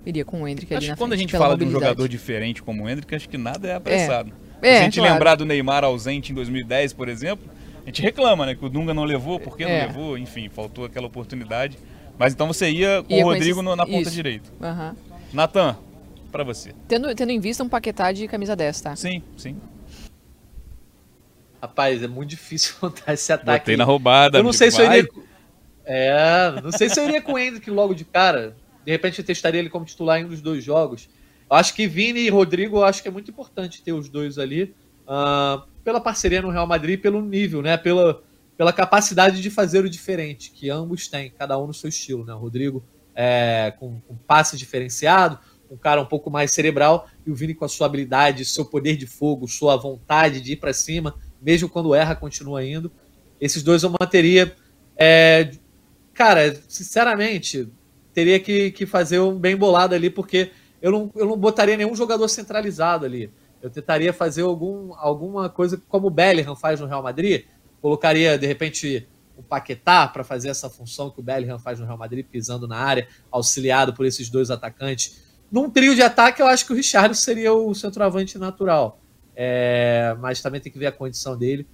Iria 0.04 0.24
com 0.24 0.42
o 0.42 0.48
Hendrick 0.48 0.72
acho 0.72 0.78
ali 0.78 0.88
na 0.88 0.94
que 0.94 0.98
quando 0.98 1.10
frente, 1.10 1.20
a 1.20 1.22
gente 1.22 1.38
fala 1.38 1.56
de 1.56 1.64
um 1.64 1.70
jogador 1.70 2.08
diferente 2.08 2.62
como 2.62 2.84
o 2.84 2.88
Hendrick, 2.88 3.14
acho 3.14 3.28
que 3.28 3.38
nada 3.38 3.68
é 3.68 3.74
apressado. 3.74 4.32
É. 4.62 4.68
É, 4.68 4.72
Se 4.74 4.80
a 4.80 4.84
gente 4.84 4.98
claro. 4.98 5.12
lembrar 5.12 5.34
do 5.36 5.44
Neymar 5.44 5.84
ausente 5.84 6.32
em 6.32 6.34
2010, 6.34 6.92
por 6.92 7.08
exemplo, 7.08 7.48
gente 7.89 8.03
reclama, 8.03 8.47
né? 8.47 8.55
Que 8.55 8.64
o 8.64 8.68
Dunga 8.68 8.93
não 8.95 9.05
levou, 9.05 9.39
por 9.41 9.57
que 9.57 9.64
não 9.64 9.70
É. 9.70 9.86
levou? 9.86 10.16
Enfim, 10.18 10.49
faltou 10.49 10.84
aquela 10.84 11.07
oportunidade. 11.07 11.78
Mas 12.18 12.32
então 12.32 12.47
você 12.47 12.70
ia 12.70 13.03
com 13.03 13.12
Ia 13.14 13.20
o 13.20 13.22
com 13.24 13.28
Rodrigo 13.32 13.51
esses- 13.61 13.64
no- 13.64 13.76
na 13.76 13.84
ponta 13.86 14.01
isso. 14.01 14.11
direita. 14.11 14.51
Aham. 14.61 14.97
Natan, 15.32 15.76
pra 16.32 16.43
você. 16.45 16.74
Tendo, 16.89 17.14
tendo 17.14 17.30
em 17.30 17.39
vista 17.41 17.62
um 17.62 17.68
paquetá 17.68 18.11
de 18.12 18.26
camisa 18.26 18.57
10, 18.57 18.80
tá? 18.80 18.97
Sim, 18.97 19.22
sim. 19.36 19.57
Rapaz, 21.61 22.03
é 22.03 22.09
muito 22.09 22.30
difícil 22.30 22.74
montar 22.82 23.12
esse 23.14 23.32
ataque. 23.32 23.61
Botei 23.61 23.76
na 23.76 23.84
roubada. 23.84 24.39
eu 24.39 24.43
não 24.45 24.53
sei 24.53 24.70
se 24.70 24.80
eu 24.80 24.86
iria. 24.86 25.09
É, 25.84 26.61
não 26.62 26.70
sei 26.72 26.89
se 26.89 27.01
eu 27.01 27.05
iria 27.09 27.22
com 27.22 27.32
o 27.32 27.39
Hendrick 27.39 27.70
logo 27.70 27.95
de 27.95 28.05
cara. 28.05 28.57
De 28.84 28.93
repente 28.93 29.18
eu 29.18 29.24
testaria 29.24 29.59
ele 29.61 29.70
como 29.70 29.84
titular 29.84 30.20
em 30.20 30.24
um 30.24 30.28
dos 30.28 30.41
dois 30.41 30.62
jogos. 30.62 31.09
Eu 31.51 31.57
acho 31.57 31.74
que 31.74 31.86
Vini 31.86 32.20
e 32.20 32.28
Rodrigo, 32.28 32.78
eu 32.78 32.84
acho 32.84 33.01
que 33.03 33.09
é 33.09 33.11
muito 33.11 33.30
importante 33.30 33.82
ter 33.82 33.93
os 33.93 34.09
dois 34.09 34.39
ali. 34.39 34.74
ah, 35.07 35.62
pela 35.89 36.03
parceria 36.03 36.43
no 36.43 36.51
Real 36.51 36.66
Madrid, 36.66 37.01
pelo 37.01 37.22
nível, 37.22 37.62
né? 37.62 37.78
Pela, 37.78 38.22
pela 38.59 38.74
capacidade 38.74 39.41
de 39.41 39.49
fazer 39.49 39.82
o 39.82 39.89
diferente, 39.89 40.51
que 40.51 40.68
ambos 40.68 41.09
têm, 41.09 41.30
cada 41.30 41.59
um 41.59 41.66
no 41.66 41.72
seu 41.72 41.89
estilo, 41.89 42.26
né? 42.26 42.34
O 42.34 42.36
Rodrigo 42.36 42.84
é, 43.14 43.72
com, 43.78 43.99
com 44.07 44.14
passe 44.14 44.55
diferenciado, 44.55 45.39
um 45.70 45.78
cara 45.78 46.03
um 46.03 46.05
pouco 46.05 46.30
mais 46.30 46.51
cerebral, 46.51 47.09
e 47.26 47.30
o 47.30 47.34
Vini 47.34 47.55
com 47.55 47.64
a 47.64 47.68
sua 47.70 47.86
habilidade, 47.86 48.45
seu 48.45 48.66
poder 48.66 48.99
de 48.99 49.07
fogo, 49.07 49.49
sua 49.49 49.78
vontade 49.78 50.43
de 50.43 50.53
ir 50.53 50.57
para 50.57 50.74
cima, 50.74 51.14
mesmo 51.41 51.70
quando 51.70 51.95
erra, 51.95 52.14
continua 52.14 52.62
indo. 52.62 52.93
Esses 53.41 53.62
dois 53.62 53.82
eu 53.82 53.89
manteria. 53.89 54.55
é, 54.95 55.53
cara, 56.12 56.55
sinceramente, 56.68 57.66
teria 58.12 58.39
que, 58.39 58.72
que 58.72 58.84
fazer 58.84 59.20
um 59.20 59.39
bem 59.39 59.57
bolado 59.57 59.95
ali, 59.95 60.11
porque 60.11 60.51
eu 60.82 60.93
não, 60.93 61.11
eu 61.16 61.24
não 61.24 61.39
botaria 61.39 61.78
nenhum 61.78 61.97
jogador 61.97 62.28
centralizado 62.28 63.07
ali. 63.07 63.30
Eu 63.61 63.70
tentaria 63.70 64.12
fazer 64.12 64.42
algum, 64.42 64.94
alguma 64.94 65.48
coisa 65.48 65.80
como 65.88 66.06
o 66.06 66.11
Bellingham 66.11 66.54
faz 66.54 66.80
no 66.80 66.86
Real 66.86 67.02
Madrid. 67.02 67.44
Colocaria, 67.80 68.38
de 68.38 68.46
repente, 68.46 69.09
o 69.36 69.42
Paquetá 69.42 70.06
para 70.06 70.24
fazer 70.24 70.48
essa 70.48 70.68
função 70.68 71.11
que 71.11 71.20
o 71.20 71.22
Bellingham 71.22 71.59
faz 71.59 71.78
no 71.78 71.86
Real 71.86 71.98
Madrid, 71.98 72.26
pisando 72.26 72.66
na 72.66 72.76
área, 72.76 73.09
auxiliado 73.30 73.92
por 73.92 74.04
esses 74.04 74.28
dois 74.28 74.50
atacantes. 74.50 75.22
Num 75.50 75.70
trio 75.70 75.94
de 75.94 76.02
ataque, 76.02 76.42
eu 76.42 76.46
acho 76.46 76.66
que 76.66 76.72
o 76.72 76.76
Richard 76.76 77.16
seria 77.16 77.52
o 77.52 77.74
centroavante 77.74 78.38
natural. 78.38 79.00
É, 79.34 80.16
mas 80.20 80.42
também 80.42 80.61
tem 80.61 80.70
que 80.70 80.78
ver 80.78 80.86
a 80.86 80.92
condição 80.92 81.36
dele. 81.36 81.66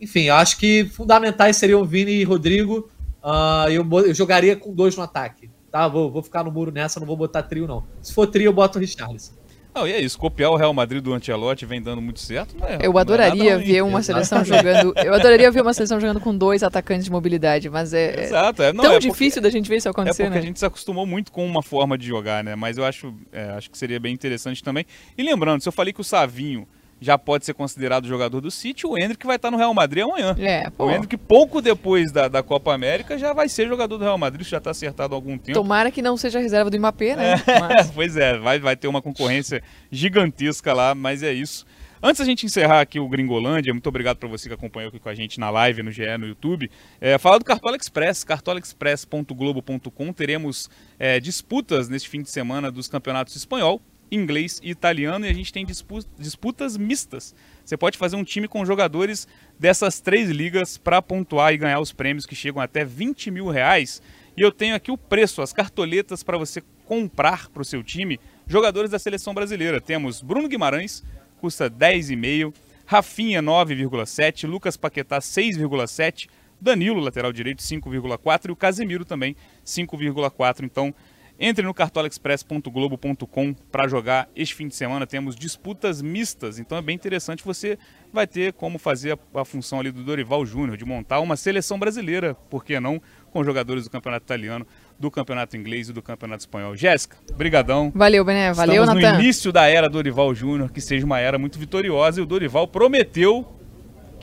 Enfim, 0.00 0.24
eu 0.24 0.34
acho 0.34 0.58
que 0.58 0.84
fundamentais 0.84 1.56
seriam 1.56 1.84
Vini 1.84 2.12
e 2.12 2.24
Rodrigo. 2.24 2.90
Ah, 3.22 3.66
eu, 3.68 3.86
eu 4.06 4.14
jogaria 4.14 4.54
com 4.54 4.72
dois 4.72 4.94
no 4.96 5.02
ataque. 5.02 5.50
Tá? 5.70 5.88
Vou, 5.88 6.10
vou 6.10 6.22
ficar 6.22 6.44
no 6.44 6.52
muro 6.52 6.70
nessa, 6.70 7.00
não 7.00 7.06
vou 7.06 7.16
botar 7.16 7.42
trio, 7.42 7.66
não. 7.66 7.84
Se 8.00 8.12
for 8.12 8.26
trio, 8.26 8.46
eu 8.46 8.52
boto 8.52 8.78
o 8.78 8.80
Richarlison. 8.80 9.32
Não, 9.78 9.86
e 9.86 9.92
é 9.92 10.00
isso. 10.00 10.18
Copiar 10.18 10.50
o 10.50 10.56
Real 10.56 10.74
Madrid 10.74 11.02
do 11.02 11.12
Ancelotti 11.14 11.64
vem 11.64 11.80
dando 11.80 12.02
muito 12.02 12.20
certo. 12.20 12.56
Não 12.58 12.66
é, 12.66 12.78
Eu 12.82 12.98
é 12.98 13.00
adoraria 13.00 13.44
nada 13.44 13.56
ruim. 13.56 13.64
ver 13.72 13.82
uma 13.82 14.02
seleção 14.02 14.44
jogando. 14.44 14.92
Eu 14.98 15.14
adoraria 15.14 15.50
ver 15.50 15.62
uma 15.62 15.72
seleção 15.72 16.00
jogando 16.00 16.20
com 16.20 16.36
dois 16.36 16.62
atacantes 16.62 17.04
de 17.04 17.10
mobilidade, 17.10 17.70
mas 17.70 17.94
é, 17.94 18.14
é 18.14 18.24
Exato. 18.24 18.62
É, 18.62 18.72
não, 18.72 18.82
tão 18.82 18.92
é 18.92 18.94
porque- 18.96 19.08
difícil 19.10 19.40
da 19.40 19.50
gente 19.50 19.68
ver 19.68 19.76
isso 19.76 19.88
É 19.88 19.90
acontecer, 19.90 20.24
porque 20.24 20.34
né? 20.38 20.42
a 20.42 20.46
gente 20.46 20.58
se 20.58 20.66
acostumou 20.66 21.06
muito 21.06 21.30
com 21.30 21.46
uma 21.46 21.62
forma 21.62 21.96
de 21.96 22.06
jogar, 22.06 22.42
né? 22.42 22.56
Mas 22.56 22.76
eu 22.76 22.84
acho, 22.84 23.14
é, 23.32 23.50
acho 23.50 23.70
que 23.70 23.78
seria 23.78 24.00
bem 24.00 24.12
interessante 24.12 24.62
também. 24.64 24.84
E 25.16 25.22
lembrando, 25.22 25.62
se 25.62 25.68
eu 25.68 25.72
falei 25.72 25.92
que 25.92 26.00
o 26.00 26.04
Savinho 26.04 26.66
já 27.00 27.16
pode 27.16 27.44
ser 27.44 27.54
considerado 27.54 28.06
jogador 28.06 28.40
do 28.40 28.50
City, 28.50 28.86
o 28.86 28.98
Hendrick 28.98 29.26
vai 29.26 29.36
estar 29.36 29.50
no 29.50 29.56
Real 29.56 29.72
Madrid 29.72 30.02
amanhã. 30.04 30.34
É. 30.38 30.70
O 30.78 30.90
Hendrick, 30.90 31.16
pouco 31.16 31.60
depois 31.62 32.10
da, 32.12 32.28
da 32.28 32.42
Copa 32.42 32.74
América, 32.74 33.16
já 33.18 33.32
vai 33.32 33.48
ser 33.48 33.68
jogador 33.68 33.98
do 33.98 34.04
Real 34.04 34.18
Madrid, 34.18 34.46
já 34.46 34.58
está 34.58 34.70
acertado 34.70 35.14
há 35.14 35.16
algum 35.16 35.38
tempo. 35.38 35.58
Tomara 35.58 35.90
que 35.90 36.02
não 36.02 36.16
seja 36.16 36.38
a 36.38 36.42
reserva 36.42 36.70
do 36.70 36.78
Mbappé, 36.78 37.16
né? 37.16 37.34
Mas- 37.60 37.90
pois 37.94 38.16
é, 38.16 38.38
vai, 38.38 38.58
vai 38.58 38.76
ter 38.76 38.88
uma 38.88 39.00
concorrência 39.02 39.62
gigantesca 39.90 40.72
lá, 40.72 40.94
mas 40.94 41.22
é 41.22 41.32
isso. 41.32 41.64
Antes 42.00 42.20
da 42.20 42.24
gente 42.24 42.46
encerrar 42.46 42.80
aqui 42.80 43.00
o 43.00 43.08
Gringolândia, 43.08 43.72
muito 43.72 43.88
obrigado 43.88 44.18
para 44.18 44.28
você 44.28 44.48
que 44.48 44.54
acompanhou 44.54 44.88
aqui 44.88 45.00
com 45.00 45.08
a 45.08 45.14
gente 45.14 45.40
na 45.40 45.50
live, 45.50 45.82
no 45.82 45.90
GE, 45.90 46.16
no 46.16 46.28
YouTube. 46.28 46.70
É, 47.00 47.18
falar 47.18 47.38
do 47.38 47.44
Cartola 47.44 47.76
Express, 47.76 48.22
cartolaexpress.globo.com. 48.22 50.12
Teremos 50.12 50.70
é, 50.96 51.18
disputas 51.18 51.88
neste 51.88 52.08
fim 52.08 52.22
de 52.22 52.30
semana 52.30 52.70
dos 52.70 52.86
campeonatos 52.86 53.34
espanhol, 53.34 53.82
inglês 54.10 54.60
e 54.62 54.70
italiano, 54.70 55.26
e 55.26 55.28
a 55.28 55.32
gente 55.32 55.52
tem 55.52 55.64
dispu- 55.64 56.04
disputas 56.18 56.76
mistas. 56.76 57.34
Você 57.64 57.76
pode 57.76 57.98
fazer 57.98 58.16
um 58.16 58.24
time 58.24 58.48
com 58.48 58.64
jogadores 58.64 59.28
dessas 59.58 60.00
três 60.00 60.30
ligas 60.30 60.78
para 60.78 61.02
pontuar 61.02 61.52
e 61.52 61.58
ganhar 61.58 61.80
os 61.80 61.92
prêmios 61.92 62.26
que 62.26 62.34
chegam 62.34 62.62
até 62.62 62.84
20 62.84 63.30
mil 63.30 63.48
reais. 63.48 64.00
E 64.36 64.40
eu 64.40 64.52
tenho 64.52 64.74
aqui 64.74 64.90
o 64.90 64.96
preço, 64.96 65.42
as 65.42 65.52
cartoletas 65.52 66.22
para 66.22 66.38
você 66.38 66.62
comprar 66.86 67.48
para 67.50 67.60
o 67.60 67.64
seu 67.64 67.82
time 67.82 68.18
jogadores 68.46 68.90
da 68.90 68.98
seleção 68.98 69.34
brasileira. 69.34 69.80
Temos 69.80 70.22
Bruno 70.22 70.48
Guimarães, 70.48 71.04
custa 71.40 71.70
10,5, 71.70 72.54
Rafinha 72.86 73.42
9,7, 73.42 74.48
Lucas 74.48 74.76
Paquetá 74.76 75.18
6,7, 75.18 76.28
Danilo, 76.60 77.00
lateral 77.00 77.32
direito, 77.32 77.62
5,4 77.62 78.48
e 78.48 78.50
o 78.50 78.56
Casemiro 78.56 79.04
também 79.04 79.36
5,4. 79.64 80.64
Então, 80.64 80.94
entre 81.38 81.64
no 81.64 81.72
cartolaexpress.globo.com 81.72 83.54
para 83.70 83.86
jogar 83.86 84.28
este 84.34 84.54
fim 84.54 84.66
de 84.66 84.74
semana. 84.74 85.06
Temos 85.06 85.36
disputas 85.36 86.02
mistas, 86.02 86.58
então 86.58 86.76
é 86.76 86.82
bem 86.82 86.96
interessante. 86.96 87.44
Você 87.44 87.78
vai 88.12 88.26
ter 88.26 88.52
como 88.52 88.78
fazer 88.78 89.12
a, 89.34 89.40
a 89.40 89.44
função 89.44 89.78
ali 89.78 89.92
do 89.92 90.02
Dorival 90.02 90.44
Júnior, 90.44 90.76
de 90.76 90.84
montar 90.84 91.20
uma 91.20 91.36
seleção 91.36 91.78
brasileira, 91.78 92.34
por 92.50 92.64
que 92.64 92.80
não, 92.80 93.00
com 93.30 93.44
jogadores 93.44 93.84
do 93.84 93.90
campeonato 93.90 94.24
italiano, 94.24 94.66
do 94.98 95.10
campeonato 95.10 95.56
inglês 95.56 95.88
e 95.88 95.92
do 95.92 96.02
campeonato 96.02 96.40
espanhol. 96.40 96.74
Jéssica, 96.74 97.16
brigadão. 97.36 97.92
Valeu, 97.94 98.24
Bené. 98.24 98.52
Valeu, 98.52 98.82
Estamos 98.82 99.02
Natan. 99.02 99.16
no 99.16 99.22
início 99.22 99.52
da 99.52 99.66
era 99.68 99.88
Dorival 99.88 100.34
Júnior, 100.34 100.72
que 100.72 100.80
seja 100.80 101.06
uma 101.06 101.20
era 101.20 101.38
muito 101.38 101.58
vitoriosa, 101.58 102.20
e 102.20 102.22
o 102.22 102.26
Dorival 102.26 102.66
prometeu 102.66 103.57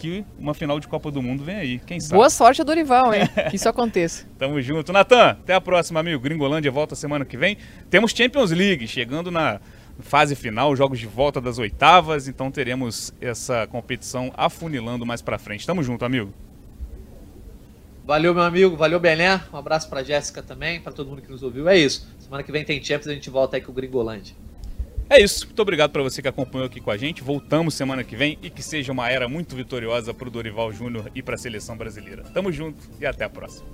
que 0.05 0.25
uma 0.37 0.53
final 0.53 0.79
de 0.79 0.87
Copa 0.87 1.09
do 1.09 1.21
Mundo 1.21 1.43
vem 1.43 1.55
aí. 1.55 1.79
Quem 1.79 1.99
sabe? 1.99 2.13
Boa 2.13 2.29
sorte 2.29 2.61
a 2.61 2.63
Dorival, 2.63 3.11
hein? 3.11 3.23
que 3.49 3.55
isso 3.55 3.67
aconteça. 3.67 4.25
Tamo 4.37 4.61
junto. 4.61 4.93
Natan, 4.93 5.31
até 5.31 5.55
a 5.55 5.61
próxima, 5.61 5.99
amigo. 5.99 6.21
Gringolândia 6.21 6.71
volta 6.71 6.95
semana 6.95 7.25
que 7.25 7.35
vem. 7.35 7.57
Temos 7.89 8.11
Champions 8.11 8.51
League 8.51 8.87
chegando 8.87 9.31
na 9.31 9.59
fase 9.99 10.35
final, 10.35 10.75
jogos 10.75 10.99
de 10.99 11.07
volta 11.07 11.41
das 11.41 11.57
oitavas, 11.57 12.27
então 12.27 12.51
teremos 12.51 13.13
essa 13.19 13.65
competição 13.65 14.31
afunilando 14.37 15.05
mais 15.05 15.21
pra 15.21 15.39
frente. 15.39 15.65
Tamo 15.65 15.81
junto, 15.81 16.05
amigo. 16.05 16.31
Valeu, 18.05 18.35
meu 18.35 18.43
amigo. 18.43 18.75
Valeu, 18.75 18.99
Bené. 18.99 19.41
Um 19.51 19.57
abraço 19.57 19.89
pra 19.89 20.03
Jéssica 20.03 20.43
também, 20.43 20.79
pra 20.79 20.91
todo 20.91 21.09
mundo 21.09 21.23
que 21.23 21.31
nos 21.31 21.41
ouviu. 21.41 21.67
É 21.67 21.75
isso. 21.75 22.07
Semana 22.19 22.43
que 22.43 22.51
vem 22.51 22.63
tem 22.63 22.83
Champions, 22.83 23.07
a 23.07 23.13
gente 23.13 23.29
volta 23.31 23.57
aí 23.57 23.61
com 23.61 23.71
o 23.71 23.75
Gringolândia. 23.75 24.35
É 25.09 25.21
isso. 25.21 25.45
Muito 25.45 25.61
obrigado 25.61 25.91
pra 25.91 26.01
você 26.01 26.21
que 26.21 26.27
acompanhou 26.27 26.65
aqui 26.65 26.79
com 26.81 26.91
a 26.91 26.97
gente. 26.97 27.23
Voltamos 27.23 27.73
semana 27.73 28.03
que 28.03 28.15
vem 28.15 28.37
e 28.41 28.49
que 28.49 28.63
seja 28.63 28.91
uma 28.91 29.09
era 29.09 29.27
muito 29.27 29.55
vitoriosa 29.55 30.13
pro 30.13 30.29
Dorival 30.29 30.71
Júnior 30.71 31.09
e 31.13 31.21
pra 31.21 31.37
seleção 31.37 31.77
brasileira. 31.77 32.23
Tamo 32.33 32.51
junto 32.51 32.81
e 32.99 33.05
até 33.05 33.25
a 33.25 33.29
próxima. 33.29 33.65